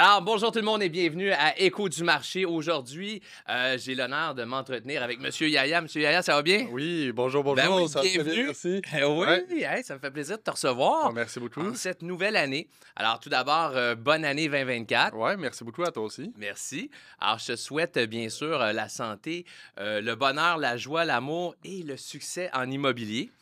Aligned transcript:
Alors, 0.00 0.22
bonjour 0.22 0.52
tout 0.52 0.60
le 0.60 0.64
monde 0.64 0.80
et 0.84 0.88
bienvenue 0.88 1.32
à 1.32 1.58
Écho 1.60 1.88
du 1.88 2.04
marché. 2.04 2.44
Aujourd'hui, 2.44 3.20
euh, 3.48 3.76
j'ai 3.78 3.96
l'honneur 3.96 4.32
de 4.36 4.44
m'entretenir 4.44 5.02
avec 5.02 5.18
Monsieur 5.18 5.48
Yaya. 5.48 5.80
Monsieur 5.80 6.00
Yaya, 6.00 6.22
ça 6.22 6.34
va 6.36 6.42
bien? 6.42 6.68
Oui, 6.70 7.10
bonjour, 7.10 7.42
bonjour. 7.42 7.56
Ben 7.56 7.68
oui, 7.82 7.88
ça 7.88 8.00
bienvenue. 8.02 8.44
merci. 8.44 8.80
Euh, 8.94 9.08
oui, 9.08 9.26
Ouais. 9.26 9.44
hey, 9.78 9.82
ça 9.82 9.94
me 9.96 9.98
fait 9.98 10.12
plaisir 10.12 10.38
de 10.38 10.42
te 10.44 10.52
recevoir 10.52 11.06
Ah, 11.06 11.12
merci 11.12 11.40
beaucoup. 11.40 11.62
en 11.62 11.74
cette 11.74 12.02
nouvelle 12.02 12.36
année. 12.36 12.68
Alors, 12.94 13.18
tout 13.18 13.28
d'abord, 13.28 13.72
euh, 13.74 13.96
bonne 13.96 14.24
année 14.24 14.46
2024. 14.48 15.16
Ouais, 15.16 15.36
merci 15.36 15.64
beaucoup 15.64 15.82
à 15.82 15.90
toi 15.90 16.04
aussi. 16.04 16.32
Merci. 16.36 16.92
Alors, 17.20 17.40
je 17.40 17.46
te 17.46 17.56
souhaite 17.56 17.98
bien 17.98 18.28
sûr 18.28 18.62
euh, 18.62 18.72
la 18.72 18.88
santé, 18.88 19.46
le 19.78 20.14
bonheur, 20.14 20.58
la 20.58 20.76
joie, 20.76 21.04
l'amour 21.04 21.56
et 21.64 21.82
le 21.82 21.96
succès 21.96 22.50
en 22.54 22.70
immobilier. 22.70 23.32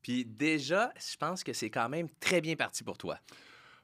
Puis 0.00 0.24
déjà, 0.24 0.92
je 0.98 1.14
pense 1.18 1.44
que 1.44 1.52
c'est 1.52 1.68
quand 1.68 1.90
même 1.90 2.08
très 2.20 2.40
bien 2.40 2.56
parti 2.56 2.84
pour 2.84 2.96
toi. 2.96 3.18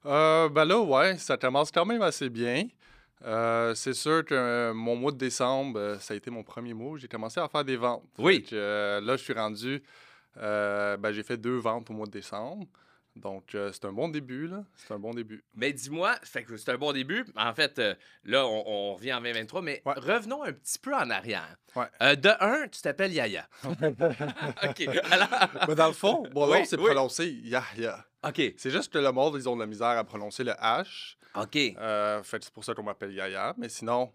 Euh, 0.07 0.49
ben 0.49 0.65
là, 0.65 0.81
ouais, 0.81 1.19
ça 1.19 1.37
commence 1.37 1.71
quand 1.71 1.85
même 1.85 2.03
assez 2.03 2.29
bien. 2.29 2.67
Euh, 3.25 3.73
c'est 3.77 3.95
sûr 3.95 4.25
que 4.25 4.35
euh, 4.35 4.75
mon 4.75 4.97
mois 4.97 5.13
de 5.13 5.17
décembre, 5.19 5.79
euh, 5.79 5.99
ça 6.01 6.15
a 6.15 6.17
été 6.17 6.31
mon 6.31 6.43
premier 6.43 6.75
mois. 6.75 6.99
J'ai 6.99 7.07
commencé 7.09 7.39
à 7.39 7.49
faire 7.49 7.65
des 7.65 7.77
ventes. 7.77 8.03
Oui. 8.19 8.45
Euh, 8.53 9.01
là, 9.01 9.17
je 9.17 9.23
suis 9.23 9.33
rendu. 9.33 9.83
euh, 10.39 10.97
ben, 10.97 11.13
j'ai 11.13 11.23
fait 11.23 11.37
deux 11.37 11.57
ventes 11.59 11.89
au 11.91 11.93
mois 11.93 12.07
de 12.07 12.11
décembre. 12.13 12.67
Donc, 13.15 13.55
euh, 13.55 13.71
c'est 13.73 13.85
un 13.85 13.93
bon 13.93 14.09
début, 14.09 14.49
là. 14.49 14.65
C'est 14.75 14.95
un 14.95 14.99
bon 14.99 15.11
début. 15.13 15.45
Mais 15.55 15.71
dis-moi, 15.73 16.15
fait 16.25 16.43
que 16.45 16.57
c'est 16.57 16.71
un 16.73 16.79
bon 16.79 16.93
début. 16.95 17.27
En 17.37 17.53
fait, 17.55 17.79
euh, 17.79 17.95
là, 18.25 18.47
on, 18.47 18.65
on 18.67 18.95
revient 18.95 19.13
en 19.13 19.21
2023, 19.21 19.61
mais 19.63 19.83
Ouais. 19.85 19.93
revenons 19.99 20.43
un 20.43 20.53
petit 20.53 20.79
peu 20.79 20.95
en 20.95 21.11
arrière. 21.11 21.55
Ouais. 21.77 21.85
Euh, 22.03 22.17
de 22.17 22.31
un, 22.41 22.67
tu 22.69 22.81
t'appelles 22.81 23.13
Yaya. 23.13 23.47
OK. 23.65 24.89
Alors, 25.11 25.29
Mais 25.69 25.75
dans 25.75 25.89
le 25.89 25.93
fond, 25.93 26.25
mon 26.35 26.51
Oui, 26.51 26.65
c'est 26.65 26.79
oui. 26.79 26.87
prononcé 26.87 27.29
Yahya. 27.45 28.05
OK. 28.27 28.41
C'est 28.57 28.71
juste 28.71 28.93
que 28.93 28.99
le 28.99 29.11
monde, 29.13 29.35
ils 29.37 29.49
ont 29.49 29.57
de 29.57 29.61
la 29.61 29.67
misère 29.67 29.89
à 29.89 30.05
prononcer 30.05 30.45
le 30.45 30.53
H. 30.53 31.17
OK. 31.35 31.57
Euh, 31.57 32.23
fait 32.23 32.45
c'est 32.45 32.53
pour 32.53 32.65
ça 32.65 32.75
qu'on 32.75 32.83
m'appelle 32.83 33.13
Yaya. 33.13 33.55
Mais 33.57 33.69
sinon, 33.69 34.13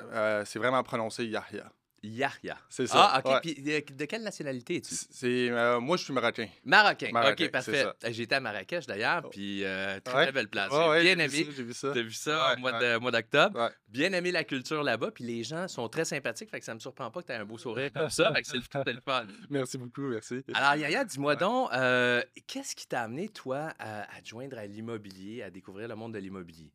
euh, 0.00 0.44
c'est 0.44 0.58
vraiment 0.58 0.82
prononcé 0.82 1.24
Yahya. 1.24 1.72
Yahya. 2.02 2.56
C'est 2.68 2.86
ça. 2.86 3.10
Ah, 3.14 3.18
OK. 3.24 3.30
ouais. 3.32 3.40
Puis 3.42 3.54
de, 3.62 3.94
de 3.94 4.04
quelle 4.06 4.22
nationalité 4.22 4.76
es-tu? 4.76 4.94
C'est, 5.10 5.50
euh, 5.50 5.80
moi, 5.80 5.96
je 5.98 6.04
suis 6.04 6.12
marocain. 6.14 6.48
Marocain. 6.64 7.10
Marocain, 7.12 7.44
OK, 7.44 7.50
parfait. 7.50 7.84
Euh, 7.86 7.92
J'étais 8.10 8.36
à 8.36 8.40
Marrakech 8.40 8.86
d'ailleurs, 8.86 9.22
Oh. 9.26 9.28
puis 9.30 9.64
euh, 9.64 10.00
très, 10.00 10.14
Ouais. 10.16 10.22
très 10.24 10.32
belle 10.32 10.48
place. 10.48 10.70
Ouais, 10.72 11.02
bien 11.02 11.18
aimé. 11.18 11.28
ça, 11.28 11.50
J'ai 11.54 11.62
vu 11.62 11.74
ça. 11.74 11.90
T'as 11.92 12.02
vu 12.02 12.12
ça 12.12 12.54
au 12.56 13.00
mois 13.00 13.10
d'octobre? 13.10 13.70
Bien 13.88 14.12
aimé 14.12 14.30
la 14.32 14.44
culture 14.44 14.82
là-bas, 14.82 15.10
puis 15.10 15.24
les 15.24 15.42
gens 15.44 15.68
sont 15.68 15.88
très 15.88 16.04
sympathiques, 16.04 16.50
fait 16.50 16.58
que 16.60 16.64
ça 16.64 16.74
me 16.74 16.78
surprend 16.80 17.10
pas 17.10 17.20
que 17.22 17.26
tu 17.26 17.32
aies 17.32 17.36
un 17.36 17.44
beau 17.44 17.58
sourire 17.58 17.92
comme 17.92 18.08
ça, 18.10 18.32
fait 18.32 18.42
que 18.42 18.48
c'est 18.48 18.56
le, 18.56 18.62
c'est 18.72 18.92
le 18.92 19.00
fun. 19.00 19.26
Merci 19.50 19.76
beaucoup, 19.78 20.02
merci. 20.08 20.42
Alors, 20.54 20.76
Yaya, 20.76 21.04
dis-moi 21.04 21.36
donc, 21.36 21.70
euh, 21.72 22.22
qu'est-ce 22.46 22.74
qui 22.74 22.86
t'a 22.86 23.02
amené, 23.02 23.28
toi, 23.28 23.72
à, 23.78 24.02
à 24.16 24.20
te 24.22 24.28
joindre 24.28 24.56
à 24.58 24.66
l'immobilier, 24.66 25.42
à 25.42 25.50
découvrir 25.50 25.88
le 25.88 25.96
monde 25.96 26.14
de 26.14 26.18
l'immobilier? 26.18 26.70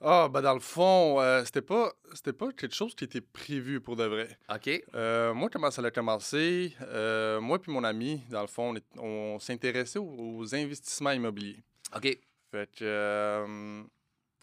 Ah, 0.00 0.28
ben 0.30 0.42
dans 0.42 0.52
le 0.54 0.60
fond, 0.60 1.20
euh, 1.20 1.42
c'était 1.44 1.62
pas, 1.62 1.92
c'était 2.12 2.34
pas 2.34 2.52
quelque 2.52 2.74
chose 2.74 2.94
qui 2.94 3.04
était 3.04 3.22
prévu 3.22 3.80
pour 3.80 3.96
de 3.96 4.04
vrai. 4.04 4.28
OK. 4.54 4.68
Euh, 4.94 5.32
moi, 5.32 5.48
comment 5.50 5.70
ça 5.70 5.82
a 5.82 5.90
commencé? 5.90 6.76
Euh, 6.82 7.40
moi 7.40 7.58
puis 7.58 7.72
mon 7.72 7.82
ami, 7.82 8.22
dans 8.30 8.42
le 8.42 8.46
fond, 8.46 8.74
on, 8.98 9.38
s'intéressait 9.38 9.98
aux, 9.98 10.38
aux 10.38 10.54
investissements 10.54 11.12
immobiliers. 11.12 11.62
OK. 11.94 12.18
Fait 12.50 12.70
que, 12.76 13.84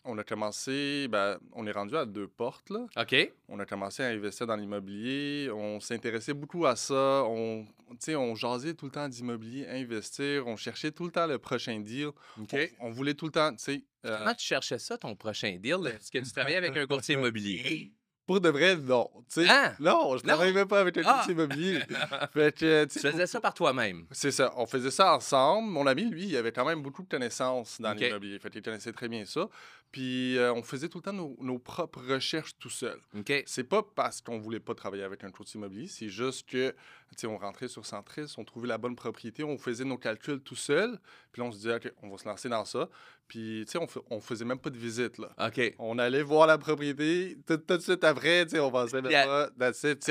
on 0.06 0.18
a 0.18 0.24
commencé, 0.24 1.08
ben, 1.10 1.38
on 1.54 1.66
est 1.66 1.72
rendu 1.72 1.96
à 1.96 2.06
deux 2.06 2.28
portes, 2.28 2.70
là. 2.70 2.86
OK. 2.98 3.16
On 3.48 3.60
a 3.60 3.66
commencé 3.66 4.04
à 4.04 4.08
investir 4.08 4.46
dans 4.48 4.56
l'immobilier. 4.56 5.50
On 5.52 5.80
s'intéressait 5.80 6.34
beaucoup 6.34 6.66
à 6.66 6.76
ça. 6.76 7.24
On, 7.26 7.66
on 8.10 8.36
jasait 8.36 8.74
tout 8.74 8.86
le 8.86 8.92
temps 8.92 9.08
d'immobilier, 9.08 9.66
investir. 9.68 10.48
On 10.48 10.56
cherchait 10.58 10.92
tout 10.92 11.06
le 11.06 11.12
temps 11.12 11.28
le 11.28 11.38
prochain 11.38 11.80
deal. 11.80 12.08
OK. 12.40 12.56
On, 12.80 12.88
on 12.88 12.92
voulait 12.92 13.14
tout 13.14 13.26
le 13.26 13.32
temps, 13.32 13.52
euh, 13.70 14.18
Comment 14.18 14.34
tu 14.34 14.46
cherchais 14.46 14.80
ça, 14.80 14.98
ton 14.98 15.16
prochain 15.16 15.58
deal? 15.60 15.78
Est-ce 15.88 16.12
que 16.12 16.20
tu 16.20 16.32
travaillais 16.32 16.58
avec 16.58 16.76
un 16.76 16.86
courtier 16.86 17.16
immobilier? 17.16 17.92
pour 18.26 18.40
de 18.40 18.48
vrai, 18.50 18.78
non. 18.78 19.10
Hein? 19.38 19.74
Non, 19.82 20.18
je 20.18 20.24
Non? 20.24 20.28
travaillais 20.34 20.54
même 20.54 20.68
pas 20.68 20.80
avec 20.80 20.98
un 20.98 21.02
Ah! 21.06 21.14
courtier 21.16 21.34
immobilier. 21.34 21.80
fait 22.34 22.56
que, 22.58 22.84
tu 22.86 22.90
Tu 22.94 23.00
sais, 23.00 23.12
faisais 23.12 23.28
ça 23.28 23.42
par 23.42 23.54
toi-même? 23.54 24.06
C'est 24.12 24.32
ça. 24.32 24.54
On 24.56 24.66
faisait 24.66 24.92
ça 24.92 25.14
ensemble. 25.16 25.70
Mon 25.70 25.86
ami, 25.88 26.04
lui, 26.06 26.26
il 26.28 26.38
avait 26.38 26.52
quand 26.54 26.66
même 26.66 26.82
beaucoup 26.82 27.04
de 27.04 27.10
connaissances 27.10 27.80
dans 27.82 27.94
l'immobilier. 27.94 28.40
Fait 28.40 28.50
qu'il 28.50 28.62
connaissait 28.62 28.94
très 28.94 29.10
bien 29.10 29.26
ça. 29.26 29.50
Puis 29.94 30.38
euh, 30.40 30.52
on 30.52 30.64
faisait 30.64 30.90
tout 30.90 30.98
le 30.98 31.04
temps 31.04 31.14
nos, 31.14 31.38
nos 31.40 31.60
propres 31.60 32.02
recherches 32.02 32.58
tout 32.60 32.70
seul. 32.72 33.00
OK. 33.16 33.32
C'est 33.46 33.64
pas 33.64 33.84
parce 33.96 34.20
qu'on 34.22 34.40
voulait 34.40 34.60
pas 34.60 34.74
travailler 34.74 35.04
avec 35.04 35.24
un 35.24 35.30
courtier 35.30 35.60
immobilier, 35.60 35.88
c'est 35.88 36.10
juste 36.10 36.50
que, 36.50 36.72
tu 36.72 36.76
sais, 37.16 37.28
on 37.28 37.38
rentrait 37.38 37.68
sur 37.68 37.86
Centris, 37.86 38.34
on 38.38 38.44
trouvait 38.44 38.68
la 38.68 38.80
bonne 38.80 38.96
propriété, 38.96 39.44
on 39.44 39.58
faisait 39.58 39.86
nos 39.86 40.00
calculs 40.00 40.42
tout 40.42 40.56
seul, 40.56 41.00
puis 41.32 41.42
là, 41.42 41.48
on 41.48 41.52
se 41.52 41.58
disait, 41.58 41.76
OK, 41.76 41.94
on 42.02 42.10
va 42.10 42.18
se 42.18 42.28
lancer 42.28 42.50
dans 42.50 42.66
ça. 42.66 42.90
Puis, 43.28 43.64
tu 43.68 43.72
sais, 43.74 43.78
on, 43.78 43.86
fa- 43.88 44.02
on 44.10 44.20
faisait 44.20 44.46
même 44.46 44.58
pas 44.60 44.72
de 44.72 44.78
visite, 44.78 45.18
là. 45.20 45.30
OK. 45.48 45.62
On 45.78 45.98
allait 46.00 46.24
voir 46.24 46.48
la 46.48 46.58
propriété, 46.58 47.38
tout, 47.48 47.58
tout 47.58 47.78
de 47.78 47.82
suite 47.82 48.04
après, 48.04 48.46
tu 48.46 48.52
sais, 48.56 48.60
on 48.60 48.72
pensait 48.72 49.00
Yeah. 49.04 49.50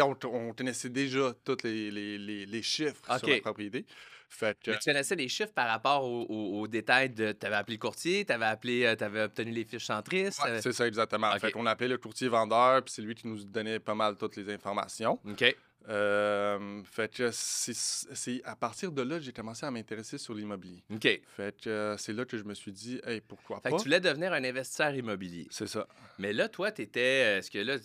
on, 0.07 0.17
on 0.29 0.53
connaissait 0.55 0.89
déjà 0.91 1.35
tous 1.45 1.59
les, 1.65 1.91
les, 1.91 2.19
les, 2.19 2.47
les 2.47 2.63
chiffres 2.63 3.03
sur 3.19 3.27
la 3.35 3.41
propriété. 3.41 3.85
Fait 4.33 4.59
que, 4.59 4.71
Mais 4.71 4.79
tu 4.79 4.85
connaissais 4.91 5.15
les 5.15 5.29
chiffres 5.29 5.53
par 5.53 5.69
rapport 5.69 6.05
aux 6.05 6.23
au, 6.23 6.61
aux 6.61 6.67
détails 6.67 7.11
de. 7.11 7.33
Tu 7.33 7.47
avais 7.47 7.57
appelé 7.57 7.77
le 7.77 7.81
courtier, 7.81 8.25
tu 8.25 8.33
avais 8.33 8.47
appelé, 8.47 8.85
euh, 8.85 8.97
t'avais 8.97 9.23
obtenu 9.23 9.51
les 9.53 9.65
fiches 9.65 9.85
centristes. 9.85 10.43
ouais, 10.43 10.51
euh, 10.51 10.61
c'est 10.63 10.73
ça 10.73 10.87
exactement. 10.87 11.31
OK. 11.31 11.41
Fait 11.41 11.53
qu'on 11.53 11.67
appelait 11.67 11.89
le 11.89 11.99
courtier 11.99 12.29
vendeur, 12.29 12.83
puis 12.83 12.95
c'est 12.95 13.03
lui 13.03 13.15
qui 13.15 13.29
nous 13.29 13.45
donnait 13.45 13.79
pas 13.79 13.95
mal 13.95 14.17
toutes 14.17 14.37
les 14.37 14.53
informations. 14.53 15.19
OK. 15.29 15.55
Euh, 15.89 16.83
fait 16.85 17.13
que 17.13 17.31
c'est 17.33 18.41
à 18.45 18.57
partir 18.57 18.93
de 18.93 19.03
là 19.03 19.17
que 19.19 19.23
j'ai 19.25 19.33
commencé 19.33 19.67
à 19.67 19.71
m'intéresser 19.71 20.19
sur 20.19 20.35
l'immobilier. 20.35 20.83
OK. 20.93 21.21
Fait 21.37 21.61
que 21.61 21.69
euh, 21.69 21.97
c'est 21.97 22.13
là 22.13 22.25
que 22.25 22.37
je 22.39 22.45
me 22.45 22.55
suis 22.55 22.73
dit, 22.73 23.01
hey, 23.07 23.21
pourquoi 23.21 23.57
Fait 23.61 23.71
pas? 23.71 23.77
que 23.77 23.83
tu 23.83 23.89
voulais 23.89 24.01
devenir 24.01 24.33
un 24.33 24.45
investisseur 24.45 24.95
immobilier. 24.95 25.47
C'est 25.51 25.67
ça. 25.67 25.87
Mais 26.19 26.33
là, 26.33 26.49
toi, 26.49 26.71
t'étais. 26.71 27.39
Est-ce 27.39 27.51
que 27.51 27.59
là, 27.59 27.79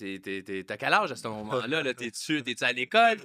t'as 0.63 0.77
quel 0.77 0.93
âge 0.93 1.11
à 1.11 1.15
ce 1.15 1.27
moment-là? 1.27 1.83
Là? 1.83 1.93
T'es-tu 1.93 2.43
à 2.61 2.71
l'école? 2.73 3.17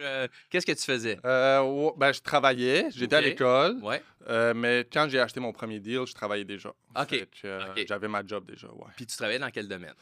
Euh, 0.00 0.28
Qu'est-ce 0.48 0.66
que 0.66 0.72
tu 0.72 0.84
faisais? 0.84 1.18
Euh, 1.24 1.60
ouais, 1.62 1.92
ben, 1.96 2.12
je 2.12 2.20
travaillais, 2.20 2.86
j'étais 2.90 3.16
à 3.16 3.20
l'école, 3.20 3.78
Ouais. 3.82 4.02
euh, 4.28 4.54
mais 4.54 4.86
quand 4.92 5.08
j'ai 5.08 5.20
acheté 5.20 5.40
mon 5.40 5.52
premier 5.52 5.80
deal, 5.80 6.02
je 6.06 6.14
travaillais 6.14 6.44
déjà. 6.44 6.72
Fait 7.08 7.28
euh, 7.44 7.72
OK. 7.72 7.84
J'avais 7.88 8.08
ma 8.08 8.24
job 8.26 8.44
déjà, 8.50 8.68
ouais. 8.68 8.90
Puis 8.96 9.06
tu 9.06 9.16
travaillais 9.16 9.38
dans 9.38 9.50
quel 9.50 9.66
domaine? 9.68 9.94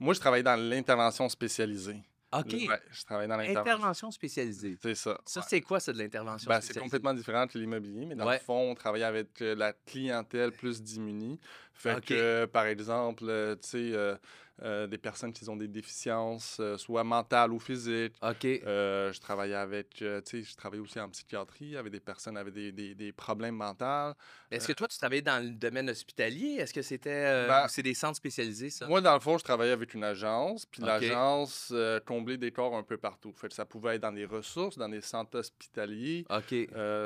Moi, 0.00 0.14
je 0.14 0.20
travaillais 0.20 0.42
dans 0.44 0.56
l'intervention 0.56 1.28
spécialisée. 1.28 1.96
OK. 2.32 2.52
Ouais, 2.52 2.68
je 2.90 3.04
travaillais 3.04 3.28
dans 3.28 3.36
l'intervention. 3.36 3.60
Intervention 3.72 4.10
spécialisée. 4.10 4.76
C'est 4.82 4.94
ça. 4.94 5.18
Ça, 5.24 5.40
ouais. 5.40 5.46
c'est 5.48 5.60
quoi, 5.62 5.80
ça, 5.80 5.92
de 5.92 5.98
l'intervention 5.98 6.48
Ben, 6.48 6.60
c'est 6.60 6.78
complètement 6.78 7.14
différent 7.14 7.46
que 7.46 7.56
l'immobilier, 7.58 8.04
mais 8.04 8.14
dans 8.14 8.26
Ouais. 8.26 8.34
le 8.34 8.40
fond, 8.40 8.70
on 8.70 8.74
travaillait 8.74 9.06
avec 9.06 9.40
euh, 9.40 9.54
la 9.54 9.72
clientèle 9.72 10.52
plus 10.52 10.82
démunie. 10.82 11.40
Fait 11.72 12.04
que, 12.04 12.12
euh, 12.14 12.46
par 12.46 12.66
exemple, 12.66 13.24
euh, 13.28 13.54
tu 13.56 13.92
sais, 13.92 14.18
euh, 14.62 14.86
des 14.86 14.98
personnes 14.98 15.32
qui 15.32 15.48
ont 15.48 15.56
des 15.56 15.68
déficiences, 15.68 16.58
euh, 16.60 16.76
soit 16.76 17.04
mentales 17.04 17.52
ou 17.52 17.58
physiques. 17.58 18.14
OK. 18.22 18.44
Euh, 18.44 19.12
je 19.12 19.20
travaillais 19.20 19.54
avec, 19.54 19.90
tu 19.90 20.04
sais, 20.24 20.42
je 20.42 20.54
travaillais 20.56 20.82
aussi 20.82 20.98
en 21.00 21.08
psychiatrie 21.10 21.76
avec 21.76 21.92
des 21.92 22.00
personnes 22.00 22.36
avec 22.36 22.52
des, 22.54 22.72
des- 22.72 22.94
des 22.94 23.12
problèmes 23.12 23.54
mentaux. 23.56 24.14
Est-ce 24.50 24.66
que 24.68 24.72
toi, 24.72 24.88
tu 24.88 24.98
travaillais 24.98 25.22
dans 25.22 25.42
le 25.42 25.50
domaine 25.50 25.88
hospitalier? 25.90 26.56
Est-ce 26.58 26.72
que 26.74 26.82
c'était. 26.82 27.46
Ben, 27.48 27.66
c'est 27.68 27.82
des 27.82 27.94
centres 27.94 28.16
spécialisés, 28.16 28.70
ça? 28.70 28.86
Moi, 28.88 29.00
dans 29.00 29.14
le 29.14 29.20
fond, 29.20 29.38
je 29.38 29.44
travaillais 29.44 29.72
avec 29.72 29.94
une 29.94 30.04
agence, 30.04 30.66
puis 30.66 30.82
l'agence 30.82 31.72
comblait 32.06 32.36
des 32.38 32.52
corps 32.52 32.74
un 32.76 32.82
peu 32.82 32.96
partout. 32.96 33.32
Fait 33.34 33.48
que 33.48 33.54
ça 33.54 33.64
pouvait 33.64 33.96
être 33.96 34.02
dans 34.02 34.12
des 34.12 34.24
ressources, 34.24 34.76
dans 34.78 34.88
des 34.88 35.00
centres 35.00 35.38
hospitaliers. 35.38 36.24
OK. 36.30 36.54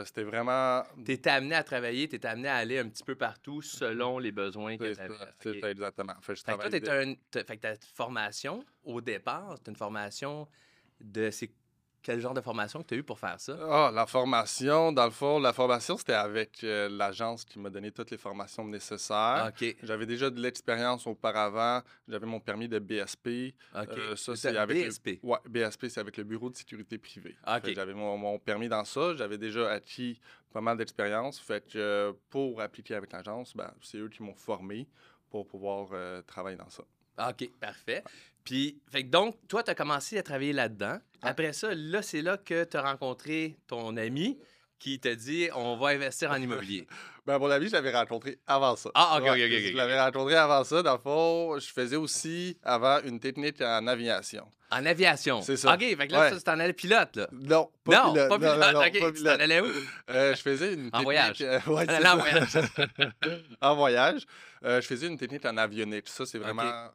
C'était 0.07 0.25
vraiment 0.25 0.83
Tu 1.05 1.13
étais 1.13 1.31
amené 1.31 1.55
à 1.55 1.63
travailler, 1.65 2.09
tu 2.09 2.17
étais 2.17 2.29
amené 2.29 2.49
à 2.49 2.57
aller 2.57 2.79
un 2.79 2.89
petit 2.89 3.05
peu 3.05 3.15
partout 3.15 3.63
selon 3.63 4.19
les 4.19 4.33
besoins 4.33 4.77
que 4.77 4.93
tu 4.95 5.01
avais. 5.01 5.15
c'est 5.41 5.61
ça, 5.61 5.71
exactement. 5.71 6.15
Fait 6.21 6.35
que 6.35 6.39
je 6.39 6.45
Fait 6.45 6.53
que 6.81 6.85
toi, 6.85 6.95
fait 7.45 7.57
que 7.57 7.63
ta 7.63 7.75
formation, 7.95 8.65
au 8.85 9.01
départ, 9.01 9.55
c'est 9.59 9.71
une 9.71 9.77
formation 9.77 10.49
de... 11.01 11.31
C'est 11.31 11.51
quel 12.05 12.19
genre 12.21 12.35
de 12.35 12.41
formation 12.41 12.83
que 12.83 12.89
tu 12.89 12.95
as 12.95 12.97
eu 12.97 13.03
pour 13.05 13.17
faire 13.21 13.39
ça? 13.39 13.57
Ah, 13.71 13.93
la 13.95 14.07
formation, 14.09 14.91
dans 14.91 15.05
le 15.05 15.13
fond, 15.13 15.39
la 15.39 15.53
formation, 15.53 15.97
c'était 15.97 16.15
avec 16.15 16.65
euh, 16.65 16.89
l'agence 16.89 17.45
qui 17.45 17.61
m'a 17.61 17.71
donné 17.71 17.93
toutes 17.93 18.11
les 18.11 18.17
formations 18.19 18.67
nécessaires. 18.67 19.53
OK. 19.55 19.77
J'avais 19.85 20.05
déjà 20.05 20.29
de 20.29 20.41
l'expérience 20.41 21.07
auparavant. 21.07 21.81
J'avais 22.09 22.27
mon 22.27 22.41
permis 22.41 22.69
de 22.69 22.81
BSP. 22.81 23.55
OK. 23.77 23.89
Euh, 23.97 24.17
ça, 24.17 24.35
c'est 24.35 24.57
avec 24.57 24.77
le- 24.79 24.89
BSP. 24.89 25.21
Ouais, 25.23 25.39
BSP, 25.49 25.87
c'est 25.89 26.01
avec 26.01 26.17
le 26.17 26.25
Bureau 26.25 26.51
de 26.51 26.57
sécurité 26.57 26.99
privée. 26.99 27.37
OK. 27.47 27.53
Fait 27.55 27.69
que 27.69 27.75
J'avais 27.75 27.95
mon, 27.95 28.17
mon 28.19 28.37
permis 28.41 28.69
dans 28.69 28.85
ça. 28.85 29.15
J'avais 29.15 29.39
déjà 29.39 29.71
acquis 29.71 30.19
pas 30.53 30.61
mal 30.61 30.77
d'expérience. 30.77 31.39
Fait 31.39 31.65
que 31.65 31.79
euh, 31.79 32.13
pour 32.31 32.61
appliquer 32.61 32.97
avec 32.97 33.13
l'agence, 33.13 33.57
ben, 33.57 33.73
c'est 33.81 33.99
eux 33.99 34.09
qui 34.09 34.25
m'ont 34.25 34.35
formé 34.35 34.89
pour 35.31 35.47
pouvoir 35.47 35.87
euh, 35.93 36.21
travailler 36.23 36.57
dans 36.57 36.69
ça. 36.69 36.83
OK, 37.19 37.51
parfait. 37.61 38.03
Puis, 38.45 38.81
fait 38.89 39.05
que 39.05 39.09
donc, 39.11 39.37
toi, 39.49 39.63
tu 39.63 39.71
as 39.71 39.75
commencé 39.75 40.19
à 40.19 40.23
travailler 40.23 40.53
là-dedans. 40.53 40.99
Après 41.23 41.53
ça, 41.53 41.75
là, 41.75 42.03
c'est 42.03 42.23
là 42.23 42.37
que 42.37 42.65
tu 42.65 42.77
as 42.77 42.83
rencontré 42.83 43.57
ton 43.69 43.97
ami 43.97 44.39
qui 44.83 44.99
t'a 44.99 45.15
dit 45.15 45.49
on 45.55 45.77
va 45.77 45.89
investir 45.89 46.31
en 46.31 46.37
immobilier? 46.37 46.87
Ben, 47.25 47.39
mon 47.39 47.49
ami, 47.53 47.69
je 47.69 47.73
l'avais 47.73 47.93
rencontré 47.97 48.41
avant 48.49 48.75
ça. 48.75 48.91
Ah, 48.97 49.13
ok, 49.19 49.23
ok, 49.23 49.29
ok, 49.29 49.37
ok. 49.37 49.71
Je 49.71 49.77
l'avais 49.77 50.01
rencontré 50.01 50.35
avant 50.35 50.65
ça. 50.65 50.83
Dans 50.83 50.95
le 50.95 50.99
fond, 50.99 51.57
je 51.57 51.73
faisais 51.73 51.95
aussi 51.95 52.59
avant 52.65 52.99
une 53.05 53.21
technique 53.21 53.61
en 53.61 53.87
aviation. 53.87 54.45
En 54.73 54.85
aviation? 54.85 55.41
C'est 55.41 55.57
ça. 55.57 55.73
OK, 55.75 55.79
fait 55.97 56.09
que 56.09 56.13
là, 56.13 56.21
Ouais. 56.23 56.31
ça, 56.31 56.39
c'est 56.41 56.49
en 56.49 56.59
allais 56.59 56.73
pilote, 56.73 57.15
là. 57.15 57.29
Non, 57.31 57.71
pas 57.85 57.93
non, 58.07 58.13
pilote. 58.13 58.29
pas 58.29 58.39
Non, 58.39 58.45
non, 58.57 58.59
pilote. 58.59 58.75
non, 58.75 59.11
pas 59.13 59.37
tu 59.37 59.41
allais 59.43 59.61
où? 59.61 59.67
Euh, 60.11 60.35
je 60.35 60.43
faisais 60.43 60.75
une 60.75 60.87
En 60.93 60.99
technique... 60.99 61.05
voyage. 61.05 61.37
euh, 61.43 61.61
ouais, 61.69 61.87
en 61.89 62.01
ça. 62.03 62.15
voyage. 62.17 62.57
en 63.61 63.77
voyage. 63.77 64.27
Euh, 64.65 64.81
je 64.81 64.87
faisais 64.89 65.07
une 65.07 65.17
technique 65.17 65.45
en 65.45 65.57
avionique. 65.59 66.09
Ça, 66.09 66.27
c'est 66.27 66.39
vraiment 66.39 66.63
euh, 66.65 66.89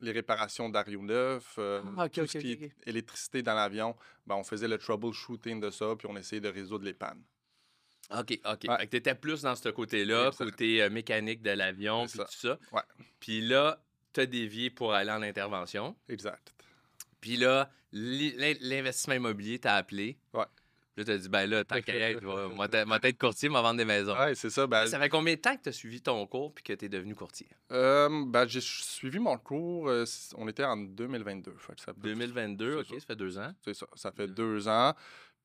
les 0.00 0.12
réparations 0.12 0.68
d'aéronefs, 0.68 1.56
euh, 1.58 1.82
Ah, 1.96 2.08
tout 2.08 2.26
ce 2.26 2.38
qui 2.38 2.52
est 2.52 2.72
électricité 2.86 3.42
dans 3.42 3.54
l'avion. 3.54 3.96
Ben, 4.26 4.36
on 4.36 4.44
faisait 4.44 4.68
le 4.68 4.78
troubleshooting 4.78 5.60
de 5.60 5.70
ça, 5.70 5.94
puis 5.96 6.06
on 6.10 6.16
essayait 6.16 6.40
de 6.40 6.48
résoudre 6.48 6.84
les 6.84 6.94
pannes. 6.94 7.22
OK, 8.10 8.40
OK. 8.44 8.64
Ouais. 8.68 8.76
Fait 8.78 8.86
que 8.86 8.90
t'étais 8.92 9.14
plus 9.14 9.42
dans 9.42 9.54
ce 9.56 9.68
côté-là, 9.68 10.30
côté 10.36 10.82
euh, 10.82 10.88
mécanique 10.90 11.42
de 11.42 11.50
l'avion, 11.50 12.06
puis 12.06 12.18
tout 12.18 12.24
ça. 12.30 12.58
Ouais. 12.72 12.80
Puis 13.20 13.40
là, 13.42 13.82
t'as 14.12 14.24
dévié 14.26 14.70
pour 14.70 14.94
aller 14.94 15.10
en 15.10 15.20
intervention. 15.22 15.94
Exact. 16.08 16.54
Puis 17.20 17.36
là, 17.36 17.70
li- 17.92 18.32
l'in- 18.36 18.54
l'investissement 18.60 19.14
immobilier 19.14 19.58
t'a 19.58 19.74
appelé. 19.74 20.18
Ouais. 20.32 20.46
Là, 20.98 21.04
t'as 21.04 21.16
dit, 21.16 21.28
ben 21.28 21.46
là, 21.48 21.62
tant 21.64 21.80
qu'à 21.80 21.94
être, 22.10 22.22
moi, 22.54 22.66
t'es- 22.66 22.84
moi, 22.84 22.98
t'être 22.98 23.18
courtier, 23.18 23.48
moi, 23.48 23.62
vendre 23.62 23.78
des 23.78 23.84
maisons. 23.84 24.18
Ouais, 24.18 24.34
c'est 24.34 24.50
ça. 24.50 24.66
Ben, 24.66 24.84
Ça 24.86 24.98
fait 24.98 25.08
combien 25.08 25.34
de 25.34 25.38
temps 25.40 25.54
que 25.56 25.62
t'as 25.62 25.72
suivi 25.72 26.00
ton 26.02 26.26
cours 26.26 26.52
puis 26.52 26.64
que 26.64 26.72
t'es 26.72 26.88
devenu 26.88 27.14
courtier? 27.14 27.46
euh, 27.70 28.08
ben, 28.26 28.48
j'ai 28.48 28.60
suivi 28.60 29.18
mon 29.20 29.38
cours. 29.38 29.88
euh, 29.88 30.04
on 30.36 30.48
était 30.48 30.64
en 30.64 30.76
2022. 30.76 31.54
Fait 31.58 31.74
que 31.74 31.80
ça 31.80 31.94
peut- 31.94 32.00
2022, 32.02 32.78
OK, 32.80 32.86
ça 32.98 33.06
fait 33.06 33.16
deux 33.16 33.38
ans. 33.38 33.52
C'est 33.64 33.74
ça. 33.74 33.86
Ça 33.94 34.10
fait 34.10 34.26
deux 34.26 34.66
ans. 34.68 34.92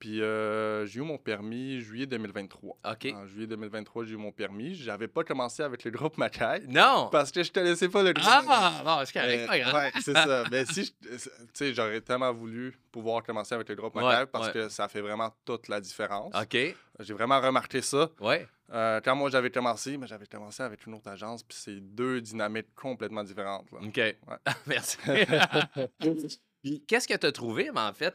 Puis 0.03 0.21
euh, 0.21 0.85
j'ai 0.85 0.99
eu 0.99 1.03
mon 1.03 1.17
permis 1.17 1.79
juillet 1.79 2.05
2023. 2.05 2.75
OK. 2.91 3.05
En 3.15 3.25
juillet 3.25 3.47
2023, 3.47 4.03
j'ai 4.03 4.15
eu 4.15 4.17
mon 4.17 4.33
permis. 4.33 4.75
J'avais 4.75 5.07
pas 5.07 5.23
commencé 5.23 5.63
avec 5.63 5.85
le 5.85 5.91
groupe 5.91 6.17
Macaille 6.17 6.65
Non! 6.67 7.07
parce 7.09 7.31
que 7.31 7.41
je 7.41 7.49
te 7.49 7.61
laissais 7.61 7.87
pas 7.87 8.03
le 8.03 8.11
groupe. 8.11 8.27
Ah! 8.29 8.81
Bon, 8.83 9.01
c'est 9.05 9.13
correct, 9.13 9.43
Euh, 9.43 9.47
pas 9.47 9.59
grave. 9.59 9.73
ouais, 9.75 9.91
c'est 10.01 10.11
ça. 10.13 10.43
Mais 10.51 10.65
si, 10.73 10.83
je- 10.83 11.15
tu 11.15 11.29
sais, 11.53 11.73
j'aurais 11.73 12.01
tellement 12.01 12.33
voulu 12.33 12.77
pouvoir 12.91 13.23
commencer 13.23 13.55
avec 13.55 13.69
le 13.69 13.75
groupe 13.75 13.95
Ouais, 13.95 14.03
Macaire 14.03 14.27
parce 14.27 14.47
ouais. 14.47 14.53
que 14.53 14.67
ça 14.67 14.89
fait 14.89 14.99
vraiment 14.99 15.33
toute 15.45 15.69
la 15.69 15.79
différence. 15.79 16.33
OK, 16.35 16.57
J'ai 16.99 17.13
vraiment 17.13 17.39
remarqué 17.39 17.81
ça. 17.81 18.09
ouais. 18.19 18.45
Euh, 18.73 18.99
quand 19.05 19.15
moi 19.15 19.29
j'avais 19.29 19.51
commencé, 19.51 19.95
mais 19.97 20.07
j'avais 20.07 20.25
commencé 20.25 20.63
avec 20.63 20.85
une 20.85 20.95
autre 20.95 21.07
agence, 21.07 21.43
puis 21.43 21.55
c'est 21.57 21.79
deux 21.79 22.19
dynamiques 22.19 22.73
complètement 22.75 23.23
différentes. 23.23 23.67
là. 23.71 23.77
OK. 23.81 24.17
Merci. 24.67 24.97
Qu'est-ce 26.87 27.07
que 27.07 27.15
tu 27.17 27.25
as 27.27 27.31
trouvé, 27.31 27.69
mais 27.73 27.81
en 27.81 27.93
fait, 27.93 28.13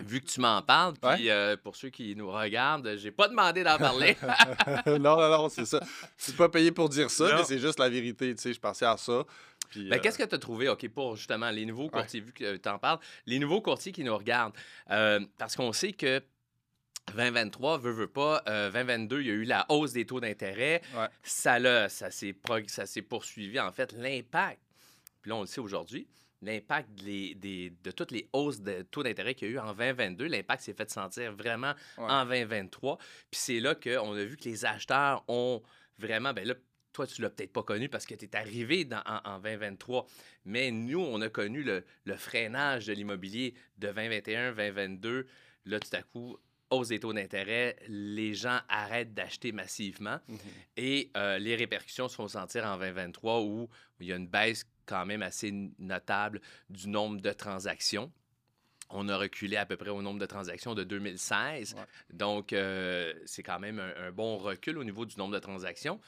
vu 0.00 0.20
que 0.20 0.26
tu 0.26 0.40
m'en 0.40 0.60
parles, 0.62 0.94
puis 0.94 1.30
euh, 1.30 1.56
pour 1.56 1.76
ceux 1.76 1.90
qui 1.90 2.14
nous 2.16 2.30
regardent, 2.30 2.96
j'ai 2.96 3.10
pas 3.10 3.28
demandé 3.28 3.62
d'en 3.64 3.78
parler. 3.78 4.16
non, 4.86 4.98
non, 5.16 5.28
non, 5.30 5.48
c'est 5.48 5.64
ça. 5.64 5.80
Je 6.16 6.24
suis 6.24 6.32
pas 6.32 6.48
payé 6.48 6.70
pour 6.72 6.88
dire 6.88 7.10
ça, 7.10 7.28
Non. 7.30 7.36
mais 7.38 7.44
c'est 7.44 7.58
juste 7.58 7.78
la 7.78 7.88
vérité. 7.88 8.34
Tu 8.34 8.42
sais, 8.42 8.52
je 8.52 8.60
pensais 8.60 8.86
à 8.86 8.96
ça. 8.96 9.24
Puis, 9.70 9.88
Ben, 9.88 9.96
euh, 9.96 10.00
Qu'est-ce 10.00 10.18
que 10.18 10.24
tu 10.24 10.34
as 10.34 10.38
trouvé, 10.38 10.68
OK, 10.68 10.88
pour 10.88 11.16
justement 11.16 11.50
les 11.50 11.66
nouveaux 11.66 11.88
courtiers, 11.90 12.20
vu 12.20 12.32
que 12.32 12.56
tu 12.56 12.68
en 12.68 12.78
parles, 12.78 12.98
les 13.26 13.38
nouveaux 13.38 13.60
courtiers 13.60 13.92
qui 13.92 14.02
nous 14.04 14.16
regardent, 14.16 14.54
euh, 14.90 15.20
parce 15.36 15.56
qu'on 15.56 15.72
sait 15.72 15.92
que 15.92 16.22
2023, 17.14 17.78
veut, 17.78 17.90
veut 17.92 18.06
pas, 18.06 18.42
euh, 18.48 18.70
2022, 18.70 19.20
il 19.22 19.26
y 19.26 19.30
a 19.30 19.34
eu 19.34 19.44
la 19.44 19.64
hausse 19.70 19.92
des 19.92 20.04
taux 20.06 20.20
d'intérêt. 20.20 20.82
Ouais. 20.94 21.06
Ça, 21.22 21.58
l'a- 21.58 21.88
ça 21.88 22.10
s'est 22.10 22.34
ça 22.66 22.86
s'est 22.86 23.02
poursuivi. 23.02 23.58
En 23.60 23.72
fait, 23.72 23.92
l'impact, 23.92 24.60
puis 25.22 25.30
là, 25.30 25.36
on 25.36 25.40
le 25.42 25.46
sait 25.46 25.60
aujourd'hui, 25.60 26.06
l'impact 26.42 26.90
des- 27.02 27.34
des- 27.34 27.70
de 27.82 27.90
toutes 27.90 28.10
les 28.12 28.28
hausses 28.32 28.60
de 28.60 28.82
taux 28.82 29.02
d'intérêt 29.02 29.34
qu'il 29.34 29.48
y 29.48 29.50
a 29.50 29.54
eu 29.54 29.58
en 29.58 29.72
2022, 29.74 30.26
l'impact 30.26 30.62
s'est 30.62 30.74
fait 30.74 30.90
sentir 30.90 31.34
vraiment 31.34 31.74
Ouais. 31.96 32.04
en 32.08 32.24
2023. 32.24 32.98
Puis 33.30 33.40
c'est 33.40 33.60
là 33.60 33.74
qu'on 33.74 34.12
a 34.14 34.24
vu 34.24 34.36
que 34.36 34.44
les 34.44 34.64
acheteurs 34.64 35.24
ont 35.28 35.62
vraiment, 35.98 36.32
ben 36.32 36.46
là, 36.46 36.54
toi, 36.92 37.06
tu 37.06 37.22
l'as 37.22 37.30
peut-être 37.30 37.52
pas 37.52 37.62
connu 37.62 37.88
parce 37.88 38.06
que 38.06 38.14
tu 38.14 38.24
es 38.24 38.36
arrivé 38.36 38.84
dans- 38.84 39.02
en, 39.06 39.20
en 39.24 39.38
2023, 39.40 40.06
mais 40.44 40.70
nous, 40.70 41.00
on 41.00 41.20
a 41.20 41.28
connu 41.28 41.62
le, 41.62 41.84
le 42.04 42.16
freinage 42.16 42.86
de 42.86 42.92
l'immobilier 42.92 43.54
de 43.78 43.88
2021, 43.92 44.52
2022. 44.52 45.26
Là, 45.64 45.78
tout 45.80 45.94
à 45.94 46.02
coup, 46.02 46.38
hausse 46.70 46.88
des 46.88 47.00
taux 47.00 47.12
d'intérêt, 47.12 47.76
les 47.88 48.34
gens 48.34 48.60
arrêtent 48.68 49.14
d'acheter 49.14 49.52
massivement 49.52 50.18
Mhm. 50.28 50.38
et 50.76 51.10
euh, 51.16 51.38
les 51.38 51.56
répercussions 51.56 52.08
se 52.08 52.14
font 52.14 52.28
sentir 52.28 52.64
en 52.64 52.76
2023 52.78 53.42
où 53.42 53.68
il 54.00 54.06
y 54.06 54.12
a 54.12 54.16
une 54.16 54.28
baisse 54.28 54.64
quand 54.88 55.06
même 55.06 55.22
assez 55.22 55.52
notable 55.78 56.40
du 56.70 56.88
nombre 56.88 57.20
de 57.20 57.32
transactions. 57.32 58.10
On 58.90 59.08
a 59.10 59.18
reculé 59.18 59.56
à 59.56 59.66
peu 59.66 59.76
près 59.76 59.90
au 59.90 60.00
nombre 60.00 60.18
de 60.18 60.26
transactions 60.26 60.74
de 60.74 60.82
2016. 60.82 61.74
Ouais. 61.74 61.80
Donc, 62.14 62.54
euh, 62.54 63.12
c'est 63.26 63.42
quand 63.42 63.60
même 63.60 63.78
un, 63.78 64.06
un 64.06 64.12
bon 64.12 64.38
recul 64.38 64.78
au 64.78 64.84
niveau 64.84 65.04
du 65.04 65.16
nombre 65.18 65.34
de 65.34 65.38
transactions. 65.38 66.00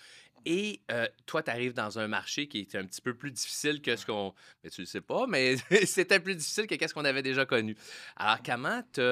Et 0.46 0.80
euh, 0.90 1.06
toi, 1.26 1.42
tu 1.42 1.50
arrives 1.50 1.74
dans 1.74 1.98
un 1.98 2.08
marché 2.08 2.48
qui 2.48 2.60
est 2.60 2.74
un 2.74 2.84
petit 2.84 3.02
peu 3.02 3.14
plus 3.14 3.30
difficile 3.30 3.82
que 3.82 3.94
ce 3.96 4.06
qu'on... 4.06 4.34
Mais 4.64 4.70
tu 4.70 4.80
le 4.80 4.86
sais 4.86 5.00
pas, 5.00 5.26
mais 5.26 5.56
c'était 5.84 6.20
plus 6.20 6.34
difficile 6.34 6.66
que 6.66 6.88
ce 6.88 6.94
qu'on 6.94 7.04
avait 7.04 7.22
déjà 7.22 7.44
connu. 7.44 7.76
Alors, 8.16 8.38
comment 8.42 8.82
tu 8.92 9.02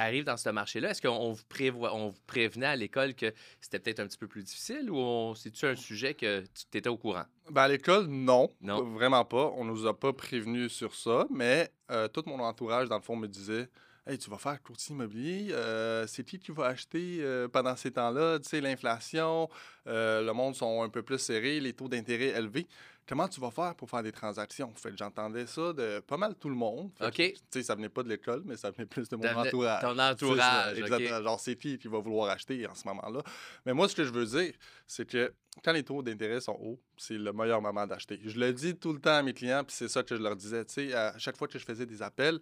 arrives 0.00 0.24
dans 0.24 0.36
ce 0.36 0.48
marché-là? 0.48 0.90
Est-ce 0.90 1.02
qu'on 1.02 1.32
vous, 1.32 1.44
prévoit, 1.48 1.94
on 1.94 2.08
vous 2.08 2.20
prévenait 2.26 2.66
à 2.66 2.76
l'école 2.76 3.14
que 3.14 3.32
c'était 3.60 3.78
peut-être 3.78 4.00
un 4.00 4.06
petit 4.06 4.18
peu 4.18 4.26
plus 4.26 4.42
difficile 4.42 4.90
ou 4.90 5.34
c'est-tu 5.34 5.66
un 5.66 5.76
sujet 5.76 6.14
que 6.14 6.40
tu 6.40 6.78
étais 6.78 6.88
au 6.88 6.96
courant? 6.96 7.24
Ben, 7.50 7.62
à 7.62 7.68
l'école, 7.68 8.06
non, 8.06 8.50
Vraiment 8.60 9.24
pas. 9.24 9.52
On 9.56 9.64
nous 9.64 9.86
a 9.86 9.98
pas 9.98 10.12
prévenus 10.12 10.72
sur 10.72 10.94
ça, 10.94 11.26
mais 11.30 11.70
euh, 11.90 12.08
tout 12.08 12.22
mon 12.26 12.40
entourage, 12.40 12.88
dans 12.88 12.96
le 12.96 13.02
fond, 13.02 13.16
me 13.16 13.28
disait 13.28 13.68
Hey, 14.06 14.18
tu 14.18 14.28
vas 14.28 14.36
faire 14.36 14.62
courtier 14.62 14.94
immobilier, 14.94 15.48
euh, 15.52 16.06
c'est 16.06 16.24
qui 16.24 16.38
qui 16.38 16.52
va 16.52 16.66
acheter 16.66 17.18
euh, 17.20 17.48
pendant 17.48 17.74
ces 17.74 17.90
temps-là? 17.90 18.38
Tu 18.38 18.48
sais, 18.48 18.60
l'inflation, 18.60 19.48
le 19.86 20.30
monde 20.32 20.54
sont 20.54 20.82
un 20.82 20.90
peu 20.90 21.02
plus 21.02 21.18
serrés, 21.18 21.60
les 21.60 21.72
taux 21.72 21.88
d'intérêt 21.88 22.28
élevés. 22.28 22.66
Comment 23.06 23.28
tu 23.28 23.40
vas 23.40 23.50
faire 23.50 23.74
pour 23.74 23.90
faire 23.90 24.02
des 24.02 24.12
transactions? 24.12 24.72
Fait 24.76 24.90
que 24.90 24.96
j'entendais 24.96 25.46
ça 25.46 25.72
de 25.72 26.00
pas 26.00 26.16
mal 26.16 26.34
tout 26.36 26.48
le 26.48 26.54
monde. 26.54 26.90
Fait 26.98 27.06
OK. 27.06 27.14
Tu 27.14 27.34
sais, 27.50 27.62
ça 27.62 27.74
venait 27.74 27.88
pas 27.90 28.02
de 28.02 28.08
l'école, 28.08 28.42
mais 28.46 28.56
ça 28.56 28.70
venait 28.70 28.86
plus 28.86 29.08
de 29.08 29.16
mon 29.16 29.28
entourage. 29.28 29.82
Ton 29.82 29.98
entourage, 29.98 30.78
exactement. 30.78 31.22
Genre, 31.22 31.40
c'est 31.40 31.56
qui 31.56 31.78
qui 31.78 31.88
va 31.88 31.98
vouloir 31.98 32.30
acheter 32.30 32.66
en 32.66 32.74
ce 32.74 32.86
moment-là. 32.88 33.22
Mais 33.66 33.74
moi, 33.74 33.88
ce 33.88 33.94
que 33.94 34.04
je 34.04 34.12
veux 34.12 34.24
dire, 34.24 34.54
c'est 34.86 35.08
que 35.08 35.34
quand 35.62 35.72
les 35.72 35.82
taux 35.82 36.02
d'intérêt 36.02 36.40
sont 36.40 36.58
hauts, 36.60 36.80
c'est 36.96 37.18
le 37.18 37.32
meilleur 37.32 37.60
moment 37.60 37.86
d'acheter. 37.86 38.20
Je 38.24 38.38
le 38.38 38.52
dis 38.52 38.74
tout 38.74 38.92
le 38.92 39.00
temps 39.00 39.16
à 39.16 39.22
mes 39.22 39.34
clients, 39.34 39.64
puis 39.64 39.76
c'est 39.76 39.88
ça 39.88 40.02
que 40.02 40.16
je 40.16 40.22
leur 40.22 40.34
disais. 40.34 40.64
Tu 40.64 40.74
sais, 40.88 40.94
à 40.94 41.18
chaque 41.18 41.36
fois 41.36 41.46
que 41.46 41.58
je 41.58 41.64
faisais 41.64 41.86
des 41.86 42.02
appels, 42.02 42.40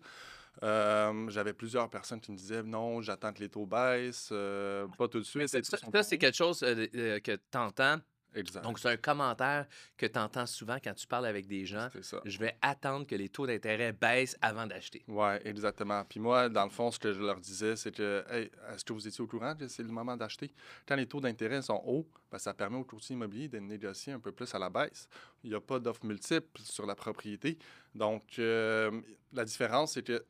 euh, 0.62 1.28
j'avais 1.30 1.52
plusieurs 1.52 1.88
personnes 1.88 2.20
qui 2.20 2.30
me 2.30 2.36
disaient 2.36 2.62
non, 2.62 3.00
j'attends 3.00 3.32
que 3.32 3.40
les 3.40 3.48
taux 3.48 3.66
baissent, 3.66 4.28
euh, 4.32 4.86
pas 4.98 5.08
tout 5.08 5.18
de 5.18 5.24
suite. 5.24 5.48
Ça, 5.48 5.60
ça, 5.62 6.02
c'est 6.02 6.18
quelque 6.18 6.36
chose 6.36 6.62
euh, 6.62 7.18
que 7.20 7.32
tu 7.32 7.58
entends. 7.58 7.98
Exact. 8.34 8.62
Donc, 8.62 8.79
c'est 8.79 8.88
un 8.88 8.96
commentaire 8.96 9.67
que 9.96 10.06
tu 10.06 10.19
entends 10.19 10.46
souvent 10.46 10.76
quand 10.82 10.94
tu 10.94 11.06
parles 11.06 11.26
avec 11.26 11.46
des 11.46 11.67
gens. 11.67 11.88
c'est 11.93 12.05
ça. 12.05 12.20
Je 12.25 12.38
vais 12.38 12.56
attendre 12.62 13.06
que 13.06 13.14
les 13.14 13.29
taux 13.29 13.46
d'intérêt 13.46 13.93
baissent 13.93 14.37
avant 14.40 14.67
d'acheter. 14.67 15.05
Oui, 15.08 15.34
exactement. 15.44 16.05
Puis 16.05 16.20
moi, 16.20 16.49
dans 16.49 16.64
le 16.64 16.70
fond, 16.70 16.90
ce 16.90 16.99
que 16.99 17.12
je 17.12 17.20
leur 17.20 17.40
disais, 17.40 17.76
c'est 17.76 17.93
que, 17.94 18.25
hey, 18.31 18.50
est-ce 18.73 18.84
que 18.84 18.93
vous 18.93 19.06
étiez 19.06 19.23
au 19.23 19.26
courant 19.26 19.55
que 19.55 19.69
c'est 19.69 19.82
le 19.82 19.90
moment 19.90 20.17
d'acheter? 20.17 20.52
Quand 20.87 20.96
les 20.96 21.06
taux 21.06 21.20
d'intérêt 21.20 21.62
sont 21.62 21.82
hauts, 21.84 22.08
ben, 22.31 22.38
ça 22.38 22.55
permet 22.55 22.79
aux 22.79 22.84
courtiers 22.84 23.14
immobiliers 23.14 23.49
de 23.49 23.58
négocier 23.58 24.12
un 24.12 24.20
peu 24.20 24.32
plus 24.32 24.52
à 24.55 24.58
la 24.58 24.70
baisse. 24.70 25.08
Il 25.44 25.50
n'y 25.50 25.56
a 25.56 25.61
pas 25.61 25.79
d'offres 25.79 26.05
multiples 26.05 26.62
sur 26.62 26.87
la 26.87 26.94
propriété. 26.94 27.58
Donc, 27.94 28.39
euh, 28.39 28.91
la 29.32 29.44
différence, 29.44 29.93
c'est 29.93 30.03
que 30.03 30.24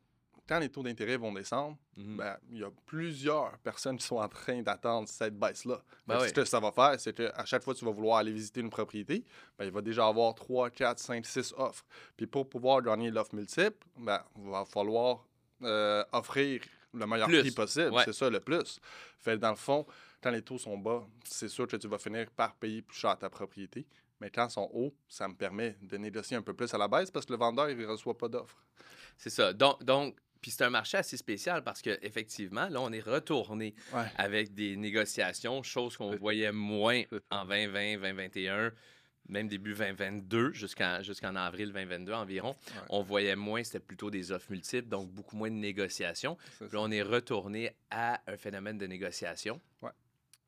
quand 0.47 0.59
les 0.59 0.69
taux 0.69 0.83
d'intérêt 0.83 1.17
vont 1.17 1.31
descendre, 1.31 1.77
Mhm. 1.95 2.17
ben, 2.17 2.37
il 2.51 2.57
y 2.59 2.63
a 2.63 2.69
plusieurs 2.85 3.57
personnes 3.59 3.97
qui 3.97 4.05
sont 4.05 4.17
en 4.17 4.27
train 4.27 4.61
d'attendre 4.61 5.07
cette 5.07 5.37
baisse-là. 5.37 5.81
Ben 6.07 6.19
oui. 6.21 6.27
Ce 6.29 6.33
que 6.33 6.43
ça 6.45 6.59
va 6.59 6.71
faire, 6.71 6.99
c'est 6.99 7.13
qu'à 7.13 7.45
chaque 7.45 7.63
fois 7.63 7.73
que 7.73 7.79
tu 7.79 7.85
vas 7.85 7.91
vouloir 7.91 8.17
aller 8.17 8.31
visiter 8.31 8.59
une 8.61 8.69
propriété, 8.69 9.23
ben, 9.57 9.65
il 9.65 9.71
va 9.71 9.81
déjà 9.81 10.07
avoir 10.07 10.33
3, 10.35 10.69
4, 10.69 10.99
5, 10.99 11.25
6 11.25 11.53
offres. 11.57 11.85
Puis 12.17 12.27
pour 12.27 12.49
pouvoir 12.49 12.81
gagner 12.81 13.09
l'offre 13.11 13.35
multiple, 13.35 13.77
ben, 13.97 14.21
il 14.37 14.49
va 14.49 14.65
falloir 14.65 15.25
euh, 15.61 16.03
offrir 16.11 16.61
le 16.93 17.07
meilleur 17.07 17.27
Plus. 17.27 17.39
prix 17.39 17.51
possible. 17.51 17.91
Ouais. 17.93 18.03
C'est 18.05 18.13
ça 18.13 18.29
le 18.29 18.39
plus. 18.39 18.79
Fait 19.19 19.37
dans 19.37 19.49
le 19.51 19.55
fond, 19.55 19.85
quand 20.21 20.31
les 20.31 20.41
taux 20.41 20.57
sont 20.57 20.77
bas, 20.77 21.05
c'est 21.23 21.47
sûr 21.47 21.67
que 21.67 21.77
tu 21.77 21.87
vas 21.87 21.97
finir 21.97 22.29
par 22.31 22.53
payer 22.55 22.81
plus 22.81 22.97
cher 22.97 23.17
ta 23.17 23.29
propriété. 23.29 23.85
Mais 24.19 24.29
quand 24.29 24.47
ils 24.47 24.51
sont 24.51 24.69
hauts, 24.73 24.93
ça 25.07 25.27
me 25.27 25.33
permet 25.35 25.75
de 25.81 25.97
négocier 25.97 26.37
un 26.37 26.41
peu 26.41 26.53
plus 26.53 26.73
à 26.73 26.77
la 26.77 26.87
baisse 26.87 27.11
parce 27.11 27.25
que 27.25 27.33
le 27.33 27.39
vendeur, 27.39 27.69
il 27.69 27.77
ne 27.77 27.85
reçoit 27.85 28.17
pas 28.17 28.27
d'offres. 28.27 28.57
C'est 29.17 29.29
ça. 29.29 29.53
Donc, 29.53 29.83
donc 29.83 30.17
puis 30.43 30.51
c'est 30.51 30.63
un 30.63 30.69
marché 30.69 30.97
assez 30.97 31.17
spécial 31.17 31.63
parce 31.63 31.81
qu'effectivement, 31.81 32.67
là, 32.69 32.79
on 32.81 32.91
est 32.91 32.99
retourné 33.01 33.73
Ouais. 33.93 34.05
avec 34.17 34.53
des 34.53 34.75
négociations, 34.75 35.63
chose 35.63 35.97
qu'on 35.97 36.11
C'est- 36.11 36.17
voyait 36.19 36.51
moins 36.51 37.01
en 37.31 37.45
2020, 37.45 37.97
2021, 37.97 38.71
même 39.29 39.47
début 39.47 39.73
2022, 39.73 40.51
jusqu'en 40.51 41.01
jusqu'en 41.01 41.35
avril 41.35 41.71
2022 41.71 42.11
environ. 42.13 42.49
Ouais. 42.51 42.81
On 42.89 43.01
voyait 43.01 43.37
moins, 43.37 43.63
c'était 43.63 43.79
plutôt 43.79 44.11
des 44.11 44.31
offres 44.33 44.51
multiples, 44.51 44.89
donc 44.89 45.09
beaucoup 45.09 45.37
moins 45.37 45.49
de 45.49 45.55
négociations. 45.55 46.35
Puis 46.59 46.67
là, 46.73 46.79
on 46.81 46.91
est 46.91 47.01
retourné 47.01 47.71
à 47.89 48.21
un 48.27 48.35
phénomène 48.37 48.77
de 48.77 48.85
négociation 48.85 49.61
Ouais. 49.81 49.91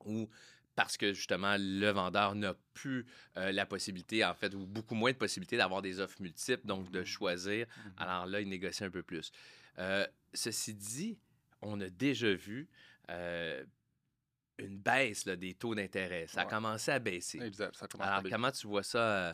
où, 0.03 0.29
parce 0.75 0.97
que 0.97 1.13
justement, 1.13 1.55
le 1.57 1.89
vendeur 1.91 2.35
n'a 2.35 2.53
plus 2.73 3.05
euh, 3.37 3.53
la 3.53 3.65
possibilité, 3.65 4.25
en 4.25 4.33
fait, 4.33 4.53
ou 4.53 4.65
beaucoup 4.65 4.93
moins 4.95 5.13
de 5.13 5.17
possibilités 5.17 5.55
d'avoir 5.55 5.81
des 5.81 6.01
offres 6.01 6.21
multiples, 6.21 6.67
donc 6.67 6.91
de 6.91 7.05
choisir. 7.05 7.65
Alors 7.97 8.25
là, 8.25 8.41
il 8.41 8.49
négocie 8.49 8.83
un 8.83 8.89
peu 8.89 9.03
plus. 9.03 9.31
Euh, 9.79 10.05
ceci 10.33 10.73
dit, 10.73 11.17
on 11.61 11.79
a 11.81 11.89
déjà 11.89 12.33
vu 12.33 12.67
euh, 13.09 13.63
une 14.57 14.77
baisse 14.77 15.25
là, 15.25 15.35
des 15.35 15.53
taux 15.53 15.75
d'intérêt. 15.75 16.27
Ça 16.27 16.41
a 16.41 16.45
commencé 16.45 16.91
à 16.91 16.99
baisser. 16.99 17.39
Exact, 17.41 17.75
ça 17.75 17.87
commence 17.87 18.07
à 18.07 18.11
Alors, 18.11 18.23
baisser. 18.23 18.33
comment 18.35 18.51
tu 18.51 18.67
vois 18.67 18.83
ça 18.83 18.99
euh, 18.99 19.33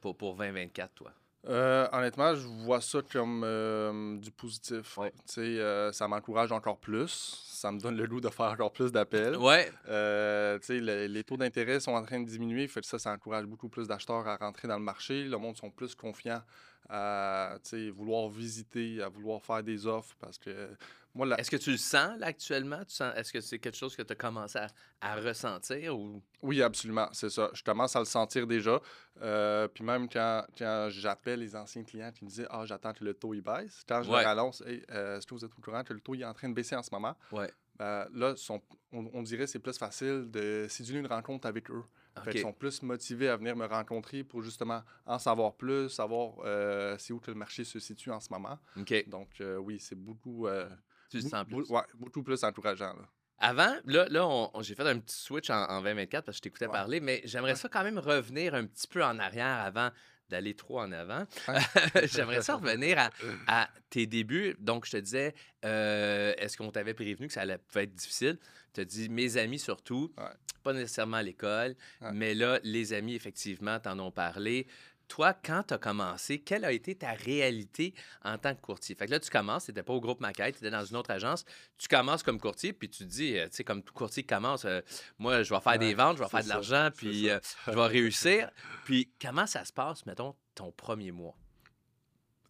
pour, 0.00 0.16
pour 0.16 0.36
2024, 0.36 0.94
toi? 0.94 1.12
Euh, 1.46 1.88
honnêtement, 1.92 2.34
je 2.34 2.46
vois 2.46 2.80
ça 2.80 3.00
comme 3.10 3.42
euh, 3.44 4.18
du 4.18 4.30
positif. 4.32 4.98
Ouais. 4.98 5.12
Euh, 5.38 5.92
ça 5.92 6.06
m'encourage 6.08 6.50
encore 6.52 6.78
plus. 6.78 7.08
Ça 7.46 7.70
me 7.72 7.80
donne 7.80 7.96
le 7.96 8.06
goût 8.06 8.20
de 8.20 8.28
faire 8.28 8.46
encore 8.46 8.72
plus 8.72 8.90
d'appels. 8.92 9.36
Ouais, 9.36 9.70
le- 9.86 11.06
les 11.06 11.24
taux 11.24 11.36
d'intérêt 11.36 11.80
sont 11.80 11.92
en 11.92 12.02
train 12.02 12.20
de 12.20 12.26
diminuer. 12.28 12.66
Fait 12.68 12.80
que 12.80 12.86
ça, 12.86 12.98
ça 12.98 13.12
encourage 13.12 13.46
beaucoup 13.46 13.68
plus 13.68 13.86
d'acheteurs 13.86 14.26
à 14.26 14.36
rentrer 14.36 14.68
dans 14.68 14.78
le 14.78 14.84
marché. 14.84 15.24
Le 15.24 15.38
monde 15.38 15.56
sont 15.56 15.70
plus 15.70 15.94
confiants 15.94 16.42
à 16.88 17.58
vouloir 17.94 18.28
visiter, 18.28 19.02
à 19.02 19.08
vouloir 19.08 19.42
faire 19.42 19.62
des 19.62 19.86
offres 19.86 20.14
parce 20.18 20.38
que 20.38 20.70
moi, 21.14 21.26
la- 21.26 21.40
Est-ce 21.40 21.50
que 21.50 21.56
tu 21.56 21.72
le 21.72 21.76
sens 21.78 22.16
là 22.18 22.26
actuellement? 22.26 22.84
Tu 22.84 22.94
sens- 22.94 23.12
Est-ce 23.16 23.32
que 23.32 23.40
c'est 23.40 23.58
quelque 23.58 23.76
chose 23.76 23.96
que 23.96 24.02
tu 24.02 24.12
as 24.12 24.16
commencé 24.16 24.56
à, 24.58 24.68
à 25.00 25.16
ressentir 25.16 25.98
ou? 25.98 26.22
Oui, 26.42 26.62
absolument, 26.62 27.08
c'est 27.12 27.30
ça. 27.30 27.50
Je 27.54 27.62
commence 27.64 27.96
à 27.96 27.98
le 27.98 28.04
sentir 28.04 28.46
déjà. 28.46 28.78
Euh, 29.20 29.66
puis 29.68 29.82
même 29.82 30.08
quand, 30.08 30.44
quand 30.56 30.88
j'appelle 30.90 31.40
les 31.40 31.56
anciens 31.56 31.82
clients 31.82 32.12
qui 32.12 32.24
me 32.24 32.30
disaient 32.30 32.46
Ah, 32.50 32.64
j'attends 32.66 32.92
que 32.92 33.02
le 33.04 33.14
taux 33.14 33.34
il 33.34 33.40
baisse, 33.40 33.82
quand 33.88 34.02
je 34.02 34.10
Ouais. 34.10 34.20
leur 34.22 34.30
annonce 34.30 34.60
Hey, 34.66 34.84
euh, 34.90 35.18
est-ce 35.18 35.26
que 35.26 35.34
vous 35.34 35.44
êtes 35.44 35.52
au 35.58 35.60
courant 35.60 35.82
que 35.82 35.92
le 35.94 36.00
taux 36.00 36.14
il 36.14 36.22
est 36.22 36.26
en 36.26 36.34
train 36.34 36.48
de 36.50 36.54
baisser 36.54 36.76
en 36.76 36.82
ce 36.82 36.90
moment? 36.92 37.16
Ouais. 37.32 37.50
Ben, 37.78 38.06
là, 38.12 38.36
sont- 38.36 38.62
on, 38.92 39.08
on 39.12 39.22
dirait 39.22 39.44
que 39.44 39.50
c'est 39.50 39.58
plus 39.60 39.76
facile 39.78 40.30
de 40.30 40.66
séduire 40.68 41.00
une 41.00 41.06
rencontre 41.06 41.46
avec 41.48 41.70
eux. 41.70 41.82
Fait 42.24 42.30
qu'ils 42.32 42.40
sont 42.40 42.52
plus 42.52 42.82
motivés 42.82 43.28
à 43.28 43.36
venir 43.36 43.56
me 43.56 43.66
rencontrer 43.66 44.24
pour 44.24 44.42
justement 44.42 44.82
en 45.06 45.18
savoir 45.18 45.54
plus, 45.54 45.88
savoir 45.88 46.34
euh, 46.44 46.96
c'est 46.98 47.12
où 47.12 47.20
que 47.20 47.30
le 47.30 47.36
marché 47.36 47.64
se 47.64 47.78
situe 47.78 48.10
en 48.10 48.20
ce 48.20 48.32
moment. 48.32 48.58
Donc, 49.06 49.28
euh, 49.40 49.56
oui, 49.56 49.78
c'est 49.80 49.94
beaucoup, 49.96 50.46
euh, 50.46 50.68
Tu 51.10 51.20
sens 51.22 51.44
plus. 51.46 51.68
ouais, 51.70 51.82
beaucoup 51.94 52.22
plus 52.22 52.42
encourageant. 52.44 52.94
Là. 52.94 53.08
Avant, 53.40 53.74
là, 53.84 54.06
là 54.08 54.50
j'ai 54.60 54.74
fait 54.74 54.82
un 54.88 54.98
petit 54.98 55.16
switch 55.16 55.48
en, 55.50 55.62
en 55.64 55.80
2024 55.80 56.24
parce 56.24 56.36
que 56.36 56.38
je 56.38 56.42
t'écoutais 56.42 56.66
Ouais. 56.66 56.72
parler, 56.72 57.00
mais 57.00 57.20
j'aimerais 57.24 57.52
Ouais. 57.52 57.56
ça 57.56 57.68
quand 57.68 57.84
même 57.84 57.98
revenir 57.98 58.54
un 58.54 58.66
petit 58.66 58.88
peu 58.88 59.04
en 59.04 59.18
arrière 59.18 59.60
avant 59.64 59.90
d'aller 60.28 60.54
trop 60.54 60.80
en 60.80 60.92
avant. 60.92 61.24
J'aimerais 62.04 62.42
ça 62.42 62.56
revenir 62.56 62.98
à, 62.98 63.10
à 63.46 63.68
tes 63.90 64.06
débuts. 64.06 64.54
Donc, 64.58 64.86
je 64.86 64.92
te 64.92 64.96
disais, 64.98 65.34
euh, 65.64 66.34
est-ce 66.38 66.56
qu'on 66.56 66.70
t'avait 66.70 66.94
prévenu 66.94 67.26
que 67.26 67.32
ça 67.32 67.42
allait 67.42 67.58
pouvait 67.58 67.84
être 67.84 67.94
difficile? 67.94 68.38
Tu 68.74 68.80
as 68.80 68.84
dit, 68.84 69.08
mes 69.08 69.36
amis 69.36 69.58
surtout, 69.58 70.12
Ouais. 70.18 70.24
pas 70.62 70.72
nécessairement 70.72 71.16
à 71.18 71.22
l'école, 71.22 71.74
Ouais. 72.00 72.12
mais 72.12 72.34
là, 72.34 72.60
les 72.62 72.92
amis, 72.92 73.14
effectivement, 73.14 73.78
t'en 73.80 73.98
ont 73.98 74.10
parlé. 74.12 74.66
Toi, 75.08 75.32
quand 75.32 75.62
tu 75.68 75.74
as 75.74 75.78
commencé, 75.78 76.38
quelle 76.40 76.64
a 76.66 76.72
été 76.72 76.94
ta 76.94 77.12
réalité 77.12 77.94
en 78.24 78.36
tant 78.38 78.54
que 78.54 78.60
courtier? 78.60 78.94
Fait 78.94 79.06
que 79.06 79.10
là, 79.10 79.18
tu 79.20 79.30
commences, 79.30 79.64
tu 79.64 79.70
n'étais 79.70 79.82
pas 79.82 79.94
au 79.94 80.00
groupe 80.00 80.20
Maquette, 80.20 80.56
tu 80.56 80.58
étais 80.58 80.70
dans 80.70 80.84
une 80.84 80.96
autre 80.96 81.10
agence. 81.10 81.44
Tu 81.78 81.88
commences 81.88 82.22
comme 82.22 82.38
courtier, 82.38 82.72
puis 82.74 82.88
tu 82.90 82.98
te 83.04 83.08
dis, 83.08 83.38
euh, 83.38 83.46
tu 83.48 83.56
sais, 83.56 83.64
comme 83.64 83.82
tout 83.82 83.94
courtier 83.94 84.22
commence, 84.22 84.64
euh, 84.66 84.80
moi, 85.18 85.42
je 85.42 85.52
vais 85.54 85.60
faire 85.60 85.78
des 85.78 85.94
ventes, 85.94 86.18
je 86.18 86.22
vais 86.22 86.28
faire 86.28 86.44
de 86.44 86.48
l'argent, 86.48 86.90
puis 86.94 87.30
euh, 87.30 87.40
je 87.66 87.72
vais 87.72 87.86
réussir. 87.86 88.50
Puis 88.84 89.10
comment 89.20 89.46
ça 89.46 89.64
se 89.64 89.72
passe, 89.72 90.04
mettons, 90.06 90.34
ton 90.54 90.72
premier 90.72 91.10
mois? 91.10 91.34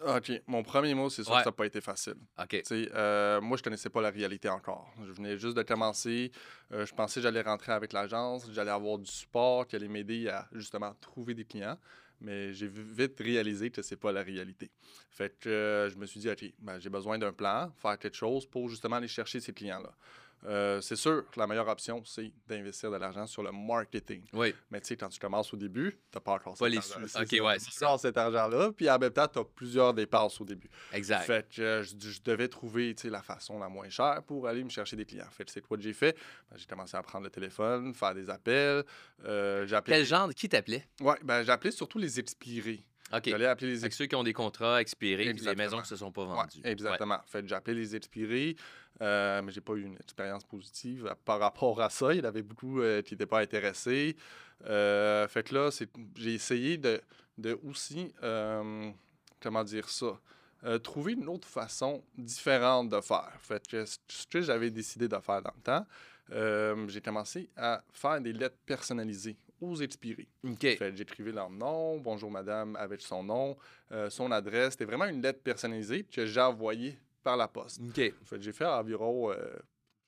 OK. 0.00 0.30
Mon 0.46 0.62
premier 0.62 0.94
mot, 0.94 1.10
c'est 1.10 1.24
sûr 1.24 1.32
Ouais. 1.32 1.38
que 1.38 1.44
ça 1.44 1.50
n'a 1.50 1.56
pas 1.56 1.66
été 1.66 1.80
facile. 1.80 2.14
OK. 2.40 2.62
Euh, 2.72 3.40
moi, 3.40 3.56
je 3.56 3.62
connaissais 3.64 3.90
pas 3.90 4.00
la 4.00 4.10
réalité 4.10 4.48
encore. 4.48 4.88
Je 5.04 5.10
venais 5.10 5.36
juste 5.36 5.56
de 5.56 5.62
commencer. 5.62 6.30
Euh, 6.72 6.86
je 6.86 6.94
pensais 6.94 7.18
que 7.18 7.22
j'allais 7.22 7.42
rentrer 7.42 7.72
avec 7.72 7.92
l'agence, 7.92 8.48
j'allais 8.52 8.70
avoir 8.70 8.98
du 8.98 9.10
support, 9.10 9.66
qui 9.66 9.74
allait 9.74 9.88
m'aider 9.88 10.28
à 10.28 10.46
justement 10.52 10.94
trouver 11.00 11.34
des 11.34 11.44
clients. 11.44 11.76
Mais 12.20 12.52
j'ai 12.52 12.68
vite 12.68 13.18
réalisé 13.20 13.70
que 13.70 13.82
c'est 13.82 13.96
pas 13.96 14.12
la 14.12 14.22
réalité. 14.22 14.70
Fait 15.10 15.38
que 15.38 15.48
euh, 15.48 15.90
je 15.90 15.96
me 15.96 16.06
suis 16.06 16.20
dit, 16.20 16.28
OK, 16.28 16.44
ben, 16.58 16.78
j'ai 16.78 16.90
besoin 16.90 17.18
d'un 17.18 17.32
plan, 17.32 17.72
faire 17.76 17.98
quelque 17.98 18.16
chose 18.16 18.46
pour 18.46 18.68
justement 18.68 18.96
aller 18.96 19.08
chercher 19.08 19.40
ces 19.40 19.52
clients-là. 19.52 19.92
Euh, 20.46 20.80
c'est 20.80 20.96
sûr 20.96 21.24
que 21.30 21.38
la 21.40 21.46
meilleure 21.46 21.68
option, 21.68 22.02
c'est 22.04 22.30
d'investir 22.46 22.90
de 22.90 22.96
l'argent 22.96 23.26
sur 23.26 23.42
le 23.42 23.50
marketing. 23.50 24.22
Oui. 24.32 24.54
Mais 24.70 24.80
tu 24.80 24.86
sais, 24.88 24.96
quand 24.96 25.08
tu 25.08 25.18
commences 25.18 25.52
au 25.52 25.56
début, 25.56 25.92
tu 25.92 25.98
n'as 26.16 26.20
pas 26.20 26.32
encore 26.32 26.54
Pas 26.56 26.66
cet 26.66 26.70
les 26.72 26.78
argent. 26.78 27.00
sous. 27.02 27.08
C'est 27.08 27.20
OK, 27.22 27.58
ça. 27.70 27.92
ouais, 27.92 27.98
cet 27.98 28.16
argent-là. 28.16 28.70
Puis 28.72 28.88
en 28.88 28.98
même 28.98 29.12
temps, 29.12 29.26
tu 29.26 29.38
as 29.40 29.44
plusieurs 29.44 29.92
dépenses 29.94 30.40
au 30.40 30.44
début. 30.44 30.70
Exact. 30.92 31.24
Fait 31.24 31.48
que 31.52 31.60
euh, 31.60 31.82
je, 31.82 31.94
je 31.98 32.20
devais 32.22 32.48
trouver 32.48 32.94
la 33.04 33.22
façon 33.22 33.58
la 33.58 33.68
moins 33.68 33.88
chère 33.88 34.22
pour 34.26 34.46
aller 34.46 34.62
me 34.62 34.70
chercher 34.70 34.96
des 34.96 35.04
clients. 35.04 35.28
Fait 35.30 35.44
que 35.44 35.50
c'est 35.50 35.60
quoi 35.60 35.76
que 35.76 35.82
j'ai 35.82 35.92
fait? 35.92 36.16
Ben, 36.50 36.56
j'ai 36.56 36.66
commencé 36.66 36.96
à 36.96 37.02
prendre 37.02 37.24
le 37.24 37.30
téléphone, 37.30 37.92
faire 37.94 38.14
des 38.14 38.30
appels. 38.30 38.84
Euh. 39.24 39.66
Quel 39.84 40.04
genre? 40.04 40.30
Qui 40.34 40.48
t'appelait? 40.48 40.86
Ouais, 41.00 41.16
ben, 41.22 41.48
appelé 41.48 41.70
surtout 41.72 41.98
les 41.98 42.20
expirés. 42.20 42.84
OK. 43.12 43.22
J'allais 43.28 43.46
appeler 43.46 43.72
les 43.72 43.78
Fait 43.80 43.86
expirés. 43.86 44.04
ceux 44.04 44.08
qui 44.08 44.16
ont 44.16 44.22
des 44.24 44.32
contrats 44.32 44.80
expirés, 44.80 45.32
puis 45.32 45.44
les 45.44 45.54
maisons 45.54 45.80
qui 45.80 45.88
se 45.88 45.96
sont 45.96 46.12
pas 46.12 46.24
Ouais, 46.24 46.34
vendues. 46.36 46.60
exactement. 46.64 47.18
Fait 47.26 47.42
que 47.42 47.48
j'ai 47.48 47.54
appelé 47.54 47.74
les 47.74 47.96
expirés, 47.96 48.56
euh, 49.00 49.40
mais 49.42 49.50
j'ai 49.52 49.60
pas 49.60 49.74
eu 49.74 49.82
une 49.84 49.96
expérience 49.96 50.44
positive 50.44 51.14
par 51.24 51.38
rapport 51.40 51.80
à 51.80 51.88
ça. 51.90 52.12
Il 52.12 52.18
y 52.18 52.20
en 52.20 52.24
avait 52.24 52.42
beaucoup 52.42 52.80
euh, 52.80 53.00
qui 53.02 53.14
n'étaient 53.14 53.26
pas 53.26 53.40
intéressés. 53.40 54.16
Euh, 54.66 55.26
fait 55.28 55.42
que 55.48 55.54
là, 55.54 55.70
j'ai 56.16 56.34
essayé 56.34 56.76
de, 56.76 57.00
de 57.38 57.58
aussi, 57.64 58.12
euh, 58.22 58.90
comment 59.40 59.64
dire 59.64 59.88
ça, 59.88 60.18
trouver 60.82 61.12
une 61.12 61.28
autre 61.28 61.46
façon 61.48 62.02
différente 62.16 62.88
de 62.88 63.00
faire. 63.00 63.32
Fait 63.40 63.64
que 63.66 63.84
ce 63.86 64.26
que 64.28 64.42
j'avais 64.42 64.70
décidé 64.70 65.06
de 65.08 65.16
faire 65.20 65.40
dans 65.40 65.52
le 65.56 65.62
temps, 65.62 66.86
j'ai 66.88 67.00
commencé 67.00 67.48
à 67.56 67.82
faire 67.92 68.20
des 68.20 68.32
lettres 68.32 68.58
personnalisées 68.66 69.36
aux 69.60 69.76
expirés. 69.76 70.28
Ouais. 70.44 70.50
OK. 70.52 70.60
Fait 70.60 70.76
que 70.76 70.96
j'écrivais 70.96 71.32
leur 71.32 71.50
nom, 71.50 71.98
bonjour 71.98 72.30
madame, 72.30 72.76
avec 72.76 73.00
son 73.00 73.22
nom, 73.22 73.56
euh, 73.92 74.10
son 74.10 74.30
adresse. 74.30 74.72
C'était 74.72 74.84
vraiment 74.84 75.06
une 75.06 75.22
lettre 75.22 75.42
personnalisée 75.42 76.04
que 76.04 76.26
j'ai 76.26 76.40
envoyée 76.40 76.98
par 77.22 77.36
la 77.36 77.48
poste. 77.48 77.80
J'ai 77.94 78.52
fait 78.52 78.64
environ, 78.64 79.30
euh, 79.32 79.36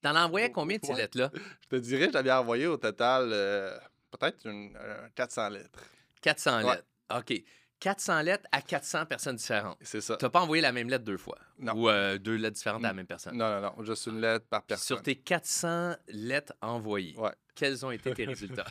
T'en 0.02 0.16
envoyais 0.16 0.50
combien 0.50 0.78
de 0.78 0.84
ces 0.86 0.94
lettres-là? 0.94 1.30
je 1.62 1.68
te 1.68 1.76
dirais, 1.76 2.08
j'avais 2.12 2.32
envoyé 2.32 2.66
au 2.66 2.76
total 2.78 3.28
euh, 3.32 3.76
peut-être 4.10 4.46
une, 4.46 4.74
euh, 4.76 5.08
400 5.14 5.50
lettres. 5.50 5.84
400 6.22 6.64
Ouais. 6.64 6.76
lettres. 6.76 6.86
OK. 7.18 7.42
400 7.80 8.22
lettres 8.22 8.46
à 8.52 8.60
400 8.62 9.06
personnes 9.06 9.36
différentes. 9.36 9.78
C'est 9.80 10.00
ça. 10.00 10.16
Tu 10.16 10.24
n'as 10.24 10.30
pas 10.30 10.40
envoyé 10.40 10.60
la 10.62 10.70
même 10.72 10.88
lettre 10.88 11.04
deux 11.04 11.16
fois. 11.16 11.38
Non. 11.58 11.72
Ou 11.74 11.88
euh, 11.88 12.18
deux 12.18 12.36
lettres 12.36 12.56
différentes 12.56 12.84
à 12.84 12.88
la 12.88 12.94
même 12.94 13.06
personne. 13.06 13.36
Non, 13.36 13.60
non, 13.60 13.72
non, 13.76 13.84
juste 13.84 14.06
une 14.06 14.20
lettre 14.20 14.46
par 14.48 14.62
personne. 14.62 14.96
Sur 14.98 15.02
tes 15.02 15.16
400 15.16 15.94
lettres 16.08 16.52
envoyées, 16.60 17.14
Ouais. 17.18 17.32
quels 17.54 17.84
ont 17.84 17.90
été 17.90 18.12
tes 18.14 18.24
résultats? 18.26 18.66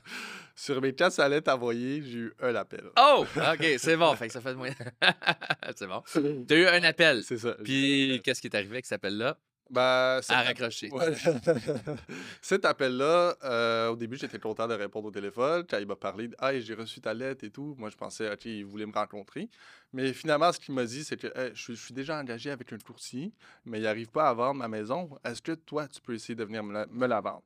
Sur 0.55 0.81
mes 0.81 0.93
400 0.93 1.27
lettres 1.27 1.51
envoyées, 1.51 2.01
j'ai 2.03 2.17
eu 2.19 2.33
un 2.41 2.55
appel. 2.55 2.85
Oh! 2.99 3.25
OK, 3.35 3.65
c'est 3.77 3.97
bon. 3.97 4.15
Fait 4.15 4.27
que 4.27 4.33
ça 4.33 4.41
fait 4.41 4.51
de 4.53 4.57
moins. 4.57 4.69
c'est 5.75 5.87
bon. 5.87 6.03
Tu 6.47 6.53
as 6.53 6.57
eu 6.57 6.67
un 6.67 6.83
appel. 6.83 7.23
C'est 7.23 7.37
ça. 7.37 7.55
Puis, 7.63 8.21
qu'est-ce 8.23 8.41
qui 8.41 8.47
est 8.47 8.55
arrivé 8.55 8.73
avec 8.73 8.85
cet 8.85 8.97
appel-là? 8.97 9.37
Ben, 9.69 10.19
À 10.29 10.43
raccrocher. 10.43 10.89
Ouais. 10.93 11.13
Cet 12.41 12.65
appel-là, 12.65 13.35
euh, 13.43 13.89
au 13.89 13.95
début, 13.95 14.17
j'étais 14.17 14.39
content 14.39 14.67
de 14.67 14.73
répondre 14.73 15.07
au 15.07 15.11
téléphone. 15.11 15.65
Quand 15.69 15.77
il 15.77 15.85
m'a 15.87 15.95
parlé 15.95 16.27
de 16.29 16.35
Ah, 16.39 16.57
j'ai 16.59 16.73
reçu 16.73 17.01
ta 17.01 17.13
lettre 17.13 17.43
et 17.43 17.51
tout, 17.51 17.75
moi, 17.77 17.89
je 17.89 17.95
pensais 17.95 18.31
OK, 18.31 18.45
il 18.45 18.65
voulait 18.65 18.85
me 18.85 18.93
rencontrer. 18.93 19.49
Mais 19.93 20.13
finalement, 20.13 20.51
ce 20.51 20.59
qu'il 20.59 20.73
m'a 20.73 20.85
dit, 20.85 21.03
c'est 21.03 21.17
que 21.17 21.27
Hey, 21.37 21.51
je, 21.53 21.61
suis, 21.61 21.75
je 21.75 21.81
suis 21.85 21.93
déjà 21.93 22.17
engagé 22.19 22.49
avec 22.51 22.71
un 22.73 22.77
courtier, 22.79 23.31
mais 23.65 23.79
il 23.79 23.83
n'arrive 23.83 24.09
pas 24.09 24.29
à 24.29 24.33
vendre 24.33 24.55
ma 24.59 24.67
maison. 24.67 25.09
Est-ce 25.23 25.41
que 25.41 25.51
toi, 25.53 25.87
tu 25.87 26.01
peux 26.01 26.13
essayer 26.15 26.35
de 26.35 26.43
venir 26.43 26.63
me 26.63 26.73
la, 26.73 26.85
me 26.87 27.07
la 27.07 27.21
vendre? 27.21 27.43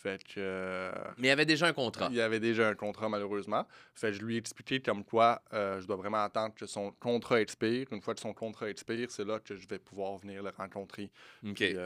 Fait 0.00 0.22
que. 0.22 0.34
euh, 0.38 0.92
Mais 1.16 1.26
il 1.26 1.30
y 1.30 1.32
avait 1.32 1.44
déjà 1.46 1.66
un 1.66 1.72
contrat. 1.72 2.06
il 2.10 2.16
y 2.16 2.20
avait 2.20 2.38
déjà 2.38 2.68
un 2.68 2.74
contrat, 2.74 3.08
malheureusement. 3.08 3.66
Fait 3.94 4.08
que 4.08 4.12
je 4.14 4.22
lui 4.22 4.36
ai 4.36 4.38
expliqué 4.38 4.80
comme 4.80 5.02
quoi 5.04 5.42
euh, 5.52 5.80
je 5.80 5.86
dois 5.86 5.96
vraiment 5.96 6.22
attendre 6.22 6.54
que 6.54 6.66
son 6.66 6.92
contrat 6.92 7.40
expire. 7.40 7.86
Une 7.90 8.00
fois 8.00 8.14
que 8.14 8.20
son 8.20 8.32
contrat 8.32 8.70
expire, 8.70 9.10
c'est 9.10 9.24
là 9.24 9.40
que 9.40 9.56
je 9.56 9.66
vais 9.66 9.78
pouvoir 9.80 10.16
venir 10.18 10.42
le 10.42 10.50
rencontrer 10.50 11.10
OK. 11.44 11.60
et 11.62 11.76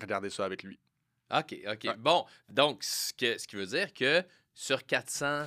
regarder 0.00 0.30
ça 0.30 0.44
avec 0.46 0.62
lui. 0.62 0.78
OK, 1.30 1.54
OK. 1.66 1.84
Ouais. 1.84 1.94
Bon, 1.98 2.24
donc, 2.48 2.82
ce, 2.84 3.12
que, 3.12 3.36
ce 3.38 3.46
qui 3.46 3.56
veut 3.56 3.66
dire 3.66 3.92
que 3.92 4.22
sur 4.54 4.84
400 4.86 5.46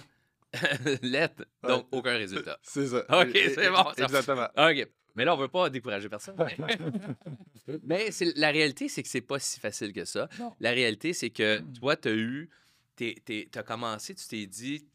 lettres, 1.01 1.43
Ouais. 1.63 1.69
donc 1.69 1.87
aucun 1.91 2.17
résultat. 2.17 2.57
C'est 2.63 2.87
ça. 2.87 2.99
Ok, 3.09 3.31
c'est 3.33 3.65
et- 3.65 3.69
bon, 3.69 3.83
ça. 3.97 4.03
Exactement. 4.03 4.47
OK. 4.57 4.87
Mais 5.15 5.25
là, 5.25 5.33
on 5.33 5.37
veut 5.37 5.47
pas 5.47 5.69
décourager 5.69 6.09
personne. 6.09 6.35
Mais 7.83 8.09
la 8.35 8.51
réalité, 8.51 8.89
c'est 8.89 9.01
que 9.01 9.09
c'est 9.09 9.21
pas 9.21 9.39
si 9.39 9.59
facile 9.59 9.93
que 9.93 10.05
ça. 10.05 10.29
Non. 10.39 10.53
La 10.59 10.71
réalité, 10.71 11.13
c'est 11.13 11.29
que 11.29 11.61
toi, 11.79 11.95
tu 11.95 12.07
as 12.09 12.13
eu, 12.13 12.49
tu 12.97 13.49
as 13.55 13.63
commencé, 13.63 14.13
tu 14.13 14.27
t'es 14.27 14.45
dit, 14.45 14.85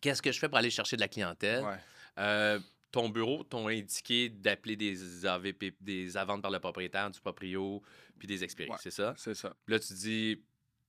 qu'est-ce 0.00 0.22
que 0.22 0.32
je 0.32 0.38
fais 0.38 0.48
pour 0.48 0.58
aller 0.58 0.70
chercher 0.70 0.96
de 0.96 1.00
la 1.00 1.08
clientèle? 1.08 1.64
Ouais. 1.64 1.76
Euh, 2.18 2.58
ton 2.90 3.08
bureau 3.08 3.44
t'ont 3.44 3.68
indiqué 3.68 4.28
d'appeler 4.28 4.76
des 4.76 5.26
AVP, 5.26 5.74
des 5.80 6.16
avantes 6.16 6.40
par 6.42 6.50
le 6.50 6.58
propriétaire, 6.58 7.10
du 7.10 7.20
proprio, 7.20 7.82
puis 8.18 8.26
des 8.26 8.42
expériences, 8.42 8.76
Ouais. 8.76 8.90
c'est 8.90 9.02
ça? 9.02 9.14
C'est 9.16 9.34
ça. 9.34 9.54
Puis 9.66 9.74
là, 9.74 9.78
tu 9.80 9.92
dis, 9.92 10.42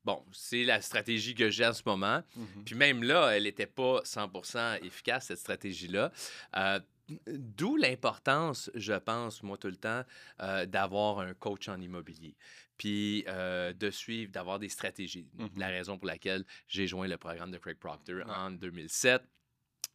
bon, 0.06 0.24
c'est 0.32 0.64
la 0.64 0.82
stratégie 0.82 1.36
que 1.36 1.50
j'ai 1.50 1.66
en 1.66 1.74
ce 1.74 1.84
moment. 1.86 2.24
Mhm. 2.36 2.64
Puis 2.64 2.76
même 2.76 3.04
là, 3.04 3.32
elle 3.36 3.44
n'était 3.44 3.68
pas 3.68 4.02
100% 4.06 4.78
efficace, 4.84 5.26
cette 5.28 5.40
stratégie-là. 5.40 6.12
Euh, 6.56 6.80
D'où 7.28 7.76
l'importance, 7.76 8.70
je 8.76 8.94
pense, 8.94 9.44
moi, 9.44 9.58
tout 9.58 9.68
le 9.68 9.76
temps, 9.76 10.04
euh, 10.42 10.66
d'avoir 10.66 11.20
un 11.20 11.34
coach 11.34 11.70
en 11.70 11.80
immobilier. 11.80 12.36
Puis 12.78 13.26
euh, 13.28 13.74
de 13.74 13.90
suivre, 13.92 14.32
d'avoir 14.32 14.60
des 14.60 14.70
stratégies. 14.70 15.28
Mhm. 15.38 15.50
La 15.58 15.68
raison 15.68 15.98
pour 15.98 16.08
laquelle 16.08 16.46
j'ai 16.68 16.88
joint 16.88 17.08
le 17.08 17.18
programme 17.18 17.52
de 17.52 17.58
Craig 17.58 17.78
Proctor 17.78 18.24
en 18.28 18.52
2007. 18.52 19.22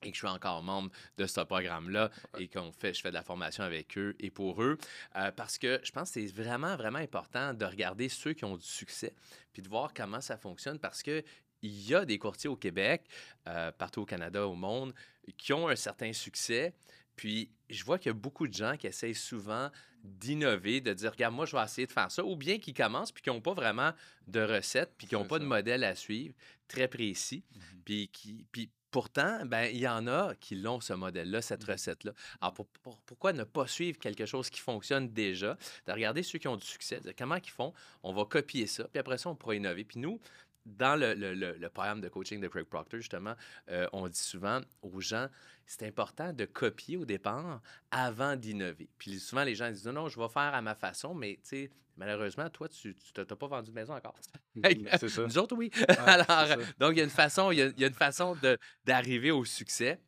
et 0.03 0.11
que 0.11 0.17
je 0.17 0.19
suis 0.19 0.29
encore 0.29 0.63
membre 0.63 0.91
de 1.17 1.27
ce 1.27 1.41
programme-là 1.41 2.11
et 2.39 2.47
qu'on 2.49 2.73
fait, 2.73 2.93
je 2.93 3.01
fais 3.01 3.09
de 3.09 3.15
la 3.15 3.23
formation 3.23 3.65
avec 3.65 3.97
eux 3.97 4.15
et 4.21 4.31
pour 4.31 4.63
eux, 4.63 4.77
euh, 5.17 5.31
parce 5.31 5.57
que 5.57 5.81
je 5.83 5.93
pense 5.93 6.11
que 6.11 6.21
c'est 6.21 6.35
vraiment, 6.35 6.77
vraiment 6.77 6.99
important 6.99 7.55
de 7.55 7.65
regarder 7.65 8.11
ceux 8.11 8.35
qui 8.35 8.45
ont 8.45 8.59
du 8.59 8.67
succès, 8.67 9.15
puis 9.55 9.63
de 9.63 9.69
voir 9.69 9.95
comment 9.95 10.21
ça 10.21 10.37
fonctionne, 10.37 10.79
parce 10.79 11.03
que 11.03 11.25
il 11.65 11.89
y 11.89 11.95
a 11.95 12.05
des 12.05 12.19
courtiers 12.19 12.51
au 12.51 12.57
Québec, 12.57 13.05
euh, 13.49 13.73
partout 13.73 14.03
au 14.03 14.05
Canada, 14.05 14.47
au 14.47 14.55
monde, 14.55 14.93
qui 15.39 15.53
ont 15.55 15.69
un 15.69 15.77
certain 15.77 16.13
succès. 16.13 16.75
Puis 17.17 17.51
je 17.71 17.85
vois 17.85 17.99
qu'il 17.99 18.11
y 18.11 18.15
a 18.15 18.19
beaucoup 18.19 18.47
de 18.49 18.53
gens 18.53 18.77
qui 18.77 18.87
essayent 18.87 19.15
souvent 19.15 19.71
d'innover, 20.03 20.81
de 20.81 20.93
dire, 20.93 21.13
regarde, 21.13 21.35
moi, 21.35 21.47
je 21.47 21.57
vais 21.57 21.63
essayer 21.65 21.87
de 21.87 21.93
faire 21.93 22.11
ça, 22.11 22.25
ou 22.25 22.37
bien 22.37 22.59
qui 22.59 22.75
commencent 22.75 23.13
puis 23.13 23.23
qui 23.23 23.31
n'ont 23.31 23.41
pas 23.41 23.55
vraiment 23.55 23.93
de 24.27 24.41
recette, 24.41 24.93
puis 24.99 25.07
qui 25.07 25.15
n'ont 25.15 25.25
pas 25.27 25.39
de 25.39 25.45
modèle 25.45 25.83
à 25.85 25.95
suivre 25.95 26.35
très 26.69 26.89
précis, 26.89 27.43
Mhm. 27.55 27.61
puis 27.85 28.09
qui... 28.09 28.47
Puis 28.53 28.71
Pourtant, 28.91 29.45
ben, 29.45 29.65
il 29.65 29.79
y 29.81 29.89
en 29.89 30.07
a 30.07 30.37
qui 30.37 30.55
l'ont, 30.55 30.81
ce 30.81 30.93
modèle-là, 30.93 31.43
cette 31.43 31.65
Mhm. 31.67 31.71
recette-là. 31.73 32.13
Alors, 32.41 32.55
pour- 32.55 32.69
pour- 32.81 33.01
pourquoi 33.01 33.33
ne 33.33 33.43
pas 33.43 33.67
suivre 33.67 33.99
quelque 33.99 34.25
chose 34.25 34.51
qui 34.51 34.61
fonctionne 34.61 35.09
déjà, 35.13 35.59
de 35.89 35.91
regarder 35.93 36.23
ceux 36.23 36.39
qui 36.39 36.47
ont 36.47 36.55
du 36.57 36.65
succès, 36.65 36.99
de 36.99 37.03
dire 37.03 37.15
comment 37.19 37.35
ils 37.35 37.51
font, 37.51 37.73
on 38.05 38.13
va 38.13 38.25
copier 38.25 38.69
ça, 38.69 38.85
puis 38.85 39.01
après 39.01 39.19
ça, 39.19 39.31
on 39.31 39.35
pourra 39.35 39.57
innover. 39.57 39.83
Puis 39.83 39.99
nous, 39.99 40.21
dans 40.67 40.97
le, 40.99 41.15
le- 41.15 41.35
le- 41.35 41.57
le 41.59 41.69
programme 41.69 42.01
de 42.01 42.09
coaching 42.09 42.41
de 42.41 42.49
Craig 42.49 42.65
Proctor, 42.65 42.99
justement, 42.99 43.35
euh, 43.71 43.87
on 43.93 44.09
dit 44.09 44.19
souvent 44.19 44.61
aux 44.83 45.01
gens, 45.01 45.29
c'est 45.67 45.87
important 45.87 46.33
de 46.33 46.45
copier 46.47 46.97
au 46.97 47.05
départ 47.05 47.61
avant 47.91 48.37
d'innover. 48.37 48.89
Puis 48.99 49.19
souvent, 49.21 49.45
les 49.45 49.55
gens 49.55 49.71
disent, 49.71 49.87
non, 49.87 49.93
non, 49.93 50.09
je 50.09 50.19
vais 50.19 50.29
faire 50.29 50.55
à 50.55 50.63
ma 50.63 50.75
façon, 50.75 51.15
mais 51.15 51.35
tu 51.43 51.49
sais, 51.49 51.71
malheureusement, 51.97 52.49
toi, 52.51 52.69
tu 52.69 52.95
n'as 53.17 53.25
pas 53.25 53.47
vendu 53.47 53.71
de 53.71 53.75
maison 53.75 53.95
encore. 53.95 54.15
Hey, 54.63 54.87
C'est 54.99 55.09
ça. 55.09 55.23
Nous 55.23 55.39
autres, 55.39 55.57
oui. 55.57 55.71
Alors, 56.07 56.59
donc, 56.79 56.93
il 56.93 56.99
y 56.99 57.01
a 57.01 57.05
une 57.05 57.11
façon, 57.11 57.51
il 57.51 57.59
y 57.59 57.63
a, 57.63 57.67
il 57.67 57.81
y 57.81 57.85
a 57.85 57.89
une 57.89 57.95
façon 57.95 58.37
d'arriver 58.85 59.31
au 59.31 59.45
succès 59.45 60.01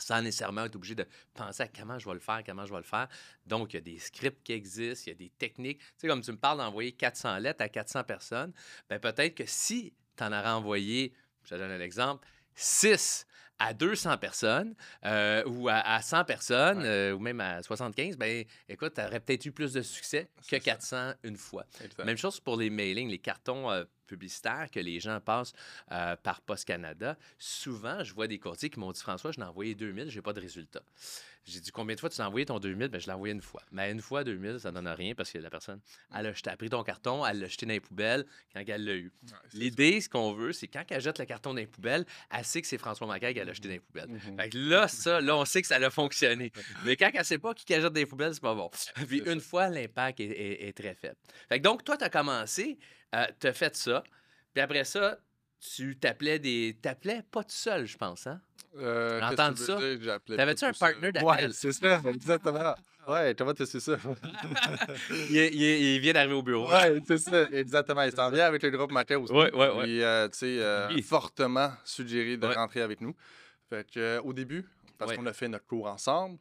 sans 0.00 0.22
nécessairement 0.22 0.64
être 0.64 0.76
obligé 0.76 0.94
de 0.94 1.06
penser 1.34 1.62
à 1.62 1.68
comment 1.68 1.98
je 1.98 2.08
vais 2.08 2.14
le 2.14 2.20
faire, 2.20 2.42
comment 2.44 2.66
je 2.66 2.72
vais 2.72 2.78
le 2.78 2.84
faire. 2.84 3.08
Donc, 3.46 3.72
il 3.72 3.76
y 3.76 3.78
a 3.78 3.82
des 3.82 3.98
scripts 3.98 4.42
qui 4.42 4.52
existent, 4.52 5.04
il 5.06 5.10
y 5.10 5.12
a 5.12 5.18
des 5.18 5.30
techniques. 5.30 5.78
Tu 5.78 5.86
sais, 5.98 6.08
comme 6.08 6.22
tu 6.22 6.32
me 6.32 6.38
parles 6.38 6.58
d'envoyer 6.58 6.92
400 6.92 7.38
lettres 7.38 7.62
à 7.62 7.68
400 7.68 8.04
personnes, 8.04 8.52
ben 8.88 8.98
peut-être 8.98 9.34
que 9.34 9.46
si 9.46 9.94
tu 10.16 10.24
en 10.24 10.32
aurais 10.32 10.50
envoyé, 10.50 11.12
je 11.44 11.50
te 11.50 11.54
donne 11.54 11.70
un 11.70 11.80
exemple, 11.80 12.26
6 12.54 13.26
à 13.60 13.72
200 13.74 14.18
personnes 14.18 14.74
euh, 15.04 15.44
ou 15.46 15.68
à, 15.68 15.74
à 15.76 16.02
100 16.02 16.24
personnes 16.24 16.78
Ouais. 16.78 16.84
euh, 16.86 17.12
ou 17.14 17.18
même 17.20 17.40
à 17.40 17.62
75, 17.62 18.16
ben 18.16 18.44
écoute, 18.68 18.94
tu 18.94 19.00
aurais 19.00 19.20
peut-être 19.20 19.44
eu 19.46 19.52
plus 19.52 19.72
de 19.72 19.82
succès 19.82 20.24
que 20.38 20.42
C'est 20.48 20.56
ça. 20.56 20.64
400 20.64 21.12
une 21.22 21.36
fois. 21.36 21.64
Même 22.04 22.16
chose 22.16 22.40
pour 22.40 22.56
les 22.56 22.70
mailings, 22.70 23.08
les 23.08 23.18
cartons 23.18 23.70
euh, 23.70 23.84
publicitaires 24.06 24.68
que 24.72 24.80
les 24.80 24.98
gens 24.98 25.20
passent 25.20 25.52
par 26.24 26.40
Post 26.40 26.64
Canada. 26.64 27.16
Souvent, 27.38 28.02
je 28.02 28.12
vois 28.12 28.26
des 28.26 28.38
courtiers 28.40 28.68
qui 28.70 28.80
m'ont 28.80 28.90
dit 28.90 29.00
François, 29.00 29.30
je 29.30 29.38
l'ai 29.38 29.46
envoyé 29.46 29.74
2000, 29.76 30.10
j'ai 30.10 30.20
pas 30.22 30.32
de 30.32 30.40
résultat. 30.40 30.82
J'ai 31.46 31.58
dit 31.60 31.70
combien 31.70 31.94
de 31.94 32.00
fois 32.00 32.10
tu 32.10 32.20
as 32.20 32.26
envoyé 32.26 32.44
ton 32.44 32.58
2000 32.58 32.88
ben, 32.88 33.00
Je 33.00 33.06
l'ai 33.06 33.12
envoyé 33.12 33.32
une 33.32 33.40
fois. 33.40 33.62
Mais 33.72 33.90
une 33.90 34.02
fois, 34.02 34.24
2000, 34.24 34.60
ça 34.60 34.70
donne 34.72 34.86
rien 34.88 35.14
parce 35.14 35.30
que 35.32 35.38
la 35.38 35.48
personne, 35.48 35.80
elle 36.14 36.26
a, 36.26 36.32
jeté- 36.32 36.48
elle 36.48 36.52
a 36.52 36.56
pris 36.56 36.68
ton 36.68 36.82
carton, 36.82 37.24
elle 37.24 37.40
l'a 37.40 37.46
jeté 37.48 37.64
dans 37.66 37.72
les 37.72 37.80
poubelles 37.80 38.26
quand 38.52 38.62
elle 38.66 38.84
l'a 38.84 38.92
eu. 38.94 39.10
Ouais, 39.26 39.32
L'idée, 39.54 40.00
ce 40.02 40.08
qu'on 40.08 40.32
veut, 40.32 40.52
c'est 40.52 40.68
quand 40.68 40.84
elle 40.90 41.00
jette 41.00 41.18
le 41.18 41.24
carton 41.24 41.50
dans 41.50 41.56
les 41.56 41.66
poubelles, 41.66 42.04
elle 42.30 42.44
sait 42.44 42.60
que 42.60 42.66
c'est 42.68 42.78
François 42.78 43.06
Macaire 43.06 43.32
l'a 43.50 43.54
jeté 43.54 43.68
dans 43.68 43.74
les 43.74 43.80
poubelles. 43.80 44.08
Mhm. 44.08 44.36
Fait 44.40 44.48
que 44.50 44.58
là, 44.58 44.88
ça, 44.88 45.20
là, 45.20 45.36
on 45.36 45.44
sait 45.44 45.60
que 45.62 45.68
ça 45.68 45.76
a 45.76 45.90
fonctionné. 45.90 46.50
Mais 46.84 46.96
quand 46.96 47.10
elle 47.12 47.24
sait 47.24 47.38
pas 47.38 47.52
qui 47.54 47.64
jette 47.68 47.92
des 47.92 48.06
poubelles, 48.06 48.34
c'est 48.34 48.42
pas 48.42 48.54
bon. 48.54 48.70
Puis 49.06 49.22
une 49.26 49.40
fois, 49.40 49.68
l'impact 49.68 50.20
est, 50.20 50.24
est- 50.30 50.68
est 50.68 50.72
très 50.72 50.94
faible. 50.94 51.16
Fait 51.48 51.58
que 51.58 51.64
donc, 51.64 51.84
toi, 51.84 51.96
tu 51.96 52.04
as 52.04 52.08
commencé, 52.10 52.78
euh, 53.14 53.26
tu 53.40 53.46
as 53.46 53.52
fait 53.52 53.76
ça. 53.76 54.02
Puis 54.54 54.62
après 54.62 54.84
ça, 54.84 55.18
tu 55.74 55.96
t'appelais 55.98 56.38
des. 56.38 56.76
T'appelais 56.80 57.22
pas 57.30 57.42
tout 57.44 57.50
seul, 57.50 57.86
je 57.86 57.96
pense, 57.96 58.26
hein? 58.26 58.40
Euh, 58.78 59.20
veux 59.20 59.56
ça? 59.56 59.78
T'avais-tu 60.36 60.64
un 60.64 60.72
partner 60.72 61.12
d'appel? 61.12 61.24
Ouais, 61.28 61.48
c'est 61.52 61.72
ça, 61.72 62.00
exactement. 62.06 62.74
Ouais, 63.08 63.34
comment 63.36 63.52
tu 63.54 63.66
sais 63.66 63.80
ça? 63.80 63.96
Il, 65.10 65.36
il- 65.36 65.62
il 65.94 66.00
vient 66.00 66.12
d'arriver 66.12 66.34
au 66.34 66.42
bureau. 66.42 66.70
ouais, 66.70 67.00
c'est 67.06 67.18
ça, 67.18 67.48
exactement. 67.52 68.02
Il 68.02 68.12
s'en 68.12 68.30
vient 68.30 68.46
avec 68.46 68.62
le 68.62 68.70
groupe 68.70 68.92
aussi. 68.92 69.32
Ouais, 69.32 69.52
ouais, 69.52 69.68
ouais. 69.70 69.82
Puis, 69.84 70.02
euh, 70.02 70.28
tu 70.28 70.38
sais, 70.38 70.56
euh, 70.60 70.88
Oui. 70.88 71.02
fortement 71.02 71.72
suggéré 71.84 72.36
de 72.36 72.46
Ouais. 72.46 72.54
rentrer 72.54 72.82
avec 72.82 73.00
nous. 73.00 73.14
Fait 73.70 73.88
que, 73.90 73.98
euh, 74.00 74.20
au 74.22 74.32
début, 74.32 74.66
parce 74.98 75.12
Ouais. 75.12 75.16
qu'on 75.16 75.26
a 75.26 75.32
fait 75.32 75.48
notre 75.48 75.64
cours 75.66 75.86
ensemble, 75.86 76.38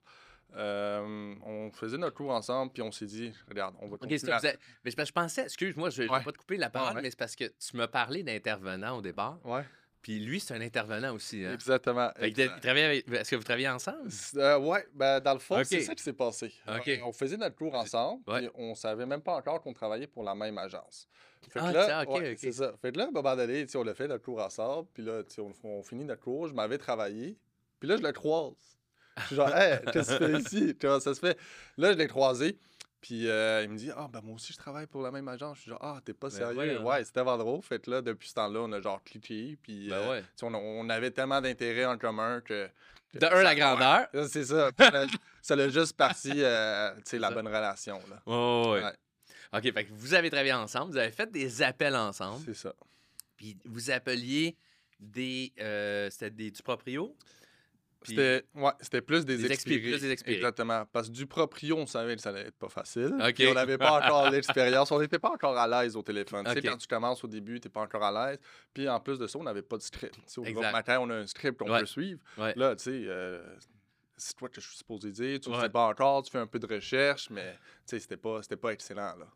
euh, 0.55 1.36
on 1.45 1.71
faisait 1.71 1.98
notre 1.98 2.15
cours 2.15 2.31
ensemble, 2.31 2.71
puis 2.74 2.81
on 2.81 2.91
s'est 2.91 3.05
dit, 3.05 3.31
regarde, 3.48 3.75
on 3.81 3.88
va 3.88 3.98
continuer 3.98 4.17
c'est- 4.17 4.31
à- 4.31 4.57
mais 4.83 4.91
que 4.91 5.05
je 5.05 5.12
pensais, 5.12 5.43
excuse-moi, 5.43 5.91
je 5.91 6.01
ne 6.01 6.07
vais 6.07 6.13
Ouais. 6.13 6.24
pas 6.24 6.31
te 6.31 6.38
couper 6.39 6.57
la 6.57 6.69
parole, 6.71 6.95
ouais. 6.95 7.01
mais 7.03 7.12
c'est 7.12 7.19
parce 7.19 7.36
que 7.36 7.45
tu 7.45 7.77
m'as 7.77 7.88
parlé 7.88 8.24
d'intervenant 8.24 8.98
au 8.98 9.01
départ. 9.01 9.38
Ouais, 9.45 9.63
Puis 10.01 10.20
lui, 10.20 10.39
c'est 10.39 10.53
un 10.53 10.62
intervenant 10.62 11.13
aussi. 11.13 11.44
Hein? 11.44 11.53
exactement. 11.53 12.10
Fait 12.18 12.32
que 12.32 12.41
il 12.41 12.60
travaille 12.62 12.84
avec- 12.84 13.08
Est-ce 13.12 13.32
que 13.32 13.36
vous 13.36 13.44
travaillez 13.44 13.68
ensemble? 13.68 14.10
Euh, 14.38 14.58
ouais, 14.58 14.88
ben, 14.94 15.20
dans 15.20 15.34
le 15.34 15.39
fond, 15.39 15.62
c'est 15.63 15.82
ça 15.82 15.94
qui 15.94 16.03
s'est 16.03 16.13
passé. 16.13 16.53
On 17.03 17.12
faisait 17.12 17.38
notre 17.38 17.56
cours 17.56 17.75
ensemble, 17.75 18.21
Ouais. 18.28 18.39
puis 18.39 18.50
on 18.56 18.76
savait 18.76 19.06
même 19.06 19.21
pas 19.21 19.34
encore 19.36 19.62
qu'on 19.62 19.73
travaillait 19.73 20.08
pour 20.08 20.23
la 20.23 20.36
même 20.36 20.58
agence. 20.58 21.08
Fait 21.50 21.60
que 21.60 21.65
Ah, 21.65 21.71
là, 21.71 22.06
ouais, 22.10 22.36
c'est 22.38 22.52
ça. 22.52 22.73
Fait 22.82 22.91
que 22.91 22.97
là, 22.97 23.06
à 23.06 23.08
un 23.08 23.12
moment 23.12 23.36
donné, 23.36 23.65
on 23.76 23.88
a 23.88 23.93
fait 23.93 24.08
notre 24.08 24.23
cours 24.23 24.41
ensemble, 24.41 24.88
puis 24.93 25.04
là, 25.04 25.21
on, 25.39 25.52
on 25.63 25.84
finit 25.84 26.04
notre 26.06 26.21
cours, 26.21 26.47
je 26.47 26.54
m'avais 26.54 26.78
travaillé, 26.78 27.38
puis 27.80 27.88
là, 27.89 27.97
je 27.97 28.02
le 28.04 28.12
croise. 28.12 28.54
Je 29.17 29.23
suis 29.26 29.36
genre, 29.36 29.50
hey, 29.56 29.80
qu'est-ce 29.91 30.17
que 30.17 30.23
tu 30.26 30.32
fais 30.32 30.39
ici? 30.39 30.76
Tu 30.78 30.88
vois, 30.88 31.00
ça 31.02 31.13
se 31.13 31.19
fait? 31.19 31.38
Là, 31.78 31.91
je 31.93 31.97
l'ai 31.97 32.08
croisé, 32.08 32.58
puis 33.01 33.27
euh, 33.29 33.63
il 33.63 33.69
me 33.69 33.77
dit, 33.77 33.91
ah, 33.95 34.07
ben 34.12 34.21
moi 34.21 34.35
aussi, 34.35 34.51
je 34.53 34.57
travaille 34.57 34.88
pour 34.88 35.01
la 35.01 35.12
même 35.12 35.27
agence. 35.27 35.57
Je 35.57 35.62
suis 35.63 35.71
genre, 35.71 35.79
ah, 35.81 35.99
t'es 36.03 36.13
pas 36.13 36.29
Ben 36.29 36.35
sérieux? 36.35 36.81
Ouais, 36.81 37.03
c'était 37.03 37.23
Vendreau. 37.23 37.62
Fait 37.62 37.79
que 37.79 37.89
là, 37.91 38.01
depuis 38.01 38.29
ce 38.29 38.33
temps-là, 38.35 38.59
on 38.62 38.71
a 38.73 38.81
genre 38.81 39.03
cliqué, 39.03 39.57
puis 39.62 39.89
Ben 39.89 39.95
euh, 39.95 40.09
ouais. 40.12 40.23
on, 40.43 40.53
on 40.53 40.89
avait 40.89 41.12
tellement 41.12 41.39
d'intérêts 41.41 41.85
en 41.85 41.97
commun 41.97 42.41
que. 42.41 42.69
que 43.13 43.17
De 43.19 43.25
un, 43.25 43.41
la 43.43 43.55
grandeur. 43.55 44.07
Ouais, 44.13 44.27
C'est 44.27 44.45
ça. 44.45 44.71
Ça 45.41 45.55
l'a- 45.55 45.69
juste 45.69 45.95
parti, 45.95 46.31
euh, 46.35 46.93
tu 46.97 47.01
sais, 47.05 47.19
la 47.19 47.29
ça. 47.29 47.33
bonne 47.33 47.47
relation. 47.47 47.99
Là. 48.09 48.21
Oh, 48.25 48.71
ouais. 48.73 48.83
Ouais. 48.83 48.93
OK, 49.51 49.73
fait 49.73 49.85
que 49.85 49.91
vous 49.93 50.13
avez 50.13 50.29
travaillé 50.29 50.53
ensemble, 50.53 50.91
vous 50.91 50.97
avez 50.97 51.12
fait 51.12 51.31
des 51.31 51.62
appels 51.63 51.95
ensemble, 51.95 52.43
C'est 52.45 52.53
ça. 52.53 52.73
puis 53.38 53.57
vous 53.65 53.89
appeliez 53.89 54.55
des. 54.99 55.53
euh, 55.59 56.09
C'était 56.12 56.29
des, 56.29 56.51
du 56.51 56.62
proprio? 56.62 57.15
C'était 58.03 58.45
ouais, 58.55 58.71
plus 59.05 59.25
des, 59.25 59.35
Des 59.38 59.51
expirés, 59.51 59.79
plus 59.91 60.01
des 60.01 60.12
expirés. 60.12 60.35
Exactement. 60.38 60.85
Parce 60.91 61.07
que 61.09 61.13
du 61.13 61.25
proprio, 61.27 61.77
on 61.77 61.85
savait 61.85 62.15
que 62.15 62.21
ça 62.21 62.29
allait 62.29 62.47
être 62.47 62.57
pas 62.57 62.69
facile. 62.69 63.13
On 63.19 63.53
n'avait 63.53 63.77
pas 63.77 63.99
encore 64.05 64.29
l'expérience. 64.31 64.91
On 64.91 64.99
n'était 65.01 65.19
pas 65.19 65.31
encore 65.31 65.57
à 65.57 65.67
l'aise 65.67 65.95
au 65.97 66.01
téléphone. 66.01 66.45
Tu 66.45 66.53
sais, 66.53 66.62
quand 66.62 66.77
tu 66.77 66.88
commences 66.88 67.23
au 67.23 67.27
début, 67.27 67.59
tu 67.59 67.67
n'es 67.67 67.71
pas 67.71 67.81
encore 67.81 68.03
à 68.03 68.31
l'aise. 68.31 68.39
Puis 68.73 68.88
en 68.88 68.99
plus 69.01 69.19
de 69.19 69.27
ça, 69.27 69.38
on 69.38 69.43
n'avait 69.43 69.62
pas 69.62 69.75
de 69.77 69.81
script. 69.81 70.15
Tu 70.15 70.21
sais, 70.27 70.39
au 70.39 70.45
Exact. 70.45 70.71
matin, 70.71 70.99
on 71.01 71.09
a 71.09 71.15
un 71.15 71.27
script 71.27 71.59
qu'on 71.59 71.69
Ouais. 71.71 71.81
peut 71.81 71.85
suivre. 71.85 72.21
Ouais. 72.38 72.53
Là, 72.55 72.75
tu 72.77 72.83
sais, 72.83 73.01
euh, 73.05 73.43
c'est 74.15 74.35
toi 74.35 74.47
que 74.49 74.62
je 74.62 74.67
suis 74.67 74.77
supposé 74.77 75.12
dire. 75.12 75.39
Tu 75.41 75.49
ne 75.49 75.59
sais 75.59 75.69
pas 75.69 75.88
encore. 75.88 76.23
Tu 76.23 76.31
fais 76.31 76.39
un 76.39 76.47
peu 76.47 76.59
de 76.59 76.73
recherche, 76.73 77.29
mais 77.29 77.53
tu 77.53 77.59
sais, 77.88 77.99
c'était 77.99 78.17
pas, 78.17 78.39
pas 78.62 78.71
excellent. 78.71 79.15
Là. 79.17 79.27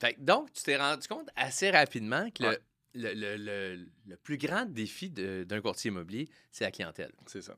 Fait 0.00 0.16
donc, 0.18 0.52
tu 0.52 0.62
t'es 0.62 0.76
rendu 0.76 1.06
compte 1.06 1.28
assez 1.36 1.70
rapidement 1.70 2.30
que 2.30 2.42
le- 2.44 2.58
le, 2.94 3.36
le- 3.36 3.86
le- 4.06 4.16
plus 4.16 4.38
grand 4.38 4.64
défi 4.64 5.10
d'un 5.10 5.60
courtier 5.60 5.90
immobilier, 5.90 6.28
c'est 6.50 6.64
la 6.64 6.70
clientèle. 6.70 7.12
C'est 7.26 7.42
ça. 7.42 7.56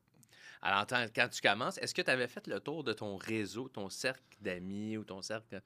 Alors, 0.62 0.86
quand 1.14 1.28
tu 1.28 1.40
commences, 1.40 1.78
est-ce 1.78 1.94
que 1.94 2.02
tu 2.02 2.10
avais 2.10 2.26
fait 2.28 2.46
le 2.46 2.60
tour 2.60 2.82
de 2.84 2.92
ton 2.92 3.16
réseau, 3.16 3.68
ton 3.68 3.88
cercle 3.88 4.22
d'amis 4.40 4.96
ou 4.96 5.04
ton 5.04 5.22
cercle 5.22 5.60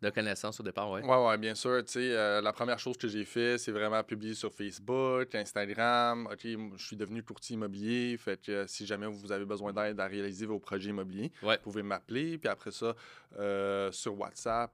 de 0.00 0.10
connaissances 0.10 0.58
au 0.60 0.62
départ? 0.62 0.90
Ouais. 0.90 1.02
Ouais, 1.04 1.26
ouais, 1.26 1.38
bien 1.38 1.54
sûr. 1.54 1.82
Euh, 1.96 2.40
la 2.40 2.52
première 2.52 2.78
chose 2.78 2.96
que 2.96 3.08
j'ai 3.08 3.24
fait, 3.24 3.58
c'est 3.58 3.72
vraiment 3.72 4.02
publier 4.04 4.34
sur 4.34 4.52
Facebook, 4.52 5.34
Instagram. 5.34 6.28
OK, 6.32 6.40
je 6.76 6.86
suis 6.86 6.96
devenu 6.96 7.22
courtier 7.22 7.54
immobilier. 7.54 8.16
Fait 8.16 8.40
que 8.40 8.52
euh, 8.52 8.66
si 8.66 8.86
jamais 8.86 9.06
vous 9.06 9.32
avez 9.32 9.44
besoin 9.44 9.72
d'aide 9.72 9.98
à 10.00 10.06
réaliser 10.06 10.46
vos 10.46 10.58
projets 10.58 10.90
immobiliers, 10.90 11.30
Ouais. 11.42 11.56
vous 11.56 11.62
pouvez 11.64 11.82
m'appeler. 11.82 12.38
Puis 12.38 12.48
après 12.48 12.70
ça, 12.70 12.94
euh, 13.38 13.90
sur 13.92 14.18
WhatsApp, 14.18 14.72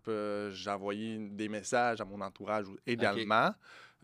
j'ai 0.51 0.71
envoyé 0.71 1.19
des 1.19 1.49
messages 1.49 2.01
à 2.01 2.05
mon 2.05 2.21
entourage 2.21 2.67
également. 2.87 3.53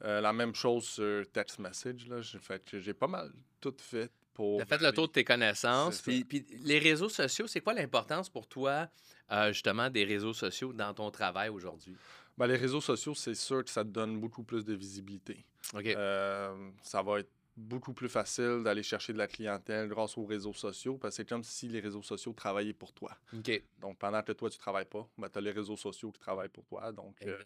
La 0.03 0.33
même 0.33 0.55
chose 0.55 0.85
sur 0.85 1.31
text 1.31 1.59
message. 1.59 2.07
Là. 2.09 2.23
Fait 2.41 2.65
que 2.65 2.81
j'ai 2.81 2.95
pas 2.95 3.07
mal 3.07 3.31
tout 3.61 3.75
fait 3.79 4.11
pour. 4.41 4.57
Tu 4.57 4.63
as 4.63 4.67
fait 4.67 4.83
le 4.83 4.93
tour 4.93 5.09
de 5.09 5.13
tes 5.13 5.25
connaissances. 5.25 6.01
Puis, 6.01 6.25
puis 6.25 6.47
les 6.65 6.79
réseaux 6.79 7.11
sociaux, 7.11 7.47
c'est 7.47 7.61
quoi 7.61 7.75
l'importance 7.75 8.31
pour 8.31 8.47
toi, 8.47 8.89
euh, 9.31 9.53
justement, 9.53 9.91
des 9.91 10.05
réseaux 10.05 10.33
sociaux 10.33 10.73
dans 10.73 10.95
ton 10.95 11.11
travail 11.11 11.51
aujourd'hui? 11.51 11.95
Ben, 12.39 12.47
les 12.47 12.57
réseaux 12.57 12.81
sociaux, 12.81 13.15
c'est 13.15 13.35
sûr 13.35 13.63
que 13.63 13.71
ça 13.71 13.85
te 13.85 13.91
donne 13.91 14.19
beaucoup 14.19 14.43
plus 14.43 14.65
de 14.65 14.75
visibilité. 14.75 15.45
OK. 15.75 15.87
Euh, 15.87 16.71
ça 16.83 17.03
va 17.03 17.21
être 17.21 17.31
beaucoup 17.55 17.93
plus 17.93 18.09
facile 18.09 18.63
d'aller 18.65 18.83
chercher 18.83 19.13
de 19.13 19.19
la 19.19 19.27
clientèle 19.27 19.89
grâce 19.89 20.17
aux 20.17 20.25
réseaux 20.25 20.55
sociaux 20.55 20.97
parce 20.97 21.13
que 21.13 21.17
c'est 21.17 21.29
comme 21.29 21.45
si 21.45 21.69
les 21.69 21.81
réseaux 21.81 22.03
sociaux 22.03 22.33
travaillaient 22.33 22.73
pour 22.73 22.95
toi. 22.95 23.15
OK. 23.37 23.63
Donc, 23.79 23.99
pendant 23.99 24.23
que 24.23 24.33
toi, 24.33 24.49
tu 24.49 24.57
travailles 24.57 24.87
pas, 24.87 25.07
tu 25.19 25.39
as 25.39 25.41
les 25.43 25.51
réseaux 25.51 25.77
sociaux 25.77 26.11
qui 26.11 26.21
travaillent 26.21 26.49
pour 26.49 26.65
toi. 26.65 26.91
Donc, 26.93 27.15
euh. 27.27 27.37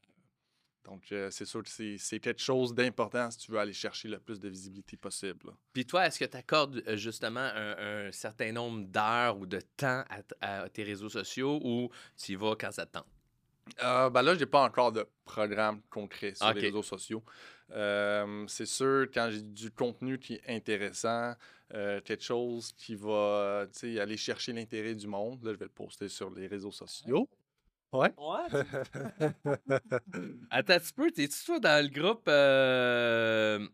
Donc 0.84 1.10
euh, 1.12 1.30
c'est 1.30 1.44
sûr 1.44 1.62
que 1.62 1.70
c'est 1.70 2.20
quelque 2.20 2.40
chose 2.40 2.74
d'important 2.74 3.30
si 3.30 3.38
tu 3.38 3.52
veux 3.52 3.58
aller 3.58 3.72
chercher 3.72 4.08
le 4.08 4.18
plus 4.18 4.38
de 4.38 4.48
visibilité 4.48 4.96
possible. 4.96 5.52
Puis 5.72 5.86
toi, 5.86 6.06
est-ce 6.06 6.18
que 6.18 6.24
tu 6.24 6.36
accordes 6.36 6.82
euh, 6.86 6.96
justement 6.96 7.40
un, 7.40 8.06
un 8.06 8.12
certain 8.12 8.52
nombre 8.52 8.86
d'heures 8.86 9.38
ou 9.38 9.46
de 9.46 9.60
temps 9.76 10.04
à, 10.40 10.68
tes 10.68 10.84
réseaux 10.84 11.08
sociaux 11.08 11.60
ou 11.62 11.90
tu 12.16 12.32
y 12.32 12.34
vas 12.34 12.54
quand 12.58 12.70
ça 12.70 12.84
te 12.86 12.92
tente? 12.92 13.06
Euh, 13.82 14.10
ben 14.10 14.20
là, 14.20 14.34
j'ai 14.34 14.46
pas 14.46 14.62
encore 14.62 14.92
de 14.92 15.06
programme 15.24 15.80
concret 15.88 16.34
sur 16.34 16.52
les 16.52 16.60
réseaux 16.60 16.82
sociaux. 16.82 17.24
C'est 17.70 18.66
sûr, 18.66 19.06
quand 19.12 19.30
j'ai 19.30 19.40
du 19.40 19.70
contenu 19.70 20.18
qui 20.18 20.34
est 20.34 20.54
intéressant, 20.54 21.34
quelque 21.70 22.22
chose 22.22 22.74
qui 22.76 22.94
va 22.94 23.66
aller 23.82 24.16
chercher 24.18 24.52
l'intérêt 24.52 24.94
du 24.94 25.06
monde. 25.06 25.42
Là, 25.42 25.52
je 25.54 25.58
vais 25.58 25.64
le 25.64 25.70
poster 25.70 26.10
sur 26.10 26.30
les 26.30 26.46
réseaux 26.46 26.70
sociaux. 26.70 27.26
Ouais. 27.94 28.12
Ouais. 28.18 28.64
Attends 30.50 30.72
un 30.74 30.78
petit 30.80 30.92
peu, 30.92 31.10
t'es-tu 31.10 31.44
toi 31.44 31.60
dans 31.60 31.82
le 31.84 31.88
groupe. 31.88 32.24
Euh... 32.28 33.66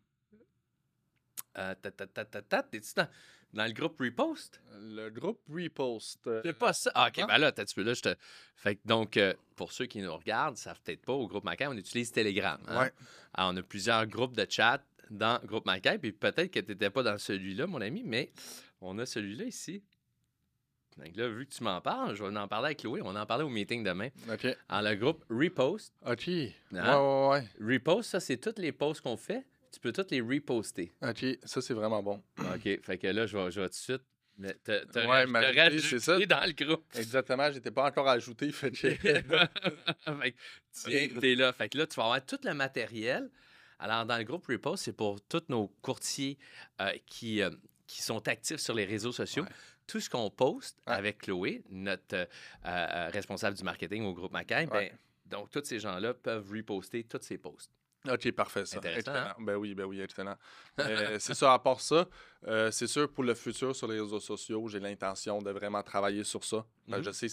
euh, 1.58 1.74
T'es-tu 1.74 2.94
dans, 2.96 3.08
dans 3.52 3.64
le 3.66 3.72
groupe 3.72 3.98
Repost? 4.00 4.60
Le 4.78 5.08
groupe 5.10 5.40
Repost. 5.52 6.26
euh, 6.26 6.40
C'est 6.44 6.52
pas 6.58 6.72
ça. 6.72 6.90
Ah, 6.94 7.08
ok, 7.08 7.18
non. 7.18 7.26
ben 7.26 7.38
là, 7.38 7.52
t'as 7.52 7.64
petit 7.64 7.74
peu 7.74 7.82
là, 7.82 7.94
je 7.94 8.02
te. 8.02 8.14
Fait 8.56 8.76
que 8.76 8.80
donc, 8.84 9.16
euh, 9.16 9.34
pour 9.56 9.72
ceux 9.72 9.86
qui 9.86 10.00
nous 10.00 10.14
regardent, 10.14 10.56
ça 10.56 10.70
savent 10.70 10.80
peut-être 10.82 11.02
pas, 11.04 11.12
au 11.12 11.26
groupe 11.26 11.44
Macaire, 11.44 11.70
on 11.70 11.76
utilise 11.76 12.12
Telegram. 12.12 12.60
hein? 12.68 12.80
Ouais. 12.82 12.92
Alors, 13.34 13.52
on 13.52 13.56
a 13.56 13.62
plusieurs 13.62 14.06
groupes 14.06 14.36
de 14.36 14.46
chat 14.48 14.82
dans 15.10 15.40
groupe 15.44 15.66
Macaire, 15.66 15.98
puis 15.98 16.12
peut-être 16.12 16.50
que 16.52 16.60
t'étais 16.60 16.90
pas 16.90 17.02
dans 17.02 17.18
celui-là, 17.18 17.66
mon 17.66 17.80
ami, 17.80 18.02
mais 18.04 18.30
on 18.80 18.98
a 18.98 19.06
celui-là 19.06 19.44
ici. 19.44 19.82
Donc 20.98 21.16
là, 21.16 21.28
vu 21.28 21.46
que 21.46 21.52
tu 21.54 21.62
m'en 21.62 21.80
parles, 21.80 22.14
je 22.14 22.22
vais 22.24 22.36
en 22.36 22.48
parler 22.48 22.66
avec 22.66 22.78
Chloé. 22.80 23.00
On 23.02 23.12
va 23.12 23.22
en 23.22 23.26
parler 23.26 23.44
au 23.44 23.48
meeting 23.48 23.82
demain. 23.82 24.08
OK. 24.30 24.46
Alors, 24.68 24.90
le 24.92 24.96
groupe 24.98 25.24
Repost. 25.30 25.94
OK. 26.06 26.28
Hein? 26.28 26.48
Ouais, 26.98 27.28
ouais, 27.60 27.74
Repost, 27.74 28.10
ça, 28.10 28.20
c'est 28.20 28.36
toutes 28.36 28.58
les 28.58 28.72
posts 28.72 29.00
qu'on 29.00 29.16
fait. 29.16 29.44
Tu 29.72 29.78
peux 29.80 29.92
toutes 29.92 30.10
les 30.10 30.20
reposter. 30.20 30.92
ouais. 31.00 31.10
OK. 31.10 31.38
Ça, 31.44 31.62
c'est 31.62 31.74
vraiment 31.74 32.02
bon. 32.02 32.22
OK. 32.38 32.80
Fait 32.82 32.98
que 32.98 33.06
là, 33.06 33.26
je 33.26 33.36
vais, 33.38 33.50
je 33.50 33.60
vais 33.60 33.68
tout 33.68 33.72
de 33.72 33.74
suite. 33.76 34.02
Mais 34.36 34.54
t'as 34.64 34.84
t'as 34.86 35.06
Ouais, 35.06 35.24
rajouté, 35.56 35.78
c'est 35.80 36.00
ça. 36.00 36.18
dans 36.18 36.44
le 36.46 36.52
groupe. 36.64 36.84
Exactement. 36.96 37.52
J'étais 37.52 37.70
pas 37.70 37.84
encore 37.86 38.08
ajouté. 38.08 38.50
Fait 38.52 38.70
que... 38.70 38.76
fait 38.94 39.22
que 39.22 40.36
tiens, 40.72 41.08
t'es 41.20 41.34
là. 41.34 41.52
Fait 41.52 41.68
que 41.68 41.78
là, 41.78 41.86
tu 41.86 41.94
vas 41.96 42.04
avoir 42.04 42.24
tout 42.24 42.38
le 42.42 42.54
matériel. 42.54 43.30
Alors, 43.78 44.04
dans 44.06 44.18
le 44.18 44.24
groupe 44.24 44.46
Repost, 44.46 44.84
c'est 44.84 44.92
pour 44.96 45.20
tous 45.22 45.42
nos 45.48 45.68
courtiers 45.82 46.36
euh, 46.80 46.90
qui, 47.06 47.42
euh, 47.42 47.50
qui 47.90 48.02
sont 48.02 48.28
actifs 48.28 48.58
sur 48.60 48.74
les 48.74 48.84
réseaux 48.84 49.10
sociaux. 49.10 49.42
Ouais. 49.42 49.48
Tout 49.88 49.98
ce 49.98 50.08
qu'on 50.08 50.30
poste 50.30 50.78
Ouais. 50.86 50.92
avec 50.94 51.18
Chloé, 51.22 51.64
notre 51.70 52.14
euh, 52.14 52.26
euh, 52.64 53.08
responsable 53.12 53.56
du 53.56 53.64
marketing 53.64 54.04
au 54.04 54.14
groupe 54.14 54.30
Macaire, 54.32 54.68
ben, 54.68 54.76
Ouais. 54.76 54.92
donc 55.26 55.50
tous 55.50 55.64
ces 55.64 55.80
gens-là 55.80 56.14
peuvent 56.14 56.48
reposter 56.52 57.02
tous 57.02 57.18
ces 57.22 57.36
posts. 57.36 57.72
OK, 58.08 58.30
parfait, 58.32 58.64
ça. 58.64 58.78
Intéressant, 58.78 59.12
hein? 59.14 59.34
Ben 59.40 59.56
oui, 59.56 59.74
ben 59.74 59.84
oui, 59.84 60.00
excellent. 60.00 60.36
Euh, 60.78 61.18
c'est 61.18 61.34
ça, 61.34 61.52
à 61.52 61.58
part 61.58 61.80
ça, 61.80 62.06
euh, 62.46 62.70
c'est 62.70 62.86
sûr, 62.86 63.10
pour 63.12 63.22
le 63.24 63.34
futur 63.34 63.74
sur 63.76 63.86
les 63.88 64.00
réseaux 64.00 64.20
sociaux, 64.20 64.66
j'ai 64.68 64.80
l'intention 64.80 65.40
de 65.42 65.50
vraiment 65.50 65.82
travailler 65.82 66.24
sur 66.24 66.42
ça. 66.44 66.64
Mhm. 66.88 67.02
Je 67.04 67.10
sais 67.10 67.26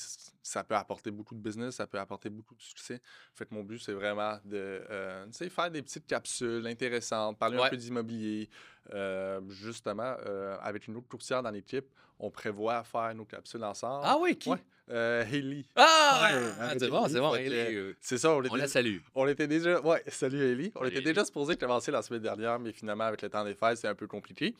ça 0.43 0.63
peut 0.63 0.75
apporter 0.75 1.11
beaucoup 1.11 1.33
de 1.35 1.39
business, 1.41 1.75
ça 1.75 1.87
peut 1.87 1.99
apporter 1.99 2.29
beaucoup 2.29 2.55
de 2.55 2.61
succès. 2.61 3.01
Fait 3.33 3.45
que 3.45 3.53
mon 3.53 3.63
but, 3.63 3.79
c'est 3.79 3.93
vraiment 3.93 4.37
de 4.45 4.81
euh, 4.89 5.25
tu 5.27 5.33
sais, 5.33 5.49
faire 5.49 5.71
des 5.71 5.81
petites 5.81 6.07
capsules 6.07 6.65
intéressantes, 6.67 7.37
parler 7.37 7.57
Ouais. 7.57 7.65
un 7.67 7.69
peu 7.69 7.77
d'immobilier. 7.77 8.49
Euh, 8.93 9.41
justement, 9.49 10.15
euh, 10.25 10.57
avec 10.61 10.87
une 10.87 10.95
autre 10.95 11.07
courtière 11.09 11.43
dans 11.43 11.51
l'équipe, 11.51 11.85
on 12.19 12.31
prévoit 12.31 12.83
faire 12.85 13.13
nos 13.15 13.25
capsules 13.25 13.63
ensemble. 13.63 14.03
Ah 14.07 14.17
oui, 14.19 14.37
qui? 14.37 14.49
Ouais. 14.49 14.57
Euh, 14.89 15.25
Hailey. 15.25 15.65
Ah! 15.75 16.29
Ouais, 16.31 16.39
Ah, 16.61 16.73
c'est 16.79 16.87
bon, 16.87 17.03
Hailey, 17.03 17.13
c'est 17.13 17.19
bon. 17.19 17.33
fait 17.33 17.75
euh, 17.75 17.93
C'est 17.99 18.17
ça, 18.17 18.31
on 18.31 18.37
on 18.37 18.43
était, 18.43 18.55
la 18.57 18.67
salue. 18.69 18.97
on 19.13 19.27
était 19.27 19.47
déjà. 19.47 19.81
Ouais, 19.81 20.01
salut 20.07 20.41
Ellie. 20.41 20.71
On 20.75 20.79
Salut, 20.79 20.91
était 20.95 21.01
déjà 21.01 21.25
supposé 21.25 21.57
commencer 21.57 21.91
la 21.91 22.01
semaine 22.01 22.21
dernière, 22.21 22.57
mais 22.59 22.71
finalement, 22.71 23.03
avec 23.03 23.21
le 23.21 23.29
temps 23.29 23.43
des 23.43 23.53
fêtes, 23.55 23.79
c'est 23.79 23.89
un 23.89 23.95
peu 23.95 24.07
compliqué. 24.07 24.55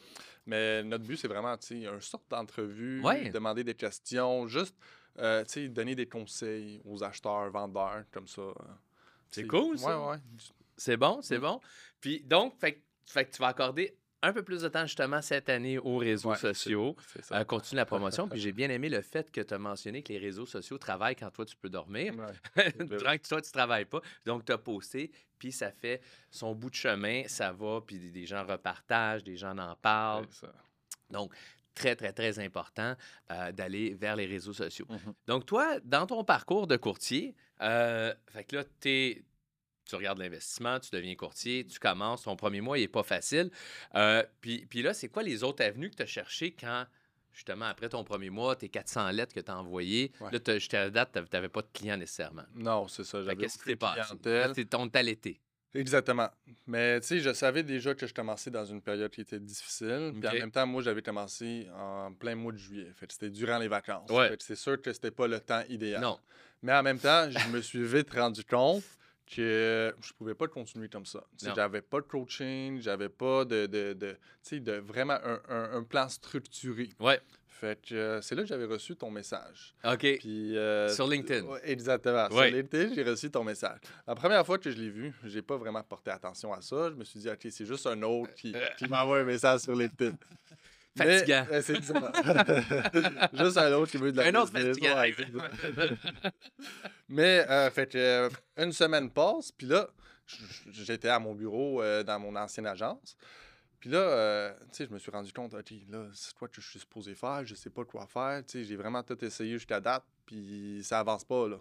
Mais 0.48 0.82
notre 0.84 1.04
but, 1.04 1.18
c'est 1.18 1.28
vraiment, 1.28 1.56
tu 1.58 1.68
sais, 1.68 1.82
une 1.84 2.02
sorte 2.02 2.24
d'entrevue, 2.30 3.02
Ouais. 3.04 3.30
demander 3.30 3.64
des 3.64 3.76
questions, 3.76 4.48
juste, 4.48 4.76
euh, 5.20 5.44
tu 5.44 5.52
sais, 5.52 5.68
donner 5.68 5.94
des 5.94 6.08
conseils 6.08 6.82
aux 6.86 7.04
acheteurs, 7.04 7.52
vendeurs, 7.52 8.06
comme 8.12 8.28
ça. 8.28 8.42
euh, 8.42 8.54
C'est 9.30 9.46
cool, 9.46 9.78
ça. 9.78 10.00
Ouais, 10.00 10.12
ouais. 10.12 10.18
C'est 10.78 10.96
bon, 10.98 11.22
c'est 11.22 11.38
Mm. 11.38 11.42
bon. 11.42 11.62
Puis 12.00 12.24
donc, 12.24 12.58
fait, 12.60 12.82
fait 13.06 13.26
que 13.26 13.32
tu 13.36 13.40
vas 13.42 13.48
accorder 13.50 13.98
un 14.24 14.34
peu 14.34 14.42
plus 14.44 14.62
de 14.62 14.68
temps 14.68 14.86
justement 14.86 15.22
cette 15.22 15.48
année 15.50 15.78
aux 15.78 15.98
réseaux 15.98 16.30
Ouais, 16.32 16.38
sociaux. 16.38 16.96
Euh, 17.32 17.44
continue 17.44 17.78
la 17.78 17.86
promotion. 17.86 18.28
Puis 18.30 18.40
j'ai 18.40 18.52
bien 18.52 18.70
aimé 18.70 18.90
le 18.90 19.02
fait 19.02 19.32
que 19.32 19.42
tu 19.42 19.54
as 19.54 19.60
mentionné 19.60 20.02
que 20.04 20.12
les 20.12 20.20
réseaux 20.20 20.46
sociaux 20.46 20.78
travaillent 20.78 21.16
quand 21.16 21.30
toi 21.32 21.46
tu 21.46 21.56
peux 21.56 21.70
dormir. 21.70 22.14
Ouais. 22.56 22.72
Durant 22.86 23.18
que 23.18 23.28
toi 23.28 23.42
tu 23.42 23.52
travailles 23.52 23.86
pas. 23.86 24.02
Donc 24.26 24.44
tu 24.46 24.52
as 24.52 24.58
posté, 24.58 25.12
puis 25.38 25.52
ça 25.52 25.72
fait 25.72 26.02
son 26.32 26.56
bout 26.56 26.70
de 26.70 26.76
chemin, 26.76 27.24
ça 27.28 27.52
va, 27.52 27.82
puis 27.86 27.98
des- 28.12 28.26
gens 28.26 28.46
repartagent, 28.46 29.24
des 29.24 29.38
gens 29.38 29.58
en 29.58 29.76
parlent. 29.76 30.26
Ça. 30.32 30.52
Donc, 31.10 31.32
très, 31.76 31.96
très, 31.96 32.12
très 32.12 32.40
important 32.40 32.96
euh, 33.32 33.52
d'aller 33.52 33.94
vers 33.94 34.16
les 34.16 34.26
réseaux 34.26 34.52
sociaux. 34.54 34.88
Mhm. 34.90 35.14
Donc, 35.28 35.46
toi, 35.46 35.80
dans 35.84 36.08
ton 36.08 36.24
parcours 36.24 36.66
de 36.68 36.76
courtier, 36.76 37.36
euh, 37.62 38.14
fait 38.34 38.44
que 38.46 38.56
là, 38.58 38.64
t'es- 38.80 39.24
tu 39.88 39.96
regardes 39.96 40.20
l'investissement, 40.20 40.80
tu 40.80 40.90
deviens 40.92 41.16
courtier, 41.16 41.66
tu 41.66 41.80
commences, 41.80 42.24
ton 42.24 42.36
premier 42.36 42.62
mois, 42.62 42.78
il 42.78 42.82
n'est 42.82 42.88
pas 42.88 43.04
facile. 43.04 43.50
Euh, 43.96 44.24
puis, 44.42 44.66
puis 44.70 44.82
là, 44.82 44.94
c'est 44.94 45.10
quoi 45.10 45.24
les 45.24 45.44
autres 45.44 45.64
avenues 45.64 45.90
que 45.90 45.96
tu 45.96 46.04
as 46.04 46.08
cherchées 46.08 46.52
quand, 46.60 46.86
justement, 47.34 47.66
après 47.66 47.90
ton 47.90 48.04
premier 48.04 48.30
mois, 48.30 48.56
tes 48.56 48.70
400 48.70 49.10
lettres 49.12 49.34
que 49.34 49.40
tu 49.40 49.52
as 49.52 49.58
envoyées, 49.58 50.12
Ouais. 50.20 50.32
là, 50.32 50.54
jusqu'à 50.60 50.82
la 50.86 50.90
date, 50.90 51.12
tu 51.14 51.22
n'avais 51.34 51.50
pas 51.50 51.62
de 51.62 51.68
clients 51.74 51.98
nécessairement? 51.98 52.46
Non, 52.56 52.88
c'est 52.88 53.04
ça. 53.04 53.20
Qu'est-ce 53.38 53.58
qui 53.58 53.64
aucune 53.74 53.78
passé? 53.78 54.54
t'es- 54.54 54.66
ton 54.66 54.88
à 54.88 55.04
l'été. 55.04 55.40
Exactement. 55.76 56.30
Mais 56.66 57.00
tu 57.02 57.08
sais, 57.08 57.20
je 57.20 57.32
savais 57.34 57.62
déjà 57.62 57.94
que 57.94 58.08
je 58.08 58.14
commençais 58.14 58.50
dans 58.50 58.66
une 58.66 58.82
période 58.82 59.12
qui 59.12 59.22
était 59.22 59.40
difficile. 59.40 60.14
Puis 60.20 60.28
en 60.28 60.34
même 60.34 60.50
temps, 60.52 60.66
moi, 60.66 60.82
j'avais 60.82 61.02
commencé 61.04 61.68
en 61.76 62.12
plein 62.14 62.34
mois 62.36 62.52
de 62.54 62.58
juillet. 62.58 62.92
Fait 62.96 63.12
c'était 63.12 63.30
durant 63.30 63.60
les 63.60 63.68
vacances. 63.68 64.10
Ouais. 64.10 64.30
Fait 64.30 64.38
que 64.38 64.44
c'est 64.44 64.56
sûr 64.56 64.82
que 64.82 64.92
c'était 64.92 65.12
pas 65.12 65.28
le 65.28 65.40
temps 65.40 65.62
idéal. 65.70 66.02
Non. 66.02 66.18
Mais 66.64 66.74
en 66.74 66.82
même 66.82 66.98
temps, 66.98 67.30
je 67.30 67.50
me 67.50 67.62
suis 67.62 67.84
vite 67.86 68.12
rendu 68.12 68.44
compte 68.44 68.84
que 69.30 69.94
je 70.02 70.14
pouvais 70.14 70.36
pas 70.36 70.48
continuer 70.48 70.90
comme 70.90 71.06
ça. 71.06 71.24
J'avais 71.56 71.82
pas 71.82 72.00
de 72.02 72.06
coaching, 72.08 72.80
j'avais 72.82 73.10
pas 73.10 73.46
de, 73.46 73.66
de, 73.66 73.94
de, 73.94 74.58
de 74.60 74.72
vraiment 74.78 75.18
un, 75.24 75.40
un- 75.50 75.78
un 75.78 75.84
plan 75.84 76.08
structuré. 76.10 76.90
Ouais. 77.00 77.20
Fait 77.50 77.82
que 77.82 77.96
euh, 77.96 78.22
c'est 78.22 78.36
là 78.36 78.44
que 78.44 78.48
j'avais 78.48 78.66
reçu 78.66 78.96
ton 78.96 79.10
message. 79.10 79.74
OK. 79.84 80.18
Puis, 80.20 80.56
euh, 80.56 80.90
Sur 80.90 81.08
LinkedIn. 81.08 81.44
ouais, 81.48 81.60
exactement. 81.64 82.28
Ouais. 82.28 82.50
Sur 82.50 82.56
LinkedIn, 82.58 82.94
j'ai 82.94 83.04
reçu 83.04 83.32
ton 83.32 83.44
message. 83.44 83.80
La 84.06 84.14
première 84.14 84.46
fois 84.46 84.60
que 84.60 84.70
je 84.70 84.78
l'ai 84.78 84.92
vu, 84.92 85.12
j'ai 85.24 85.42
pas 85.42 85.58
vraiment 85.58 85.82
porté 85.82 86.12
attention 86.12 86.54
à 86.54 86.62
ça. 86.62 86.92
Je 86.92 86.96
me 86.96 87.04
suis 87.04 87.20
dit, 87.20 87.30
OK, 87.30 87.48
c'est 87.50 87.66
juste 87.66 87.88
un 87.88 88.00
autre 88.04 88.32
qui, 88.36 88.54
qui 88.78 88.88
m'envoie 88.88 89.20
un 89.22 89.24
message 89.24 89.62
sur 89.62 89.76
LinkedIn. 89.76 90.16
Mais, 91.00 91.20
Fatigant. 91.20 91.46
euh, 91.52 91.62
c'est 91.62 91.76
juste 93.44 93.58
un 93.58 93.72
autre 93.74 93.92
qui 93.92 93.98
veut 93.98 94.12
de 94.12 94.18
la 94.18 94.28
Un 94.28 94.36
autre 94.36 94.52
fatigant. 94.52 94.96
Mais, 97.10 97.46
euh, 97.50 97.70
fait 97.72 97.92
que, 97.92 97.98
euh, 97.98 98.30
une 98.58 98.72
semaine 98.72 99.10
passe, 99.10 99.52
puis 99.52 99.68
là, 99.68 99.88
j'étais 100.72 101.10
à 101.10 101.20
mon 101.20 101.34
bureau 101.34 101.82
euh, 101.82 102.04
dans 102.04 102.20
mon 102.20 102.36
ancienne 102.36 102.68
agence. 102.68 103.16
Puis 103.80 103.90
là, 103.90 104.00
euh, 104.00 104.54
tu 104.72 104.78
sais, 104.78 104.86
je 104.88 104.94
me 104.94 104.98
suis 105.00 105.12
rendu 105.12 105.32
compte, 105.32 105.54
OK, 105.54 105.72
là, 105.90 106.08
c'est 106.14 106.34
quoi 106.34 106.48
que 106.48 106.60
je 106.62 106.68
suis 106.68 106.80
supposé 106.80 107.14
faire? 107.14 107.46
Je 107.46 107.56
sais 107.56 107.70
pas 107.70 107.86
quoi 107.86 108.08
faire. 108.08 108.44
Tu 108.46 108.60
sais, 108.60 108.64
j'ai 108.64 108.76
vraiment 108.76 109.04
tout 109.04 109.24
essayé 109.24 109.54
jusqu'à 109.54 109.80
date, 109.80 110.04
puis 110.26 110.82
ça 110.84 111.00
avance 111.00 111.24
pas, 111.24 111.48
là. 111.48 111.58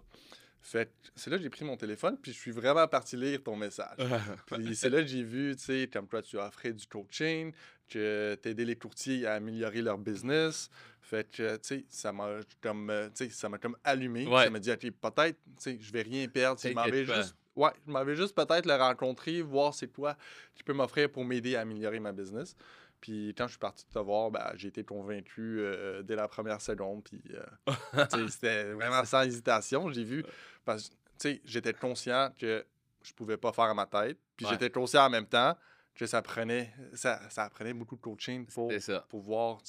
Fait 0.59 0.87
que 0.87 0.91
c'est 1.15 1.29
là 1.29 1.37
que 1.37 1.43
j'ai 1.43 1.49
pris 1.51 1.63
mon 1.63 1.77
téléphone, 1.77 2.17
puis 2.17 2.33
je 2.33 2.37
suis 2.37 2.51
vraiment 2.51 2.87
parti 2.87 3.15
lire 3.15 3.41
ton 3.41 3.55
message. 3.55 3.95
Puis 4.47 4.75
c'est 4.75 4.89
là 4.89 5.01
que 5.01 5.07
j'ai 5.07 5.23
vu, 5.23 5.55
tu 5.55 5.63
sais, 5.63 5.89
comme 5.91 6.07
toi, 6.07 6.21
tu 6.21 6.37
offrais 6.37 6.73
du 6.73 6.85
coaching, 6.87 7.53
que 7.87 8.37
tu 8.41 8.49
aidé 8.49 8.65
les 8.65 8.75
courtiers 8.75 9.25
à 9.27 9.33
améliorer 9.35 9.81
leur 9.81 9.97
business. 9.97 10.69
Fait 11.01 11.29
que, 11.31 11.55
tu 11.55 11.61
sais, 11.63 11.85
ça 11.89 12.11
m'a 12.11 12.39
comme, 12.61 12.89
euh, 12.89 13.07
tu 13.09 13.25
sais, 13.25 13.29
ça 13.29 13.47
m'a 13.47 13.57
comme 13.57 13.77
allumé. 13.83 14.27
Ouais. 14.27 14.43
Ça 14.45 14.49
m'a 14.49 14.59
dit, 14.59 14.71
OK, 14.71 14.81
peut-être, 14.91 15.37
tu 15.45 15.53
sais, 15.59 15.77
je 15.79 15.91
vais 15.93 16.01
rien 16.01 16.27
perdre. 16.27 16.59
Je 16.61 16.67
m'en 16.69 16.83
vais 16.83 16.89
T'inquiète 16.91 17.07
pas. 17.07 17.15
juste, 17.21 17.35
ouais, 17.55 17.69
je 17.85 17.91
m'en 17.91 18.03
vais 18.03 18.15
juste 18.15 18.35
peut-être 18.35 18.65
le 18.65 18.75
rencontrer, 18.75 19.41
voir 19.41 19.73
c'est 19.73 19.87
quoi 19.87 20.17
tu 20.53 20.63
peux 20.65 20.73
m'offrir 20.73 21.09
pour 21.09 21.23
m'aider 21.23 21.55
à 21.55 21.61
améliorer 21.61 21.99
ma 22.01 22.11
business. 22.11 22.55
Puis 22.99 23.33
quand 23.37 23.45
je 23.45 23.51
suis 23.51 23.59
parti 23.59 23.85
te 23.85 23.99
voir, 23.99 24.31
ben, 24.31 24.51
j'ai 24.55 24.69
été 24.69 24.83
convaincu 24.83 25.59
euh, 25.59 26.01
dès 26.01 26.15
la 26.15 26.27
première 26.27 26.59
seconde. 26.59 27.03
Puis 27.03 27.21
euh, 27.33 28.03
c'était 28.29 28.73
vraiment 28.73 29.05
sans 29.05 29.21
hésitation. 29.21 29.89
J'ai 29.91 30.03
vu, 30.03 30.25
parce 30.65 30.89
que 30.89 30.93
tu 30.93 30.97
sais, 31.19 31.41
j'étais 31.45 31.73
conscient 31.73 32.31
que 32.37 32.65
je 33.03 33.13
pouvais 33.13 33.37
pas 33.37 33.53
faire 33.53 33.65
à 33.65 33.73
ma 33.73 33.85
tête. 33.85 34.17
Puis 34.35 34.45
Ouais. 34.45 34.51
j'étais 34.51 34.69
conscient 34.71 35.05
en 35.05 35.09
même 35.09 35.27
temps 35.27 35.55
ça 36.05 36.21
prenait, 36.21 36.71
ça, 36.93 37.19
ça 37.29 37.49
prenait 37.49 37.73
beaucoup 37.73 37.95
de 37.95 38.01
coaching 38.01 38.45
pour 38.45 38.71
pouvoir 39.09 39.59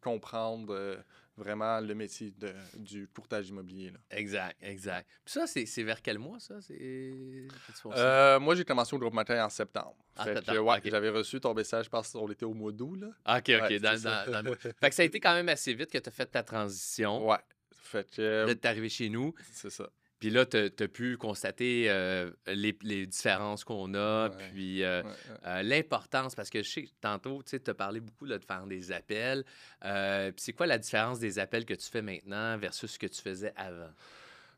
comprendre 0.00 0.72
euh, 0.74 0.96
vraiment 1.36 1.80
le 1.80 1.94
métier 1.94 2.32
de- 2.36 2.52
du 2.76 3.08
courtage 3.08 3.48
immobilier. 3.48 3.90
là. 3.90 3.98
Exact, 4.10 4.56
exact. 4.62 5.08
Puis 5.24 5.32
ça, 5.34 5.46
c'est 5.46 5.82
vers 5.82 6.00
quel 6.02 6.18
mois, 6.18 6.38
ça? 6.40 6.54
Euh, 6.70 8.38
moi, 8.40 8.54
j'ai 8.54 8.64
commencé 8.64 8.94
au 8.94 8.98
groupe 8.98 9.14
matin 9.14 9.44
en 9.44 9.48
septembre. 9.48 9.96
Septembre, 10.22 10.60
ouais, 10.60 10.78
ok. 10.78 10.90
j'avais 10.90 11.10
reçu 11.10 11.40
ton 11.40 11.54
message, 11.54 11.86
je 11.86 11.90
pense 11.90 12.12
qu'on 12.12 12.30
était 12.30 12.44
au 12.44 12.54
mois 12.54 12.72
d'août. 12.72 12.96
Là. 12.96 13.08
Ah, 13.24 13.38
OK, 13.38 13.50
OK. 13.54 13.70
Ouais, 13.70 13.78
dans, 13.78 14.02
dans- 14.02 14.54
fait 14.58 14.88
que 14.88 14.94
ça 14.94 15.02
a 15.02 15.04
été 15.04 15.20
quand 15.20 15.34
même 15.34 15.48
assez 15.48 15.74
vite 15.74 15.90
que 15.90 15.98
tu 15.98 16.08
as 16.08 16.12
fait 16.12 16.26
ta 16.26 16.42
transition. 16.42 17.26
Ouais. 17.28 17.38
Fait 17.72 18.08
que, 18.10 18.20
euh, 18.20 18.46
Là, 18.46 18.54
tu 18.54 18.60
es 18.60 18.66
arrivé 18.66 18.88
chez 18.88 19.08
nous. 19.08 19.34
c'est 19.52 19.70
ça. 19.70 19.88
Puis 20.18 20.30
là, 20.30 20.44
tu 20.46 20.56
as 20.56 20.88
pu 20.88 21.16
constater 21.16 21.84
euh, 21.88 22.30
les, 22.46 22.76
les 22.82 23.06
différences 23.06 23.62
qu'on 23.62 23.94
a, 23.94 24.28
Ouais. 24.28 24.34
puis 24.52 24.82
euh, 24.82 25.02
Ouais, 25.02 25.08
ouais. 25.08 25.14
euh, 25.46 25.62
l'importance, 25.62 26.34
parce 26.34 26.50
que 26.50 26.62
je 26.62 26.68
sais 26.68 26.82
que 26.82 26.90
tantôt, 27.00 27.42
tu 27.44 27.60
as 27.64 27.74
parlé 27.74 28.00
beaucoup 28.00 28.24
là, 28.24 28.38
de 28.38 28.44
faire 28.44 28.66
des 28.66 28.90
appels. 28.90 29.44
Puis 29.80 30.32
c'est 30.38 30.52
quoi 30.52 30.66
la 30.66 30.78
différence 30.78 31.18
des 31.20 31.38
appels 31.38 31.64
que 31.64 31.74
tu 31.74 31.88
fais 31.88 32.02
maintenant 32.02 32.58
versus 32.58 32.90
ce 32.92 32.98
que 32.98 33.06
tu 33.06 33.22
faisais 33.22 33.52
avant? 33.56 33.90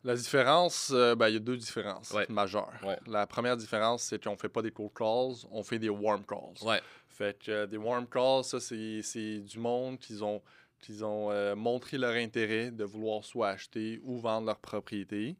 La 0.02 0.14
différence, 0.14 0.90
ben, 0.92 1.28
il 1.28 1.34
y 1.34 1.36
a 1.36 1.40
deux 1.40 1.58
différences 1.58 2.14
majeures. 2.30 2.72
La 3.06 3.26
première 3.26 3.58
différence, 3.58 4.04
c'est 4.04 4.22
qu'on 4.24 4.36
fait 4.36 4.48
pas 4.48 4.62
des 4.62 4.70
cold 4.70 4.92
calls, 4.96 5.46
on 5.50 5.62
fait 5.62 5.78
des 5.78 5.90
warm 5.90 6.24
calls. 6.24 6.54
Ouais. 6.66 6.80
Fait 7.10 7.38
que 7.38 7.66
des 7.66 7.76
warm 7.76 8.06
calls, 8.06 8.44
ça, 8.44 8.58
c'est 8.60 9.40
du 9.40 9.58
monde 9.58 9.98
qui 9.98 10.22
ont, 10.22 10.40
qu'ils 10.80 11.04
ont 11.04 11.30
euh, 11.30 11.54
montré 11.54 11.98
leur 11.98 12.14
intérêt 12.14 12.70
de 12.70 12.84
vouloir 12.84 13.24
soit 13.24 13.48
acheter 13.48 14.00
ou 14.02 14.18
vendre 14.18 14.46
leur 14.46 14.58
propriété. 14.58 15.36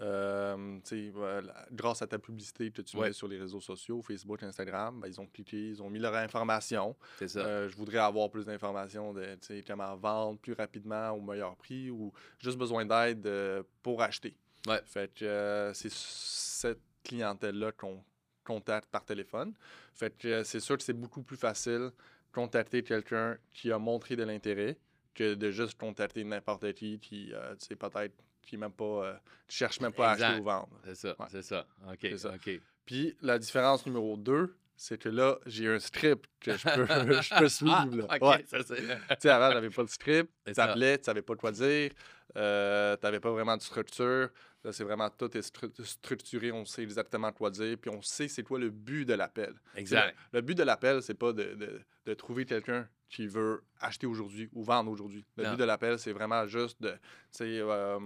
Euh, 0.00 0.78
voilà, 1.12 1.54
grâce 1.70 2.02
à 2.02 2.06
ta 2.06 2.18
publicité 2.18 2.70
que 2.70 2.82
tu 2.82 2.96
Ouais. 2.96 3.08
mets 3.08 3.12
sur 3.12 3.28
les 3.28 3.38
réseaux 3.38 3.60
sociaux, 3.60 4.02
Facebook, 4.02 4.42
Instagram, 4.42 5.00
ben, 5.00 5.06
ils 5.08 5.20
ont 5.20 5.26
cliqué, 5.26 5.68
ils 5.70 5.82
ont 5.82 5.88
mis 5.90 6.00
leur 6.00 6.14
information. 6.14 6.96
C'est 7.18 7.28
ça. 7.28 7.40
Euh, 7.40 7.68
je 7.68 7.76
voudrais 7.76 7.98
avoir 7.98 8.30
plus 8.30 8.44
d'informations 8.44 9.12
de 9.12 9.38
comment 9.66 9.94
vendre 9.96 10.38
plus 10.40 10.52
rapidement 10.54 11.10
au 11.10 11.20
meilleur 11.20 11.54
prix 11.56 11.90
ou 11.90 12.12
juste 12.40 12.58
besoin 12.58 12.84
d'aide 12.84 13.26
euh, 13.26 13.62
pour 13.82 14.02
acheter. 14.02 14.36
Ouais. 14.66 14.80
Fait 14.84 15.12
que 15.14 15.24
euh, 15.24 15.72
c'est 15.74 15.92
cette 15.92 16.80
clientèle-là 17.04 17.72
qu'on 17.72 18.02
contacte 18.44 18.90
par 18.90 19.04
téléphone. 19.04 19.54
Fait 19.94 20.16
que 20.16 20.28
euh, 20.28 20.44
c'est 20.44 20.60
sûr 20.60 20.76
que 20.76 20.82
c'est 20.82 20.92
beaucoup 20.92 21.22
plus 21.22 21.36
facile 21.36 21.90
contacter 22.34 22.82
quelqu'un 22.82 23.38
qui 23.52 23.72
a 23.72 23.78
montré 23.78 24.16
de 24.16 24.24
l'intérêt 24.24 24.76
que 25.14 25.34
de 25.34 25.50
juste 25.50 25.78
contacter 25.78 26.24
n'importe 26.24 26.72
qui 26.74 26.98
qui, 26.98 27.32
euh, 27.32 27.54
tu 27.54 27.66
sais, 27.66 27.76
peut-être 27.76 28.14
qui 28.42 28.56
même 28.56 28.72
pas, 28.72 28.84
euh, 28.84 29.14
qui 29.48 29.56
cherche 29.56 29.80
même 29.80 29.92
pas 29.92 30.10
à 30.10 30.12
acheter 30.12 30.40
ou 30.40 30.44
vendre. 30.44 30.68
C'est 30.84 30.96
ça. 30.96 31.16
Ouais. 31.18 31.26
C'est 31.30 31.42
ça. 31.42 31.66
OK. 31.90 32.18
Ça. 32.18 32.34
OK. 32.34 32.60
Puis 32.84 33.16
la 33.22 33.38
différence 33.38 33.86
numéro 33.86 34.16
deux, 34.16 34.56
c'est 34.76 34.98
que 34.98 35.08
là, 35.08 35.38
j'ai 35.46 35.68
un 35.68 35.78
script 35.78 36.28
que 36.40 36.56
je 36.56 36.64
peux, 36.64 36.86
je 37.22 37.38
peux 37.38 37.48
suivre. 37.48 38.06
Ah, 38.08 38.16
OK. 38.16 38.22
Ouais. 38.22 38.44
Ça, 38.46 38.62
c'est... 38.62 38.76
Tu 38.76 38.86
sais, 39.20 39.30
avant, 39.30 39.52
j'avais 39.52 39.70
pas 39.70 39.84
de 39.84 39.88
script. 39.88 40.30
C'est 40.46 40.52
Tu 40.52 41.04
savais 41.04 41.22
pas 41.22 41.36
quoi 41.36 41.52
dire. 41.52 41.90
Euh, 42.36 42.96
tu 42.96 43.06
n'avais 43.06 43.20
pas 43.20 43.30
vraiment 43.30 43.56
de 43.56 43.62
structure. 43.62 44.30
Là, 44.64 44.72
c'est 44.72 44.84
vraiment 44.84 45.10
tout 45.10 45.36
est 45.36 45.40
stru- 45.46 45.84
structuré. 45.84 46.50
On 46.50 46.64
sait 46.64 46.82
exactement 46.82 47.30
quoi 47.32 47.50
dire. 47.50 47.76
Puis 47.78 47.90
on 47.90 48.00
sait 48.02 48.28
c'est 48.28 48.42
quoi 48.42 48.58
le 48.58 48.70
but 48.70 49.04
de 49.04 49.14
l'appel. 49.14 49.54
Exact. 49.76 50.14
Le, 50.32 50.38
le 50.38 50.42
but 50.42 50.56
de 50.56 50.62
l'appel, 50.62 51.02
c'est 51.02 51.14
pas 51.14 51.32
de, 51.32 51.54
de- 51.54 51.80
de 52.06 52.14
trouver 52.14 52.44
quelqu'un 52.46 52.88
qui 53.08 53.26
veut 53.26 53.62
acheter 53.80 54.06
aujourd'hui 54.06 54.48
ou 54.52 54.62
vendre 54.64 54.90
aujourd'hui. 54.90 55.24
Le 55.36 55.44
Non. 55.44 55.50
but 55.52 55.58
de 55.58 55.64
l'appel, 55.64 55.98
c'est 55.98 56.12
vraiment 56.12 56.46
juste 56.46 56.80
de 56.82 56.94
euh, 57.42 57.98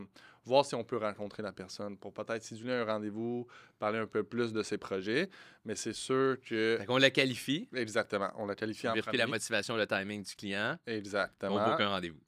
voir 0.44 0.64
si 0.64 0.74
on 0.74 0.84
peut 0.84 0.96
rencontrer 0.98 1.42
la 1.42 1.52
personne 1.52 1.96
pour 1.96 2.12
peut-être 2.12 2.42
simuler 2.42 2.74
un 2.74 2.84
rendez-vous, 2.84 3.46
parler 3.78 3.98
un 3.98 4.06
peu 4.06 4.22
plus 4.24 4.52
de 4.52 4.62
ses 4.62 4.78
projets. 4.78 5.30
Mais 5.64 5.74
c'est 5.76 5.92
sûr 5.92 6.36
que. 6.40 6.76
Fait 6.80 6.86
qu'on 6.86 6.98
la 6.98 7.10
qualifie. 7.10 7.68
Exactement. 7.74 8.30
On 8.36 8.46
l'a 8.46 8.54
qualifié 8.54 8.88
en 8.88 8.92
Vérifier 8.92 9.10
premier. 9.12 9.18
la 9.18 9.26
motivation, 9.28 9.76
le 9.76 9.86
timing 9.86 10.22
du 10.24 10.34
client. 10.34 10.76
Exactement. 10.86 11.54
On 11.56 11.70
boucle 11.70 11.82
un 11.82 11.88
rendez-vous. 11.90 12.20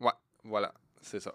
Voilà, 0.45 0.73
c'est 1.03 1.21
ça. 1.21 1.35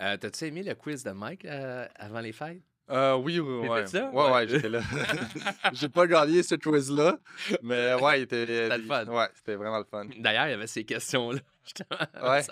Euh, 0.00 0.16
T'as-tu 0.16 0.46
aimé 0.46 0.62
le 0.62 0.74
quiz 0.74 1.02
de 1.04 1.10
Mike 1.12 1.44
euh, 1.44 1.86
avant 1.96 2.20
les 2.20 2.32
fêtes? 2.32 2.62
Euh, 2.90 3.14
oui, 3.14 3.38
oui, 3.40 3.66
ouais. 3.66 3.84
là? 3.92 4.10
Ouais, 4.10 4.24
Ouais. 4.24 4.30
ouais, 4.32 4.48
j'étais 4.48 4.68
là. 4.68 4.82
J'ai 5.72 5.88
pas 5.88 6.06
gagné 6.06 6.42
ce 6.42 6.54
quiz-là, 6.56 7.18
mais 7.62 7.94
ouais, 8.02 8.20
il 8.20 8.22
était. 8.24 8.44
C'était 8.46 8.76
le 8.78 8.84
fun. 8.84 9.06
Ouais, 9.06 9.28
c'était 9.34 9.54
vraiment 9.54 9.78
le 9.78 9.84
fun. 9.84 10.04
D'ailleurs, 10.18 10.48
il 10.48 10.50
y 10.50 10.54
avait 10.54 10.66
ces 10.66 10.84
questions-là. 10.84 11.40
Ouais. 12.22 12.42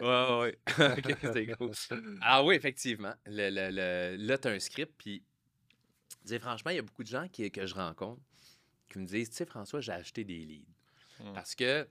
ouais. 0.00 0.56
Ouais. 0.78 0.98
OK, 0.98 1.16
c'était 1.20 1.46
cool. 1.56 1.72
Ah 2.22 2.44
oui, 2.44 2.54
effectivement. 2.54 3.12
Le, 3.26 3.50
le, 3.50 3.70
le- 3.72 4.16
là, 4.26 4.38
tu 4.38 4.46
as 4.46 4.52
un 4.52 4.60
script, 4.60 4.92
puis 4.96 5.24
dis, 6.24 6.38
franchement, 6.38 6.70
il 6.70 6.76
y 6.76 6.78
a 6.78 6.82
beaucoup 6.82 7.02
de 7.02 7.08
gens 7.08 7.26
qui, 7.26 7.50
que 7.50 7.66
je 7.66 7.74
rencontre 7.74 8.20
qui 8.92 9.00
me 9.00 9.06
disent, 9.06 9.30
tu 9.30 9.36
sais, 9.36 9.44
François, 9.44 9.80
j'ai 9.80 9.90
acheté 9.92 10.22
des 10.22 10.38
leads. 10.38 10.68
Mm. 11.20 11.32
Parce 11.34 11.56
que 11.56 11.88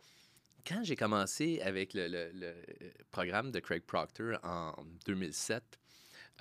quand 0.65 0.83
j'ai 0.83 0.95
commencé 0.95 1.61
avec 1.61 1.93
le, 1.93 2.07
le- 2.07 2.31
le 2.33 2.53
programme 3.11 3.51
de 3.51 3.59
Craig 3.59 3.83
Proctor 3.83 4.39
en 4.43 4.73
2007, 5.05 5.79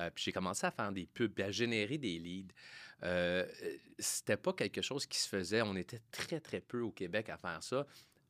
euh, 0.00 0.10
puis 0.14 0.24
j'ai 0.24 0.32
commencé 0.32 0.66
à 0.66 0.70
faire 0.70 0.92
des 0.92 1.06
pubs, 1.06 1.38
à 1.40 1.50
générer 1.50 1.98
des 1.98 2.18
leads. 2.18 2.52
Euh, 3.02 3.46
c'était 3.98 4.36
pas 4.36 4.52
quelque 4.52 4.82
chose 4.82 5.06
qui 5.06 5.18
se 5.18 5.28
faisait. 5.28 5.62
On 5.62 5.76
était 5.76 6.00
très, 6.10 6.40
très 6.40 6.60
peu 6.60 6.80
au 6.80 6.90
Québec 6.90 7.28
à 7.28 7.36
faire 7.36 7.62
ça. 7.62 7.86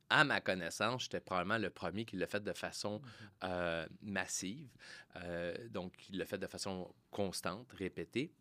À 0.09 0.23
ma 0.23 0.39
connaissance, 0.39 1.03
j'étais 1.03 1.19
probablement 1.19 1.57
le 1.57 1.69
premier 1.69 2.05
qui 2.05 2.15
l'a 2.15 2.27
fait 2.27 2.41
de 2.43 2.53
façon 2.53 3.01
euh, 3.43 3.85
massive. 4.01 4.69
Euh, 5.17 5.55
donc, 5.69 5.93
il 6.09 6.17
l'a 6.17 6.25
fait 6.25 6.37
de 6.37 6.47
façon 6.47 6.93
constante, 7.11 7.71
répétée. 7.73 8.31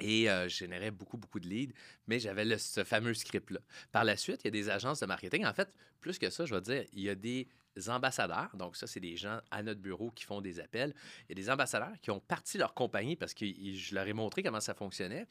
Et 0.00 0.30
euh, 0.30 0.48
je 0.48 0.56
générais 0.56 0.90
beaucoup, 0.90 1.16
beaucoup 1.16 1.40
de 1.40 1.48
leads, 1.48 1.74
mais 2.06 2.18
j'avais 2.18 2.58
ce 2.58 2.84
fameux 2.84 3.14
script-là. 3.14 3.60
Par 3.92 4.04
la 4.04 4.16
suite, 4.16 4.40
il 4.42 4.46
y 4.46 4.48
a 4.48 4.50
des 4.50 4.70
agences 4.70 5.00
de 5.00 5.06
marketing. 5.06 5.44
En 5.44 5.52
fait, 5.52 5.72
plus 6.00 6.18
que 6.18 6.30
ça, 6.30 6.46
je 6.46 6.54
vais 6.54 6.60
dire, 6.60 6.84
il 6.92 7.02
y 7.02 7.08
a 7.10 7.14
des 7.14 7.48
ambassadeurs. 7.88 8.50
Donc, 8.56 8.76
ça, 8.76 8.86
c'est 8.86 9.00
des 9.00 9.16
gens 9.16 9.40
à 9.50 9.62
notre 9.62 9.80
bureau 9.80 10.10
qui 10.10 10.24
font 10.24 10.40
des 10.40 10.60
appels. 10.60 10.94
Il 11.28 11.30
y 11.30 11.40
a 11.40 11.42
des 11.42 11.50
ambassadeurs 11.50 11.94
qui 12.00 12.10
ont 12.10 12.20
parti 12.20 12.58
leur 12.58 12.74
compagnie 12.74 13.16
parce 13.16 13.34
que 13.34 13.46
je 13.46 13.94
leur 13.94 14.06
ai 14.06 14.12
montré 14.12 14.42
comment 14.42 14.60
ça 14.60 14.74
fonctionnait. 14.74 15.26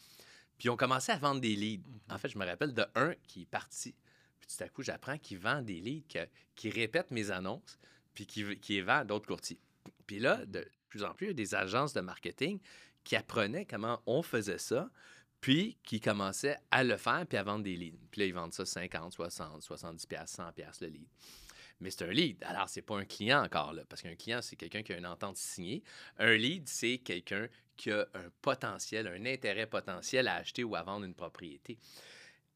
Puis, 0.58 0.66
ils 0.68 0.70
ont 0.70 0.78
commencé 0.78 1.12
à 1.12 1.18
vendre 1.18 1.42
des 1.42 1.56
leads. 1.56 1.84
En 2.10 2.18
fait, 2.18 2.30
je 2.30 2.38
me 2.38 2.46
rappelle 2.46 2.74
de 2.74 2.86
un 2.96 3.14
qui 3.28 3.44
est 3.44 3.50
parti. 3.50 3.96
Puis, 4.40 4.50
tout 4.56 4.64
à 4.64 4.70
coup, 4.70 4.84
j'apprends 4.84 5.18
qu'il 5.18 5.40
vend 5.40 5.62
des 5.62 5.80
leads, 5.80 6.08
que- 6.08 6.28
qui 6.56 6.70
répète 6.70 7.12
mes 7.12 7.32
annonces, 7.32 7.78
puis 8.14 8.26
qui, 8.26 8.58
qui 8.60 8.74
les 8.74 8.82
vend 8.82 9.00
à 9.00 9.04
d'autres 9.06 9.28
courtiers. 9.28 9.60
Puis 10.06 10.20
là, 10.20 10.46
de 10.46 10.68
plus 10.90 11.04
en 11.04 11.14
plus, 11.14 11.28
il 11.28 11.30
y 11.30 11.32
a 11.32 11.34
des 11.34 11.56
agences 11.56 11.94
de 11.94 12.02
marketing 12.02 12.60
qui 13.10 13.16
apprenaient 13.16 13.66
comment 13.66 14.04
on 14.06 14.22
faisait 14.22 14.60
ça, 14.60 14.88
puis 15.42 15.80
qui 15.82 16.00
commençaient 16.00 16.58
à 16.70 16.84
le 16.84 16.96
faire, 16.96 17.26
puis 17.28 17.40
à 17.40 17.44
vendre 17.44 17.64
des 17.64 17.76
leads. 17.76 17.98
Puis 18.12 18.22
là, 18.22 18.28
ils 18.28 18.34
vendent 18.36 18.54
ça 18.54 18.68
50, 18.68 19.14
60, 19.14 19.64
70 19.64 20.06
pièces, 20.06 20.30
100 20.30 20.52
pièces 20.52 20.80
le 20.82 20.90
lead. 20.90 21.08
Mais 21.80 21.90
c'est 21.90 22.06
un 22.06 22.12
lead. 22.12 22.38
Alors, 22.44 22.70
c'est 22.70 22.84
pas 22.84 23.00
un 23.00 23.06
client 23.06 23.44
encore, 23.44 23.74
là, 23.74 23.82
parce 23.90 24.04
qu'un 24.04 24.14
client, 24.14 24.44
c'est 24.44 24.56
quelqu'un 24.56 24.84
qui 24.84 24.94
a 24.94 24.98
une 25.00 25.08
entente 25.08 25.38
signée. 25.38 25.82
Un 26.20 26.36
lead, 26.36 26.70
c'est 26.70 27.00
quelqu'un 27.00 27.48
qui 27.76 27.90
a 27.90 28.06
un 28.14 28.30
potentiel, 28.44 29.08
un 29.08 29.26
intérêt 29.26 29.66
potentiel 29.66 30.28
à 30.28 30.36
acheter 30.36 30.64
ou 30.64 30.76
à 30.76 30.84
vendre 30.84 31.04
une 31.04 31.16
propriété. 31.16 31.80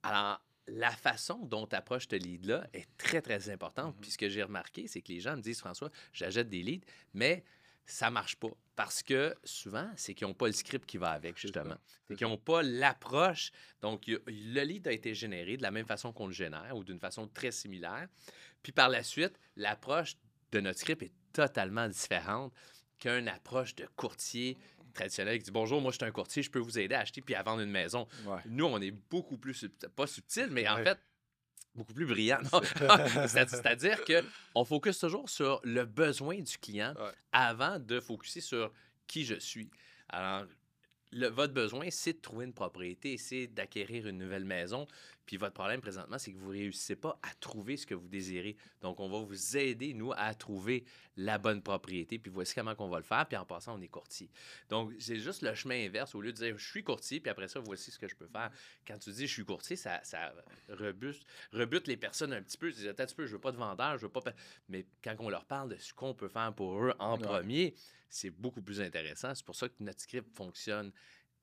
Alors, 0.04 0.39
la 0.68 0.92
façon 0.92 1.39
dont 1.48 1.66
tu 1.66 1.76
approches 1.76 2.08
ce 2.08 2.16
lead-là 2.16 2.68
est 2.74 2.88
très, 3.00 3.24
très 3.24 3.50
importante. 3.50 3.96
Mhm. 3.96 4.02
Puis 4.02 4.12
ce 4.12 4.18
que 4.20 4.30
j'ai 4.30 4.44
remarqué, 4.44 4.86
c'est 4.86 5.02
que 5.02 5.12
les 5.12 5.20
gens 5.20 5.36
me 5.36 5.42
disent, 5.42 5.62
François, 5.62 5.89
j'achète 6.12 6.48
des 6.48 6.62
leads, 6.62 6.86
mais 7.16 7.44
ça 7.86 8.10
marche 8.10 8.36
pas. 8.38 8.50
Parce 8.76 9.04
que 9.04 9.36
souvent, 9.43 9.88
c'est 9.96 10.15
qu'ils 10.15 10.26
n'ont 10.28 10.34
pas 10.34 10.48
le 10.48 10.54
script 10.54 10.86
qui 10.88 10.98
va 10.98 11.12
avec, 11.12 11.38
justement. 11.38 11.76
C'est 12.08 12.15
qu'ils 12.15 12.28
n'ont 12.28 12.38
pas 12.38 12.63
l'approche. 12.63 13.52
Donc, 13.82 14.10
a- 14.10 14.17
le 14.28 14.62
lead 14.63 14.88
a 14.88 14.91
été 14.91 15.13
généré 15.13 15.58
de 15.58 15.62
la 15.63 15.69
même 15.72 15.86
façon 15.86 16.12
qu'on 16.12 16.26
le 16.28 16.34
génère 16.34 16.76
ou 16.76 16.84
d'une 16.84 17.00
façon 17.00 17.28
très 17.28 17.52
similaire. 17.52 18.08
Puis 18.63 18.72
par 18.72 18.89
la 18.89 19.04
suite, 19.04 19.39
l'approche 19.56 20.15
de 20.52 20.60
notre 20.60 20.80
script 20.80 21.04
est 21.04 21.12
totalement 21.34 21.88
différente 21.88 22.52
qu'une 23.00 23.28
approche 23.28 23.76
de 23.76 23.86
courtier 23.96 24.58
traditionnel 24.93 25.38
qui 25.39 25.46
dit 25.46 25.52
Bonjour, 25.52 25.82
moi 25.82 25.91
je 25.91 25.98
suis 25.98 26.06
un 26.06 26.12
courtier, 26.12 26.41
je 26.43 26.50
peux 26.52 26.60
vous 26.60 26.80
aider 26.80 26.96
à 26.96 27.00
acheter 27.02 27.22
puis 27.22 27.36
à 27.36 27.43
vendre 27.43 27.62
une 27.62 27.72
maison. 27.72 28.08
Ouais. 28.26 28.39
Nous, 28.46 28.65
on 28.65 28.80
est 28.82 28.91
beaucoup 28.91 29.38
plus, 29.38 29.54
subtil- 29.54 29.89
pas 29.89 30.08
subtil, 30.08 30.48
mais 30.52 30.67
en 30.67 30.78
fait, 30.84 30.98
beaucoup 31.75 31.93
plus 31.93 32.05
brillant. 32.05 32.39
C'est-à-dire 33.27 33.99
qu'on 34.05 34.65
focus 34.65 34.99
toujours 34.99 35.29
sur 35.29 35.59
le 35.63 35.86
besoin 35.86 36.39
du 36.39 36.57
client 36.57 36.93
Ouais. 36.97 37.12
avant 37.31 37.79
de 37.79 37.99
focuser 37.99 38.41
sur 38.41 38.71
qui 39.07 39.25
je 39.25 39.36
suis. 39.39 39.69
Alors, 40.09 40.45
le- 41.12 41.27
votre 41.29 41.53
besoin, 41.53 41.88
c'est 41.89 42.13
de 42.13 42.19
trouver 42.21 42.45
une 42.45 42.53
propriété, 42.53 43.17
c'est 43.17 43.47
d'acquérir 43.47 44.07
une 44.07 44.17
nouvelle 44.17 44.45
maison. 44.45 44.88
Puis 45.25 45.38
votre 45.38 45.53
problème 45.53 45.79
présentement, 45.79 46.17
c'est 46.19 46.33
que 46.33 46.38
vous 46.38 46.51
ne 46.51 46.57
réussissez 46.59 46.95
pas 46.97 47.17
à 47.23 47.33
trouver 47.36 47.77
ce 47.77 47.86
que 47.86 47.93
vous 47.95 48.07
désirez. 48.07 48.57
Donc, 48.81 48.99
on 48.99 49.07
va 49.09 49.19
vous 49.19 49.57
aider, 49.57 49.93
nous, 49.93 50.12
à 50.15 50.33
trouver 50.33 50.83
la 51.15 51.38
bonne 51.38 51.62
propriété. 51.62 52.19
Puis 52.19 52.29
voici 52.29 52.53
comment 52.55 52.73
on 52.79 52.89
va 52.89 52.97
le 52.97 53.03
faire. 53.05 53.25
Puis 53.27 53.38
en 53.38 53.45
passant, 53.45 53.77
on 53.77 53.81
est 53.81 53.88
courtier. 53.88 54.29
Donc, 54.69 54.91
c'est 54.99 55.19
juste 55.19 55.41
le 55.41 55.53
chemin 55.55 55.86
inverse. 55.86 56.13
Au 56.15 56.21
lieu 56.21 56.33
de 56.33 56.38
dire 56.38 56.57
je 56.57 56.67
suis 56.69 56.83
courtier, 56.83 57.19
puis 57.21 57.29
après 57.29 57.47
ça, 57.47 57.59
voici 57.62 57.89
ce 57.91 57.97
que 57.99 58.07
je 58.07 58.15
peux 58.15 58.27
faire. 58.27 58.51
Quand 58.86 58.97
tu 58.97 59.12
dis 59.12 59.25
je 59.27 59.33
suis 59.33 59.45
courtier, 59.45 59.75
ça, 59.75 60.01
ça 60.03 60.33
rebute, 60.69 61.23
rebute 61.53 61.88
les 61.88 61.97
personnes 61.97 62.33
un 62.33 62.41
petit 62.41 62.57
peu. 62.57 62.69
Ils 62.69 62.75
disent 62.75 62.88
attends 62.88 63.03
un 63.03 63.05
petit 63.05 63.15
peu, 63.15 63.25
je 63.25 63.31
veux 63.33 63.39
pas 63.41 63.51
de 63.53 63.57
vendeur, 63.57 63.97
je 63.97 64.03
veux 64.05 64.12
pas. 64.12 64.21
pa- 64.21 64.33
Mais 64.67 64.86
quand 65.03 65.15
on 65.19 65.29
leur 65.29 65.45
parle 65.45 65.69
de 65.69 65.77
ce 65.77 65.93
qu'on 65.93 66.13
peut 66.13 66.27
faire 66.27 66.53
pour 66.53 66.83
eux 66.83 66.93
en 66.99 67.17
Ouais. 67.17 67.23
premier, 67.23 67.75
c'est 68.09 68.29
beaucoup 68.29 68.62
plus 68.62 68.81
intéressant. 68.81 69.33
C'est 69.33 69.45
pour 69.45 69.55
ça 69.55 69.69
que 69.69 69.75
notre 69.79 70.01
script 70.01 70.36
fonctionne 70.36 70.91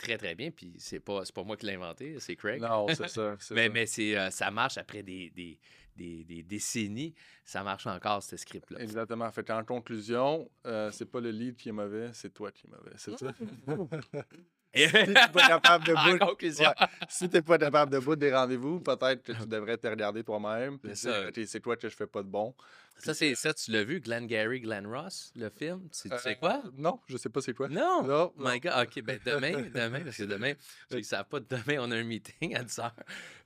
très, 0.00 0.18
très 0.18 0.34
bien. 0.34 0.50
Puis 0.50 0.74
c'est 0.78 1.00
pas, 1.00 1.24
c'est 1.24 1.34
pas 1.34 1.44
moi 1.44 1.56
qui 1.56 1.66
l'ai 1.66 1.74
inventé, 1.74 2.18
c'est 2.18 2.36
Craig. 2.36 2.60
Non, 2.60 2.86
c'est 2.88 3.08
ça. 3.08 3.36
Mais, 3.50 3.66
ça. 3.66 3.68
mais 3.72 3.86
c'est, 3.86 4.18
euh, 4.18 4.30
ça 4.30 4.50
marche 4.50 4.78
après 4.78 5.02
des, 5.02 5.30
des, 5.30 5.58
des, 5.96 6.24
des 6.24 6.42
décennies. 6.42 7.14
Ça 7.44 7.62
marche 7.62 7.86
encore, 7.86 8.22
ce 8.22 8.36
script-là. 8.36 8.80
Exactement. 8.80 9.30
Fait 9.30 9.48
en 9.50 9.64
conclusion, 9.64 10.50
euh, 10.66 10.90
c'est 10.90 11.10
pas 11.10 11.20
le 11.20 11.30
lead 11.30 11.56
qui 11.56 11.68
est 11.68 11.72
mauvais, 11.72 12.10
c'est 12.12 12.32
toi 12.32 12.50
qui 12.50 12.66
est 12.66 12.70
mauvais. 12.70 12.92
C'est 12.96 13.18
ça? 13.18 13.32
Et- 14.72 14.87
si 14.88 14.92
tu 14.92 15.11
n'es 15.11 15.28
pas 15.33 15.48
capable 15.48 15.85
de 15.87 15.94
bout, 16.18 16.42
ouais, 16.42 16.74
si 17.09 17.28
t'es 17.28 17.42
pas 17.42 17.59
capable 17.59 17.90
de 17.92 17.98
bout 17.98 18.14
des 18.16 18.33
rendez-vous, 18.33 18.80
peut-être 18.80 19.22
que 19.22 19.33
tu 19.33 19.46
devrais 19.48 19.76
te 19.76 19.87
regarder 19.88 20.22
toi-même. 20.22 20.78
C'est 20.94 21.61
toi 21.61 21.76
que 21.76 21.88
je 21.88 21.96
fais 21.96 22.06
pas 22.06 22.22
de 22.22 22.28
bon? 22.28 22.54
ça, 22.96 23.14
c'est, 23.14 23.35
ça, 23.35 23.54
tu 23.54 23.70
l'as 23.70 23.83
vu, 23.83 23.98
Glenn 24.00 24.26
Gary, 24.26 24.61
Glenn 24.61 24.87
Ross, 24.87 25.33
le 25.35 25.48
film? 25.48 25.88
Tu, 25.90 26.11
tu 26.11 26.18
sais 26.18 26.33
Euh, 26.33 26.35
quoi? 26.35 26.62
Non, 26.76 27.00
je 27.09 27.16
sais 27.16 27.30
pas 27.30 27.40
c'est 27.40 27.54
quoi. 27.54 27.66
Non! 27.68 28.02
Non, 28.02 28.33
My 28.37 28.61
God, 28.61 28.72
OK, 28.83 29.02
ben 29.02 29.18
demain, 29.24 29.52
demain, 29.74 30.00
parce 30.04 30.18
que 30.18 30.24
demain, 30.24 30.52
qui 30.90 30.96
ne 30.98 31.02
savent 31.02 31.24
pas, 31.24 31.40
demain, 31.40 31.78
on 31.80 31.90
a 31.92 31.96
un 31.96 32.04
meeting 32.04 32.54
à 32.54 32.62
10 32.62 32.76
h. 32.78 32.90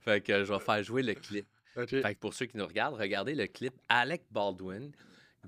Fait 0.01 0.19
que 0.21 0.43
je 0.43 0.51
vais 0.51 0.59
faire 0.59 0.83
jouer 0.83 1.03
le 1.03 1.13
clip. 1.13 1.47
Fait 1.73 1.87
que 2.15 2.19
pour 2.19 2.33
ceux 2.33 2.45
qui 2.47 2.57
nous 2.57 2.67
regardent, 2.67 2.95
regardez 2.99 3.33
le 3.33 3.47
clip 3.47 3.73
Alec 3.87 4.23
Baldwin, 4.29 4.91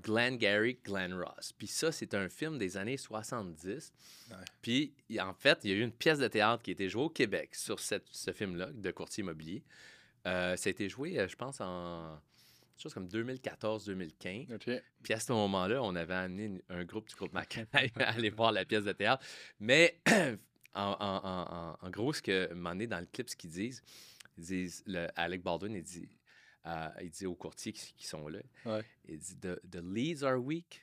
Glenn 0.02 0.36
Gary, 0.36 0.78
Glenn 0.84 1.12
Ross. 1.14 1.52
Puis 1.56 1.66
ça, 1.66 1.92
c'est 1.92 2.14
un 2.14 2.28
film 2.28 2.58
des 2.58 2.76
années 2.76 2.96
70. 2.96 3.92
Ouais. 4.30 4.36
Puis 4.62 4.92
en 5.20 5.32
fait, 5.34 5.58
il 5.64 5.70
y 5.70 5.72
a 5.74 5.76
eu 5.76 5.82
une 5.82 5.92
pièce 5.92 6.18
de 6.18 6.28
théâtre 6.28 6.62
qui 6.62 6.70
a 6.70 6.72
été 6.72 6.88
jouée 6.88 7.02
au 7.04 7.10
Québec 7.10 7.54
sur 7.54 7.80
cette- 7.80 8.06
ce 8.10 8.32
film-là 8.32 8.70
de 8.72 8.90
courtier 8.90 9.22
immobilier. 9.22 9.62
Euh, 10.26 10.56
ça 10.56 10.68
a 10.68 10.70
été 10.70 10.88
joué, 10.88 11.18
euh, 11.18 11.28
je 11.28 11.36
pense, 11.36 11.60
en 11.60 12.18
chose 12.76 12.94
comme 12.94 13.08
2014-2015. 13.08 14.52
OK. 14.54 14.70
Puis 15.02 15.12
à 15.12 15.18
ce 15.20 15.32
moment-là, 15.32 15.82
on 15.82 15.94
avait 15.96 16.14
amené 16.14 16.62
un 16.68 16.84
groupe 16.84 17.08
du 17.08 17.14
groupe 17.14 17.32
Macaï 17.32 17.66
à 17.96 18.10
aller 18.10 18.30
voir 18.30 18.52
la 18.52 18.64
pièce 18.64 18.84
de 18.84 18.92
théâtre. 18.92 19.24
Mais 19.60 20.00
en, 20.74 20.82
en- 20.82 20.96
en- 21.00 21.56
en- 21.56 21.76
en 21.80 21.90
gros, 21.90 22.12
ce 22.12 22.22
que, 22.22 22.52
moment 22.54 22.70
donné, 22.70 22.86
dans 22.86 23.00
le 23.00 23.06
clip, 23.06 23.28
ce 23.28 23.36
qu'ils 23.36 23.50
disent, 23.50 23.82
ils 24.36 24.44
disent, 24.44 24.82
le, 24.86 25.08
Alec 25.16 25.42
Baldwin, 25.42 25.74
il 25.74 25.82
dit, 25.82 26.08
euh, 26.66 26.88
il 27.02 27.10
dit 27.10 27.26
aux 27.26 27.34
courtiers 27.34 27.72
qui, 27.72 27.94
qui 27.96 28.06
sont 28.06 28.28
là, 28.28 28.40
Ouais. 28.66 28.82
il 29.08 29.18
dit, 29.18 29.36
the, 29.38 29.58
the 29.70 29.80
leads 29.82 30.22
are 30.24 30.38
weak, 30.38 30.82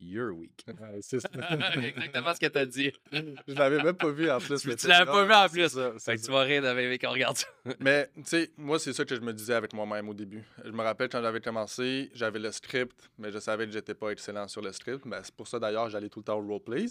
you're 0.00 0.30
weak. 0.32 0.64
Ouais, 0.68 1.00
c'est. 1.00 1.16
Exactement 1.76 2.32
ce 2.34 2.38
que 2.38 2.46
tu 2.46 2.58
as 2.58 2.66
dit. 2.66 2.92
Je 3.12 3.54
l'avais 3.54 3.82
même 3.82 3.96
pas 3.96 4.10
vu 4.10 4.30
en 4.30 4.38
plus. 4.38 4.60
Tu 4.60 4.68
mais 4.68 4.76
tu 4.76 4.86
l'avais 4.86 5.06
pas 5.10 5.24
vu 5.24 5.32
en 5.32 5.48
plus. 5.48 5.68
ça, 5.68 5.92
Fait 5.98 6.16
que 6.16 6.24
tu 6.24 6.30
vas 6.30 6.42
rire 6.42 6.62
même 6.62 6.98
qu'on 6.98 7.10
regarde 7.10 7.36
ça. 7.36 7.46
Mais, 7.80 8.08
tu 8.14 8.22
sais, 8.24 8.50
moi, 8.56 8.78
c'est 8.78 8.92
ça 8.92 9.04
que 9.04 9.16
je 9.16 9.20
me 9.20 9.32
disais 9.32 9.54
avec 9.54 9.72
moi-même 9.72 10.08
au 10.08 10.14
début. 10.14 10.44
Je 10.64 10.70
me 10.70 10.82
rappelle 10.82 11.08
quand 11.08 11.20
j'avais 11.20 11.40
commencé, 11.40 12.10
j'avais 12.14 12.38
le 12.38 12.52
script, 12.52 13.10
mais 13.18 13.32
je 13.32 13.38
savais 13.38 13.66
que 13.66 13.72
j'étais 13.72 13.94
pas 13.94 14.10
excellent 14.10 14.46
sur 14.46 14.62
le 14.62 14.70
script. 14.72 15.02
Ben, 15.06 15.20
c'est 15.24 15.34
pour 15.34 15.48
ça, 15.48 15.58
d'ailleurs, 15.58 15.88
j'allais 15.90 16.08
tout 16.08 16.20
le 16.20 16.24
temps 16.24 16.38
au 16.38 16.46
roleplays 16.46 16.86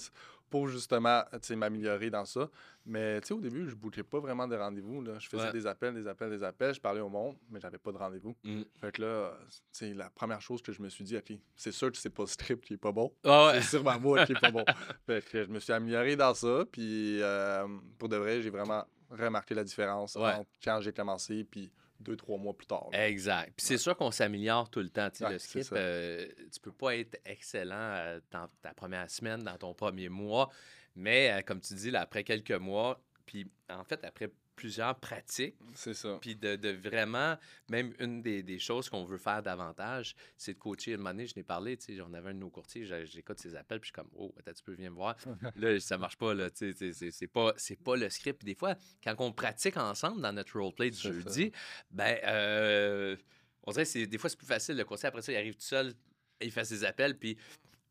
pour 0.50 0.68
justement, 0.68 1.24
m'améliorer 1.56 2.10
dans 2.10 2.26
ça. 2.26 2.50
Mais, 2.86 3.20
au 3.32 3.42
début, 3.42 3.68
je 3.70 3.76
bouquais 3.76 4.04
pas 4.04 4.20
vraiment 4.20 4.48
de 4.48 4.56
rendez-vous. 4.56 5.04
Je 5.20 5.28
faisais 5.28 5.44
Ouais. 5.48 5.52
des 5.52 5.68
appels, 5.68 5.94
des 5.94 6.08
appels, 6.08 6.30
des 6.30 6.44
appels. 6.44 6.74
Je 6.74 6.80
parlais 6.80 7.02
au 7.02 7.10
monde, 7.10 7.36
mais 7.50 7.60
j'avais 7.60 7.78
pas 7.78 7.92
de 7.92 7.98
rendez-vous. 7.98 8.36
Mm. 8.44 8.62
Fait 8.80 8.92
que 8.94 9.02
là, 9.02 9.38
sais, 9.72 9.94
la 9.94 10.10
première 10.10 10.42
chose 10.42 10.62
que 10.62 10.72
je 10.72 10.82
me 10.82 10.88
suis 10.90 11.04
dit, 11.04 11.18
OK, 11.18 11.34
c'est 11.56 11.72
sûr 11.74 11.92
que 11.92 11.98
c'est 11.98 12.10
pas 12.10 12.24
le 12.24 12.28
script 12.28 12.64
qui 12.66 12.74
est 12.76 12.78
pas 12.78 12.92
bon. 12.94 13.12
Ah 13.26 13.48
ouais. 13.48 13.62
C'est 13.62 13.78
sûrement 13.78 14.00
moi 14.00 14.26
qui 14.26 14.32
est 14.32 14.40
pas 14.40 14.52
bon. 14.52 14.64
Fait 15.06 15.24
que 15.30 15.44
je 15.44 15.50
me 15.50 15.60
suis 15.60 15.74
amélioré 15.74 16.16
dans 16.16 16.34
ça. 16.34 16.64
Puis 16.72 17.22
euh, 17.22 17.68
pour 17.98 18.08
de 18.08 18.16
vrai, 18.16 18.42
j'ai 18.42 18.50
vraiment 18.50 18.86
remarqué 19.10 19.54
la 19.54 19.64
différence 19.64 20.16
Ouais. 20.16 20.34
entre 20.34 20.50
quand 20.64 20.80
j'ai 20.82 20.92
commencé 20.94 21.44
puis 21.44 21.72
deux, 22.00 22.16
trois 22.16 22.38
mois 22.38 22.56
plus 22.56 22.68
tard. 22.68 22.90
là. 22.92 23.08
Exact. 23.08 23.54
Puis 23.56 23.66
c'est 23.66 23.78
sûr 23.78 23.96
qu'on 23.98 24.12
s'améliore 24.12 24.70
tout 24.70 24.80
le 24.80 24.90
temps. 24.90 25.10
Tu 25.10 25.18
sais, 25.18 25.26
Ouais, 25.26 25.32
le 25.34 25.40
skip, 25.40 25.64
euh, 25.74 26.28
tu 26.52 26.60
peux 26.60 26.72
pas 26.72 26.96
être 26.96 27.20
excellent 27.26 27.76
euh, 27.76 28.20
dans 28.32 28.48
ta 28.62 28.74
première 28.74 29.10
semaine, 29.10 29.44
dans 29.44 29.58
ton 29.58 29.74
premier 29.74 30.10
mois, 30.10 30.50
mais 30.96 31.32
euh, 31.32 31.42
comme 31.42 31.60
tu 31.62 31.74
dis, 31.74 31.92
là, 31.92 32.02
après 32.02 32.24
quelques 32.24 32.52
mois, 32.52 33.02
puis 33.26 33.50
en 33.70 33.84
fait, 33.84 34.04
après 34.06 34.30
plusieurs 34.58 35.00
pratiques, 35.00 35.56
C'est 35.76 35.94
ça. 35.94 36.18
puis 36.20 36.36
de, 36.36 36.58
de 36.58 36.72
vraiment, 36.72 37.38
même 37.70 37.94
une 38.00 38.22
des, 38.22 38.44
des 38.44 38.60
choses 38.60 38.90
qu'on 38.90 39.06
veut 39.06 39.18
faire 39.20 39.42
davantage, 39.42 40.16
c'est 40.36 40.56
de 40.56 40.60
coacher. 40.60 40.96
Un 40.96 40.98
moment 40.98 41.12
donné, 41.12 41.28
je 41.28 41.36
n'ai 41.38 41.44
parlé, 41.44 41.78
tu 41.78 41.96
sais, 41.96 42.02
on 42.02 42.14
avait 42.14 42.32
un 42.32 42.34
de 42.34 42.40
nos 42.40 42.50
courtiers, 42.50 42.84
j'écoute 43.06 43.40
ses 43.40 43.56
appels, 43.56 43.80
puis 43.80 43.90
je 43.90 43.94
suis 43.94 44.02
comme, 44.02 44.10
oh, 44.18 44.34
attends, 44.38 44.52
tu 44.54 44.64
peux 44.64 44.74
venir 44.74 44.92
me 44.92 44.96
voir. 44.98 45.16
là, 45.56 45.80
ça 45.80 45.98
marche 45.98 46.18
pas, 46.18 46.34
là, 46.34 46.50
tu 46.50 46.74
sais, 46.74 46.92
c'est- 47.12 47.28
pas, 47.28 47.54
c'est 47.56 47.80
pas 47.82 47.96
le 47.96 48.10
script. 48.10 48.40
Puis 48.40 48.48
des 48.54 48.56
fois, 48.60 48.76
quand 49.04 49.16
on 49.20 49.32
pratique 49.32 49.78
ensemble 49.78 50.22
dans 50.22 50.34
notre 50.34 50.60
roleplay 50.60 50.90
du 50.90 50.98
ça. 50.98 51.12
jeudi, 51.14 51.52
ben, 51.92 52.18
euh, 52.26 53.16
on 53.64 53.72
dirait 53.72 53.84
que 53.86 53.90
c'est- 53.92 54.08
des 54.08 54.18
fois, 54.18 54.30
c'est 54.30 54.38
plus 54.38 54.48
facile. 54.48 54.76
Le 54.76 54.84
courtier, 54.86 55.08
après 55.08 55.22
ça, 55.22 55.32
il 55.32 55.36
arrive 55.38 55.54
tout 55.56 55.62
seul, 55.62 55.94
il 56.42 56.52
fait 56.52 56.66
ses 56.66 56.84
appels, 56.84 57.18
puis, 57.18 57.38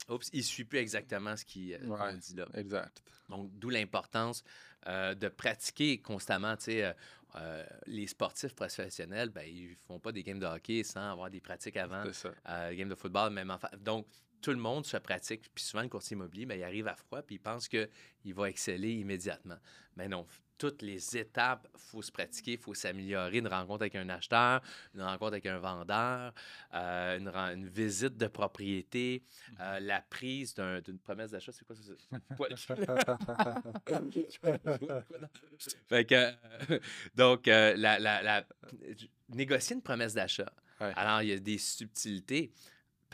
oups, 0.09 0.29
il 0.33 0.42
suit 0.44 0.64
plus 0.64 0.79
exactement 0.79 1.37
ce 1.37 1.44
qu'il 1.44 1.74
euh, 1.74 1.79
Ouais. 1.87 2.16
dit 2.16 2.35
là. 2.35 2.46
Exact. 2.55 3.02
Donc, 3.29 3.50
d'où 3.59 3.70
l'importance 3.70 4.42
euh, 4.87 5.14
de 5.14 5.29
pratiquer 5.29 5.99
constamment. 5.99 6.57
Tu 6.57 6.64
sais, 6.64 6.85
euh, 6.85 6.92
euh, 7.37 7.64
les 7.87 8.07
sportifs 8.07 8.55
professionnels, 8.55 9.31
ben, 9.31 9.44
ils 9.46 9.77
font 9.87 9.99
pas 9.99 10.12
des 10.12 10.22
games 10.22 10.38
de 10.38 10.46
hockey 10.46 10.83
sans 10.85 11.12
avoir 11.12 11.29
des 11.31 11.40
pratiques 11.40 11.77
avant. 11.77 12.03
C'est 12.07 12.14
ça. 12.14 12.31
Euh, 12.49 12.75
game 12.75 12.88
de 12.88 12.94
football, 12.94 13.31
même 13.33 13.51
en 13.51 13.59
fa- 13.59 13.70
Donc, 13.79 14.07
tout 14.46 14.52
le 14.52 14.59
monde 14.59 14.87
se 14.87 14.96
pratique. 14.96 15.50
Puis 15.52 15.64
souvent, 15.64 15.82
le 15.82 15.88
courtier 15.88 16.14
immobilier, 16.14 16.46
ben, 16.46 16.56
il 16.56 16.62
arrive 16.62 16.87
à 16.87 16.94
froid, 16.94 17.20
puis 17.20 17.35
il 17.35 17.38
pense 17.40 17.66
qu'il 17.66 17.88
va 18.32 18.48
exceller 18.48 18.92
immédiatement. 18.92 19.56
Mais 19.96 20.06
non, 20.06 20.24
toutes 20.56 20.82
les 20.82 21.16
étapes, 21.16 21.66
il 21.74 21.80
faut 21.80 22.00
se 22.00 22.12
pratiquer, 22.12 22.52
il 22.52 22.59
faut 22.59 22.72
s'améliorer. 22.72 23.38
Une 23.38 23.48
rencontre 23.48 23.82
avec 23.82 23.96
un 23.96 24.09
acheteur, 24.09 24.62
une 24.94 25.02
rencontre 25.02 25.32
avec 25.32 25.46
un 25.46 25.59
vendeur, 25.59 26.32
euh, 26.74 27.18
une, 27.18 27.68
visite 27.68 28.16
de 28.16 28.28
propriété, 28.28 29.24
euh, 29.59 29.80
la 29.80 30.00
prise 30.00 30.54
d'un- 30.54 30.80
d'une 30.80 31.00
promesse 31.00 31.32
d'achat. 31.32 31.50
C'est 31.50 31.64
quoi 31.64 31.74
ça? 31.74 31.82
Fait 35.88 36.04
que, 36.04 36.14
euh, 36.14 36.78
donc, 37.16 37.48
euh, 37.48 37.74
la, 37.76 37.98
la- 37.98 38.22
la- 38.22 38.46
négocier 39.28 39.74
une 39.74 39.82
promesse 39.82 40.14
d'achat. 40.14 40.52
Ouais. 40.80 40.92
Alors, 40.94 41.22
il 41.22 41.30
y 41.30 41.32
a 41.32 41.38
des 41.40 41.59
subtilités. 41.59 42.52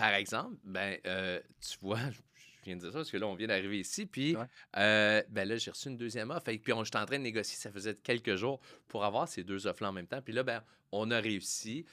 Par 0.03 0.15
exemple, 0.15 0.57
ben, 0.65 0.99
euh, 1.07 1.41
tu 1.61 1.79
vois, 1.81 2.01
je 2.11 2.19
viens 2.65 2.75
de 2.75 2.81
dire 2.81 2.91
ça 2.91 2.99
parce 2.99 3.11
que 3.13 3.17
là, 3.19 3.27
on 3.29 3.37
vient 3.37 3.47
d'arriver 3.47 3.79
ici, 3.79 4.05
puis 4.05 4.35
Ouais. 4.37 4.47
euh, 4.79 5.23
ben 5.29 5.47
là, 5.49 5.57
j'ai 5.57 5.71
reçu 5.71 5.89
une 5.91 5.97
deuxième 5.97 6.31
offre. 6.33 6.45
Que- 6.45 6.57
puis, 6.57 6.73
on 6.73 6.83
j'étais 6.83 6.99
en 6.99 7.07
train 7.07 7.19
de 7.19 7.23
négocier, 7.23 7.57
ça 7.57 7.71
faisait 7.71 7.95
quelques 7.95 8.35
jours 8.35 8.61
pour 8.89 9.05
avoir 9.05 9.29
ces 9.29 9.45
deux 9.45 9.65
offres-là 9.69 9.91
en 9.91 9.93
même 9.93 10.09
temps. 10.09 10.21
Puis 10.21 10.33
là, 10.33 10.43
ben, 10.43 10.61
on 10.91 11.11
a 11.13 11.21
réussi 11.21 11.87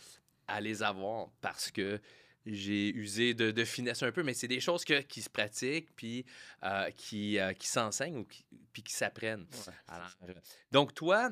à 0.47 0.59
les 0.59 0.81
avoir 0.81 1.29
parce 1.39 1.69
que 1.69 2.01
j'ai 2.47 2.89
usé 2.95 3.35
de, 3.35 3.51
de 3.51 3.63
finesse 3.63 4.01
un 4.01 4.11
peu, 4.11 4.23
mais 4.23 4.33
c'est 4.33 4.47
des 4.47 4.59
choses 4.59 4.83
que- 4.83 5.01
qui 5.01 5.21
se 5.21 5.29
pratiquent, 5.29 5.95
puis 5.95 6.25
euh, 6.63 6.89
qui, 6.91 7.37
euh, 7.37 7.53
qui 7.53 7.67
s'enseignent 7.67 8.17
ou 8.17 8.25
qui, 8.25 8.43
puis 8.73 8.81
qui 8.81 8.93
s'apprennent. 8.93 9.45
Ouais. 9.67 9.73
Alors, 9.87 10.17
donc, 10.71 10.95
toi, 10.95 11.29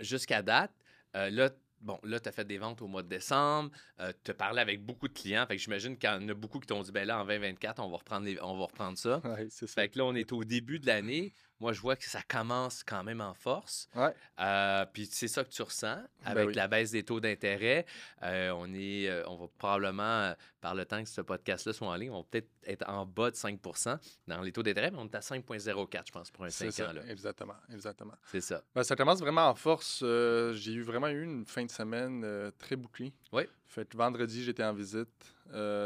jusqu'à 0.00 0.42
date, 0.42 0.72
là, 1.12 1.50
bon, 1.84 1.98
là, 2.02 2.18
tu 2.18 2.28
as 2.28 2.32
fait 2.32 2.44
des 2.44 2.58
ventes 2.58 2.82
au 2.82 2.88
mois 2.88 3.02
de 3.02 3.08
décembre, 3.08 3.70
tu 4.24 4.30
as 4.30 4.34
parlé 4.34 4.60
avec 4.60 4.84
beaucoup 4.84 5.06
de 5.08 5.12
clients, 5.12 5.46
fait 5.46 5.56
que 5.56 5.62
j'imagine 5.62 5.96
qu'il 5.96 6.08
y 6.10 6.12
en 6.12 6.28
a 6.28 6.34
beaucoup 6.34 6.58
qui 6.58 6.66
t'ont 6.66 6.82
dit, 6.82 6.90
ben 6.92 7.06
là, 7.06 7.20
en 7.20 7.24
2024, 7.24 7.80
on 7.80 7.90
va 7.90 7.98
reprendre, 7.98 8.26
les- 8.26 8.40
on 8.42 8.56
va 8.58 8.64
reprendre 8.64 8.98
ça. 8.98 9.20
Ouais, 9.24 9.48
ça. 9.50 9.66
Fait 9.66 9.88
que 9.88 9.98
là, 9.98 10.04
on 10.04 10.14
est 10.14 10.32
au 10.32 10.44
début 10.44 10.78
de 10.80 10.86
l'année. 10.86 11.32
Moi, 11.60 11.72
je 11.72 11.80
vois 11.80 11.94
que 11.96 12.04
ça 12.04 12.20
commence 12.26 12.82
quand 12.82 13.04
même 13.04 13.20
en 13.20 13.32
force. 13.32 13.88
Ouais. 13.94 14.12
Euh, 14.40 14.84
puis 14.92 15.06
c'est 15.10 15.28
ça 15.28 15.44
que 15.44 15.50
tu 15.50 15.62
ressens 15.62 15.98
avec 16.24 16.44
Ben 16.44 16.48
oui. 16.48 16.54
la 16.54 16.68
baisse 16.68 16.90
des 16.90 17.02
taux 17.04 17.20
d'intérêt. 17.20 17.86
Euh, 18.22 18.50
on 18.56 18.72
est, 18.74 19.08
euh, 19.08 19.22
on 19.28 19.36
va 19.36 19.46
probablement, 19.56 20.02
euh, 20.02 20.34
par 20.60 20.74
le 20.74 20.84
temps 20.84 21.02
que 21.02 21.08
ce 21.08 21.20
podcast-là 21.20 21.72
soit 21.72 21.88
en 21.88 21.94
ligne, 21.94 22.10
on 22.10 22.18
va 22.22 22.26
peut-être 22.30 22.48
être 22.64 22.88
en 22.88 23.06
bas 23.06 23.30
de 23.30 23.36
5% 23.36 23.98
dans 24.26 24.40
les 24.42 24.50
taux 24.52 24.62
d'intérêt, 24.62 24.90
mais 24.90 24.98
on 24.98 25.04
est 25.06 25.14
à 25.14 25.20
5,04, 25.20 26.06
je 26.06 26.12
pense, 26.12 26.30
pour 26.30 26.44
un 26.44 26.50
C'est 26.50 26.70
5 26.70 26.84
ça. 26.84 26.90
ans. 26.90 26.92
là. 26.92 27.02
Exactement. 27.08 27.54
Exactement. 27.72 28.14
C'est 28.30 28.40
ça. 28.40 28.62
Ben, 28.74 28.82
ça 28.82 28.96
commence 28.96 29.20
vraiment 29.20 29.48
en 29.48 29.54
force. 29.54 30.00
Euh, 30.02 30.52
j'ai 30.54 30.72
eu 30.72 30.82
vraiment 30.82 31.08
eu 31.08 31.22
une 31.22 31.46
fin 31.46 31.64
de 31.64 31.70
semaine 31.70 32.50
très 32.58 32.76
bouclée. 32.76 33.12
Oui. 33.32 33.44
Fait 33.66 33.88
que 33.88 33.96
vendredi, 33.96 34.42
j'étais 34.42 34.64
en 34.64 34.74
visite. 34.74 35.08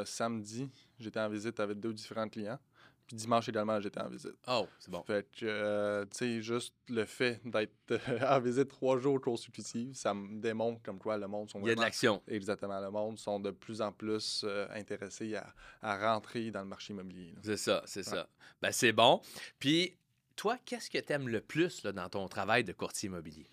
Samedi, 0.04 0.68
j'étais 0.98 1.20
en 1.20 1.28
visite 1.28 1.60
avec 1.60 1.78
deux 1.80 1.92
différents 1.92 2.28
clients. 2.28 2.58
Puis 3.08 3.16
dimanche 3.16 3.48
également, 3.48 3.80
j'étais 3.80 4.00
en 4.00 4.08
visite. 4.10 4.34
Oh, 4.46 4.68
c'est 4.78 4.90
bon. 4.90 5.02
Fait 5.02 5.26
que, 5.32 5.46
euh, 5.46 6.04
tu 6.04 6.18
sais, 6.18 6.42
juste 6.42 6.74
le 6.88 7.06
fait 7.06 7.40
d'être 7.42 7.72
euh, 7.90 7.98
en 8.28 8.38
visite 8.38 8.68
trois 8.68 8.98
jours 8.98 9.18
consécutifs, 9.18 9.96
ça 9.96 10.12
me 10.12 10.38
démontre 10.38 10.82
comme 10.82 10.98
quoi 10.98 11.16
le 11.16 11.26
monde 11.26 11.48
sont 11.48 11.58
Il 11.62 11.68
y 11.68 11.70
a 11.70 11.74
de 11.74 11.80
l'action. 11.80 12.22
Exactement. 12.28 12.78
Le 12.80 12.90
monde 12.90 13.18
sont 13.18 13.40
de 13.40 13.50
plus 13.50 13.80
en 13.80 13.92
plus 13.92 14.42
euh, 14.44 14.66
intéressés 14.74 15.34
à, 15.36 15.54
à 15.80 16.12
rentrer 16.12 16.50
dans 16.50 16.60
le 16.60 16.66
marché 16.66 16.92
immobilier. 16.92 17.34
C'est 17.42 17.56
ça, 17.56 17.82
c'est 17.86 18.02
ça. 18.02 18.28
Ben, 18.60 18.72
c'est 18.72 18.92
bon. 18.92 19.22
Puis, 19.58 19.96
toi, 20.36 20.58
qu'est-ce 20.66 20.90
que 20.90 20.98
tu 20.98 21.12
aimes 21.12 21.28
le 21.28 21.40
plus 21.40 21.82
là, 21.84 21.92
dans 21.92 22.10
ton 22.10 22.28
travail 22.28 22.62
de 22.62 22.72
courtier 22.72 23.08
immobilier? 23.08 23.46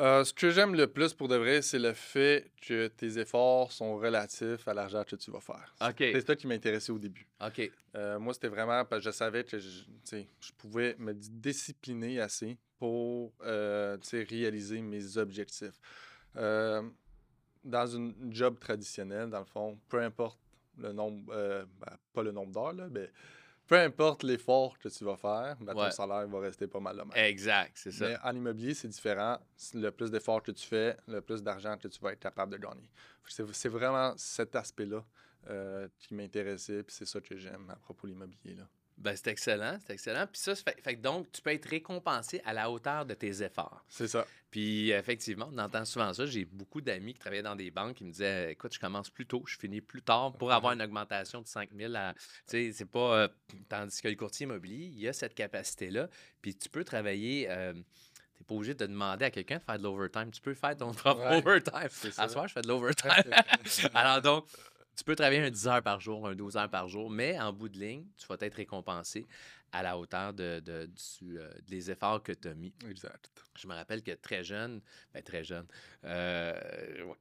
Euh, 0.00 0.24
ce 0.24 0.32
que 0.32 0.50
j'aime 0.50 0.74
le 0.74 0.86
plus 0.86 1.12
pour 1.12 1.28
de 1.28 1.36
vrai, 1.36 1.60
c'est 1.60 1.78
le 1.78 1.92
fait 1.92 2.50
que 2.62 2.86
tes 2.88 3.18
efforts 3.18 3.70
sont 3.70 3.98
relatifs 3.98 4.66
à 4.66 4.72
l'argent 4.72 5.04
que 5.04 5.14
tu 5.14 5.30
vas 5.30 5.40
faire. 5.40 5.74
C'est 5.98 6.26
ça 6.26 6.34
qui 6.34 6.46
m'intéressait 6.46 6.90
au 6.90 6.98
début. 6.98 7.26
OK. 7.44 7.70
Euh, 7.94 8.18
moi, 8.18 8.32
c'était 8.32 8.48
vraiment 8.48 8.82
parce 8.86 9.04
que 9.04 9.10
je 9.10 9.14
savais 9.14 9.44
que 9.44 9.58
je, 9.58 9.84
je 10.10 10.52
pouvais 10.56 10.96
me 10.98 11.12
discipliner 11.12 12.18
assez 12.18 12.56
pour 12.78 13.32
euh, 13.42 13.98
réaliser 14.12 14.80
mes 14.80 15.18
objectifs. 15.18 15.78
Dans 16.34 17.86
une 17.86 18.14
job 18.30 18.58
traditionnelle, 18.58 19.28
dans 19.28 19.40
le 19.40 19.44
fond, 19.44 19.78
peu 19.90 20.00
importe 20.00 20.38
le 20.78 20.92
nombre, 20.92 21.30
ben, 21.34 21.96
pas 22.14 22.22
le 22.22 22.32
nombre 22.32 22.52
d'heures, 22.52 22.88
mais 22.90 23.10
peu 23.70 23.78
importe 23.78 24.24
l'effort 24.24 24.76
que 24.80 24.88
tu 24.88 25.04
vas 25.04 25.16
faire, 25.16 25.56
ben, 25.60 25.72
ton 25.72 25.82
Ouais. 25.84 25.90
salaire 25.92 26.26
va 26.26 26.40
rester 26.40 26.66
pas 26.66 26.80
mal 26.80 26.96
le 26.96 27.04
même. 27.04 27.12
Exact, 27.14 27.70
c'est 27.76 27.92
ça. 27.92 28.08
Mais 28.08 28.16
en 28.24 28.34
immobilier, 28.34 28.74
c'est 28.74 28.88
différent. 28.88 29.38
Le 29.74 29.90
plus 29.90 30.10
d'efforts 30.10 30.42
que 30.42 30.50
tu 30.50 30.66
fais, 30.66 30.96
le 31.06 31.20
plus 31.20 31.40
d'argent 31.40 31.78
que 31.78 31.86
tu 31.86 32.00
vas 32.00 32.12
être 32.12 32.18
capable 32.18 32.50
de 32.50 32.58
gagner. 32.58 32.90
C'est 33.28 33.46
c'est 33.54 33.68
vraiment 33.68 34.12
cet 34.16 34.56
aspect-là 34.56 35.04
euh, 35.48 35.86
qui 36.00 36.14
m'intéressait, 36.14 36.82
puis 36.82 36.92
c'est 36.96 37.06
ça 37.06 37.20
que 37.20 37.36
j'aime 37.36 37.70
à 37.70 37.76
propos 37.76 38.08
de 38.08 38.12
l'immobilier. 38.12 38.56
Ben, 39.00 39.16
c'est 39.16 39.28
excellent, 39.28 39.78
c'est 39.86 39.94
excellent. 39.94 40.26
Puis 40.26 40.40
ça, 40.42 40.54
fait, 40.54 40.78
fait 40.82 40.96
que 40.96 41.00
donc, 41.00 41.32
tu 41.32 41.40
peux 41.40 41.50
être 41.50 41.66
récompensé 41.68 42.42
à 42.44 42.52
la 42.52 42.70
hauteur 42.70 43.06
de 43.06 43.14
tes 43.14 43.42
efforts. 43.42 43.82
C'est 43.88 44.06
ça. 44.08 44.26
Puis 44.50 44.90
effectivement, 44.90 45.48
on 45.50 45.56
entend 45.58 45.84
souvent 45.86 46.12
ça. 46.12 46.26
J'ai 46.26 46.44
beaucoup 46.44 46.82
d'amis 46.82 47.14
qui 47.14 47.18
travaillaient 47.20 47.42
dans 47.42 47.56
des 47.56 47.70
banques 47.70 47.96
qui 47.96 48.04
me 48.04 48.10
disaient 48.12 48.52
Écoute, 48.52 48.74
je 48.74 48.78
commence 48.80 49.08
plus 49.08 49.24
tôt, 49.24 49.42
je 49.46 49.56
finis 49.56 49.80
plus 49.80 50.02
tard 50.02 50.32
pour 50.34 50.52
avoir 50.52 50.74
une 50.74 50.82
augmentation 50.82 51.40
de 51.40 51.46
5 51.46 51.70
000 51.74 51.94
à. 51.94 52.12
Tu 52.14 52.20
sais, 52.46 52.72
c'est 52.72 52.84
pas. 52.84 53.14
euh, 53.16 53.28
tandis 53.70 54.02
que 54.02 54.08
le 54.08 54.16
courtier 54.16 54.44
immobilier, 54.44 54.90
il 54.94 55.08
a 55.08 55.12
cette 55.14 55.34
capacité-là. 55.34 56.08
Puis 56.42 56.54
tu 56.54 56.68
peux 56.68 56.84
travailler. 56.84 57.46
euh, 57.48 57.72
T'es 58.36 58.44
pas 58.44 58.54
obligé 58.54 58.72
de 58.74 58.86
demander 58.86 59.26
à 59.26 59.30
quelqu'un 59.30 59.58
de 59.58 59.62
faire 59.62 59.78
de 59.78 59.82
l'overtime. 59.82 60.30
Tu 60.30 60.40
peux 60.40 60.54
faire 60.54 60.74
ton 60.76 60.92
propre 60.92 61.20
Ouais, 61.20 61.36
overtime. 61.46 61.88
c'est 61.90 62.08
À 62.18 62.26
ça. 62.26 62.28
soir, 62.28 62.48
je 62.48 62.54
fais 62.54 62.62
de 62.62 62.68
l'overtime. 62.68 63.10
Alors 63.94 64.20
donc, 64.22 64.46
Tu 64.96 65.04
peux 65.04 65.16
travailler 65.16 65.40
un 65.40 65.50
10 65.50 65.66
heures 65.66 65.82
par 65.82 66.00
jour, 66.00 66.26
un 66.26 66.34
12 66.34 66.56
heures 66.56 66.68
par 66.68 66.88
jour, 66.88 67.10
mais 67.10 67.38
en 67.40 67.52
bout 67.52 67.68
de 67.68 67.78
ligne, 67.78 68.04
tu 68.18 68.26
vas 68.26 68.36
être 68.40 68.54
récompensé 68.54 69.26
à 69.72 69.82
la 69.82 69.96
hauteur 69.98 70.32
de, 70.32 70.60
de- 70.60 70.86
du, 71.20 71.38
euh, 71.38 71.50
des 71.68 71.90
efforts 71.90 72.22
que 72.22 72.32
tu 72.32 72.48
as 72.48 72.54
mis. 72.54 72.72
Exact. 72.88 73.30
Je 73.56 73.66
me 73.66 73.74
rappelle 73.74 74.02
que 74.02 74.12
très 74.12 74.42
jeune, 74.42 74.80
ben 75.12 75.22
très 75.22 75.44
jeune, 75.44 75.66
euh, 76.04 76.54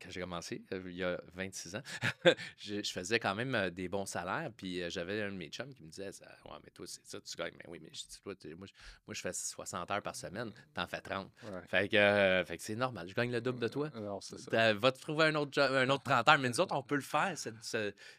quand 0.02 0.10
j'ai 0.10 0.22
commencé, 0.22 0.64
euh, 0.72 0.82
il 0.88 0.96
y 0.96 1.04
a 1.04 1.20
26 1.34 1.76
ans, 1.76 1.82
je, 2.58 2.84
je 2.84 2.92
faisais 2.92 3.20
quand 3.20 3.36
même 3.36 3.70
des 3.72 3.88
bons 3.88 4.06
salaires. 4.06 4.52
Puis 4.56 4.90
j'avais 4.90 5.22
un 5.24 5.32
de 5.32 5.38
mes 5.38 5.50
chums 5.50 5.74
qui 5.74 5.84
me 5.84 5.90
disait 5.90 6.10
Ouais, 6.46 6.58
mais 6.64 6.70
toi, 6.72 6.86
c'est 6.88 7.06
ça, 7.06 7.20
tu 7.22 7.36
gagnes. 7.36 7.56
Mais 7.58 7.66
oui, 7.70 7.80
mais 7.82 7.90
je 7.94 8.02
dis, 8.08 8.20
toi, 8.24 8.34
moi, 8.58 8.68
je, 8.68 8.74
moi, 9.06 9.14
je 9.14 9.22
fais 9.22 9.34
60 9.34 9.92
heures 9.92 10.02
par 10.02 10.16
semaine, 10.16 10.52
t'en 10.74 10.88
fais 10.88 11.02
30. 11.02 11.32
Ouais. 11.44 11.50
Fait 11.68 11.90
que, 11.90 11.98
euh, 11.98 12.46
fait 12.46 12.58
que 12.58 12.64
c'est 12.64 12.76
normal, 12.76 13.08
je 13.08 13.14
gagne 13.14 13.32
le 13.32 13.42
double 13.42 13.60
de 13.60 13.68
toi. 13.68 13.90
Non, 13.96 14.22
c'est 14.22 14.40
ça. 14.40 14.74
Va 14.74 14.92
te 14.92 15.00
trouver 15.00 15.26
un 15.26 15.36
autre, 15.36 15.60
un 15.62 15.90
autre 15.90 16.04
30 16.04 16.28
heures. 16.28 16.40
Mais 16.40 16.50
nous 16.50 16.60
autres, 16.60 16.76
on 16.76 16.84
peut 16.84 16.96
le 16.96 17.02
faire. 17.02 17.36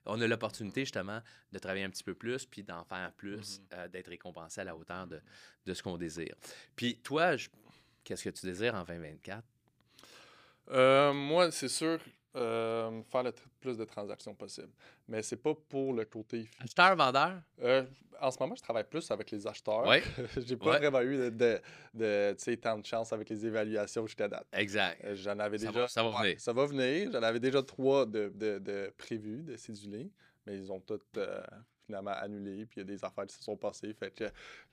on 0.07 0.21
a 0.21 0.27
l'opportunité, 0.27 0.83
justement, 0.83 1.21
de 1.53 1.59
travailler 1.59 1.85
un 1.85 1.91
petit 1.91 2.05
peu 2.05 2.15
plus, 2.15 2.47
puis 2.47 2.63
d'en 2.63 2.85
faire 2.85 3.13
plus, 3.17 3.61
euh, 3.73 3.89
d'être 3.89 4.09
récompensé 4.09 4.61
à 4.61 4.65
la 4.65 4.77
hauteur 4.77 5.07
de, 5.07 5.21
de 5.67 5.75
ce 5.75 5.83
qu'on 5.83 5.97
désire. 5.99 6.35
Puis 6.77 6.99
toi, 6.99 7.33
qu'est-ce 8.05 8.25
que 8.25 8.31
tu 8.31 8.47
désires 8.47 8.75
en 8.75 8.85
2024? 8.85 9.43
Euh, 10.71 11.13
moi, 11.13 11.51
c'est 11.51 11.69
sûr, 11.69 11.99
euh, 12.37 13.03
faire 13.11 13.23
le 13.25 13.33
plus 13.61 13.77
de 13.77 13.85
transactions 13.85 14.35
possible. 14.35 14.71
Mais 15.09 15.23
c'est 15.23 15.37
pas 15.37 15.55
pour 15.69 15.93
le 15.93 16.05
côté. 16.05 16.49
Acheteur, 16.61 16.95
vendeur? 16.95 17.41
Euh, 17.61 17.85
en 18.21 18.31
ce 18.31 18.39
moment, 18.39 18.55
je 18.55 18.63
travaille 18.63 18.85
plus 18.85 19.11
avec 19.11 19.31
les 19.33 19.47
acheteurs. 19.47 19.85
Oui, 19.89 19.97
J'ai 20.47 20.57
pas 20.57 20.71
Ouais. 20.71 20.79
vraiment 20.79 21.01
eu 21.01 21.17
de, 21.17 21.31
de, 21.31 21.61
de, 21.95 22.55
tant 22.55 22.79
de 22.79 22.87
chance 22.87 23.13
avec 23.13 23.29
les 23.31 23.45
évaluations 23.47 24.07
jusqu'à 24.07 24.29
date. 24.29 24.47
exact. 24.53 25.03
Euh, 25.05 25.17
J'en 25.17 25.39
avais 25.41 25.59
Ça 25.59 25.67
déjà. 25.69 25.81
va- 25.81 25.89
ça 25.89 26.03
va 26.05 26.11
ouais, 26.11 26.23
venir. 26.23 26.41
ça 26.41 26.53
va 26.53 26.67
venir. 26.67 27.11
J'en 27.13 27.23
avais 27.23 27.41
déjà 27.41 27.63
trois 27.63 28.07
de, 28.07 28.31
de, 28.35 28.59
de 28.61 28.93
prévus, 28.97 29.43
de 29.43 29.57
cédulés, 29.57 30.11
mais 30.47 30.57
ils 30.57 30.71
ont 30.73 30.81
toutes 30.81 31.17
euh, 31.17 31.43
finalement 31.87 32.13
annulé. 32.13 32.67
Puis 32.67 32.77
il 32.77 32.79
y 32.79 32.83
a 32.83 32.85
des 32.85 33.05
affaires 33.05 33.27
qui 33.27 33.35
se 33.35 33.43
sont 33.43 33.57
passées. 33.57 33.93
Fait 33.95 34.11
que, 34.11 34.25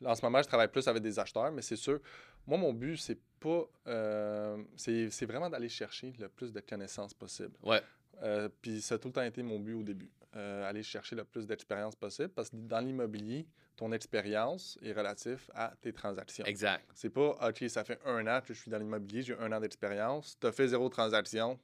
en 0.05 0.15
ce 0.15 0.21
moment, 0.23 0.41
je 0.41 0.47
travaille 0.47 0.69
plus 0.69 0.87
avec 0.87 1.01
des 1.01 1.19
acheteurs, 1.19 1.51
mais 1.51 1.61
c'est 1.61 1.75
sûr, 1.75 1.99
moi, 2.45 2.57
mon 2.57 2.73
but, 2.73 2.97
c'est 2.97 3.19
pas. 3.39 3.65
euh, 3.87 4.63
c'est 4.75 5.09
c'est 5.09 5.25
vraiment 5.25 5.49
d'aller 5.49 5.69
chercher 5.69 6.13
le 6.19 6.29
plus 6.29 6.51
de 6.53 6.59
connaissances 6.59 7.13
possible. 7.13 7.55
Ouais. 7.63 7.81
Euh, 8.23 8.49
puis 8.61 8.81
ça 8.81 8.95
a 8.95 8.97
tout 8.97 9.09
le 9.09 9.13
temps 9.13 9.23
été 9.23 9.43
mon 9.43 9.59
but 9.59 9.73
au 9.73 9.83
début. 9.83 10.09
Aller 10.33 10.83
chercher 10.83 11.15
le 11.15 11.23
plus 11.23 11.47
d'expérience 11.47 11.95
possible 11.95 12.29
parce 12.29 12.51
que 12.51 12.57
dans 12.57 12.79
l'immobilier, 12.79 13.47
ton 13.75 13.91
expérience 13.91 14.77
est 14.81 14.91
relative 14.91 15.49
à 15.53 15.73
tes 15.81 15.93
transactions. 15.93 16.45
Exact. 16.45 16.83
C'est 16.93 17.09
pas, 17.09 17.35
OK, 17.47 17.63
ça 17.69 17.83
fait 17.83 17.99
un 18.05 18.27
an 18.27 18.41
que 18.41 18.53
je 18.53 18.59
suis 18.59 18.69
dans 18.69 18.77
l'immobilier, 18.77 19.23
j'ai 19.23 19.35
un 19.37 19.51
an 19.51 19.59
d'expérience. 19.59 20.37
Tu 20.39 20.45
as 20.45 20.51
fait 20.51 20.67
zéro 20.67 20.89
transaction, 20.89 21.59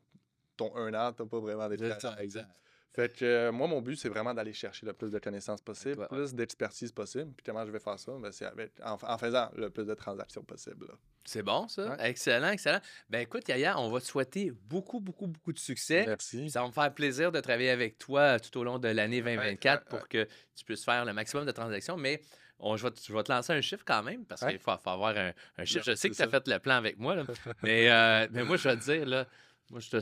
ton 0.55 0.75
un 0.75 0.93
an, 0.93 1.11
tu 1.11 1.25
pas 1.25 1.39
vraiment 1.39 1.67
d'expérience. 1.67 2.19
exact. 2.19 2.49
Fait 2.95 3.11
que 3.11 3.25
euh, 3.25 3.51
moi, 3.51 3.67
mon 3.67 3.81
but, 3.81 3.95
c'est 3.95 4.09
vraiment 4.09 4.33
d'aller 4.35 4.53
chercher 4.53 4.85
le 4.85 4.93
plus 4.93 5.11
de 5.11 5.17
connaissances 5.17 5.61
possible, 5.61 6.01
Ouais. 6.01 6.07
plus 6.07 6.33
d'expertise 6.35 6.91
possible. 6.91 7.31
Puis 7.35 7.43
comment 7.43 7.65
je 7.65 7.71
vais 7.71 7.79
faire 7.79 7.97
ça? 7.97 8.11
Ben, 8.19 8.31
c'est 8.31 8.45
avec, 8.45 8.71
en, 8.83 8.97
en 9.01 9.17
faisant 9.17 9.49
le 9.55 9.69
plus 9.71 9.85
de 9.87 9.93
transactions 9.95 10.43
possible. 10.43 10.87
C'est 11.25 11.41
bon, 11.41 11.67
ça? 11.67 11.89
Ouais. 11.89 12.09
Excellent, 12.09 12.49
excellent. 12.49 12.81
Ben 13.09 13.21
écoute, 13.21 13.47
Yaya, 13.47 13.79
on 13.79 13.89
va 13.89 13.99
te 13.99 14.05
souhaiter 14.05 14.51
beaucoup, 14.51 14.99
beaucoup, 14.99 15.25
beaucoup 15.25 15.53
de 15.53 15.57
succès. 15.59 16.03
Merci. 16.05 16.49
Ça 16.51 16.61
va 16.61 16.67
me 16.67 16.71
faire 16.71 16.93
plaisir 16.93 17.31
de 17.31 17.39
travailler 17.39 17.71
avec 17.71 17.97
toi 17.97 18.39
tout 18.39 18.55
au 18.59 18.63
long 18.63 18.77
de 18.77 18.89
l'année 18.89 19.21
2024 19.21 19.83
ouais, 19.83 19.89
pour 19.89 20.07
que 20.07 20.27
tu 20.55 20.63
puisses 20.63 20.85
faire 20.85 21.03
le 21.05 21.13
maximum 21.13 21.45
de 21.47 21.51
transactions. 21.51 21.97
Mais 21.97 22.21
on, 22.59 22.77
je, 22.77 22.83
vais 22.83 22.91
te, 22.91 22.99
je 23.03 23.11
vais 23.11 23.23
te 23.23 23.31
lancer 23.31 23.53
un 23.53 23.61
chiffre 23.61 23.83
quand 23.85 24.03
même 24.03 24.23
parce 24.25 24.41
Ouais. 24.43 24.51
qu'il 24.51 24.59
faut, 24.59 24.71
faut 24.83 24.89
avoir 24.91 25.17
un, 25.17 25.31
un 25.57 25.65
chiffre. 25.65 25.83
Je 25.85 25.95
sais 25.95 26.09
que 26.09 26.15
tu 26.15 26.21
as 26.21 26.25
ça. 26.25 26.31
fait 26.31 26.47
le 26.47 26.59
plan 26.59 26.75
avec 26.75 26.99
moi, 26.99 27.15
là, 27.15 27.23
mais, 27.63 27.89
euh, 27.89 28.27
mais 28.31 28.43
moi, 28.43 28.57
je 28.57 28.69
vais 28.69 28.75
te 28.77 28.83
dire, 28.83 29.05
là, 29.07 29.25
moi, 29.71 29.79
je 29.79 29.89
te 29.89 29.99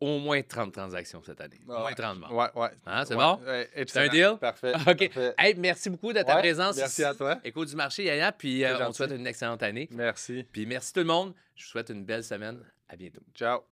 au 0.00 0.18
moins 0.18 0.40
30 0.42 0.72
transactions 0.72 1.22
cette 1.22 1.40
année. 1.40 1.60
Au 1.68 1.72
moins 1.72 1.84
ouais. 1.86 1.94
30 1.94 2.18
morts. 2.18 2.32
Ouais, 2.32 2.48
ouais. 2.62 2.68
Hein, 2.86 3.04
c'est 3.06 3.14
Ouais, 3.14 3.20
bon? 3.22 3.40
ouais, 3.46 3.68
C'est 3.86 3.98
un 4.00 4.08
deal? 4.08 4.36
Parfait. 4.40 4.72
OK. 4.86 4.86
parfait. 4.86 5.34
Hey, 5.38 5.54
merci 5.56 5.90
beaucoup 5.90 6.12
de 6.12 6.22
ta 6.22 6.36
présence 6.36 6.76
Merci 6.76 7.02
ici. 7.02 7.04
à 7.04 7.14
toi. 7.14 7.38
Écoute 7.44 7.68
du 7.68 7.76
marché, 7.76 8.04
Yaya, 8.04 8.32
puis 8.32 8.64
euh, 8.64 8.86
on 8.86 8.90
te 8.90 8.96
souhaite 8.96 9.10
une 9.12 9.26
excellente 9.26 9.62
année. 9.62 9.88
Merci. 9.92 10.44
Puis 10.50 10.64
merci 10.66 10.92
tout 10.92 11.00
le 11.00 11.06
monde. 11.06 11.34
Je 11.54 11.64
vous 11.64 11.70
souhaite 11.70 11.90
une 11.90 12.04
belle 12.04 12.24
semaine. 12.24 12.60
À 12.88 12.96
bientôt. 12.96 13.20
Ciao. 13.34 13.60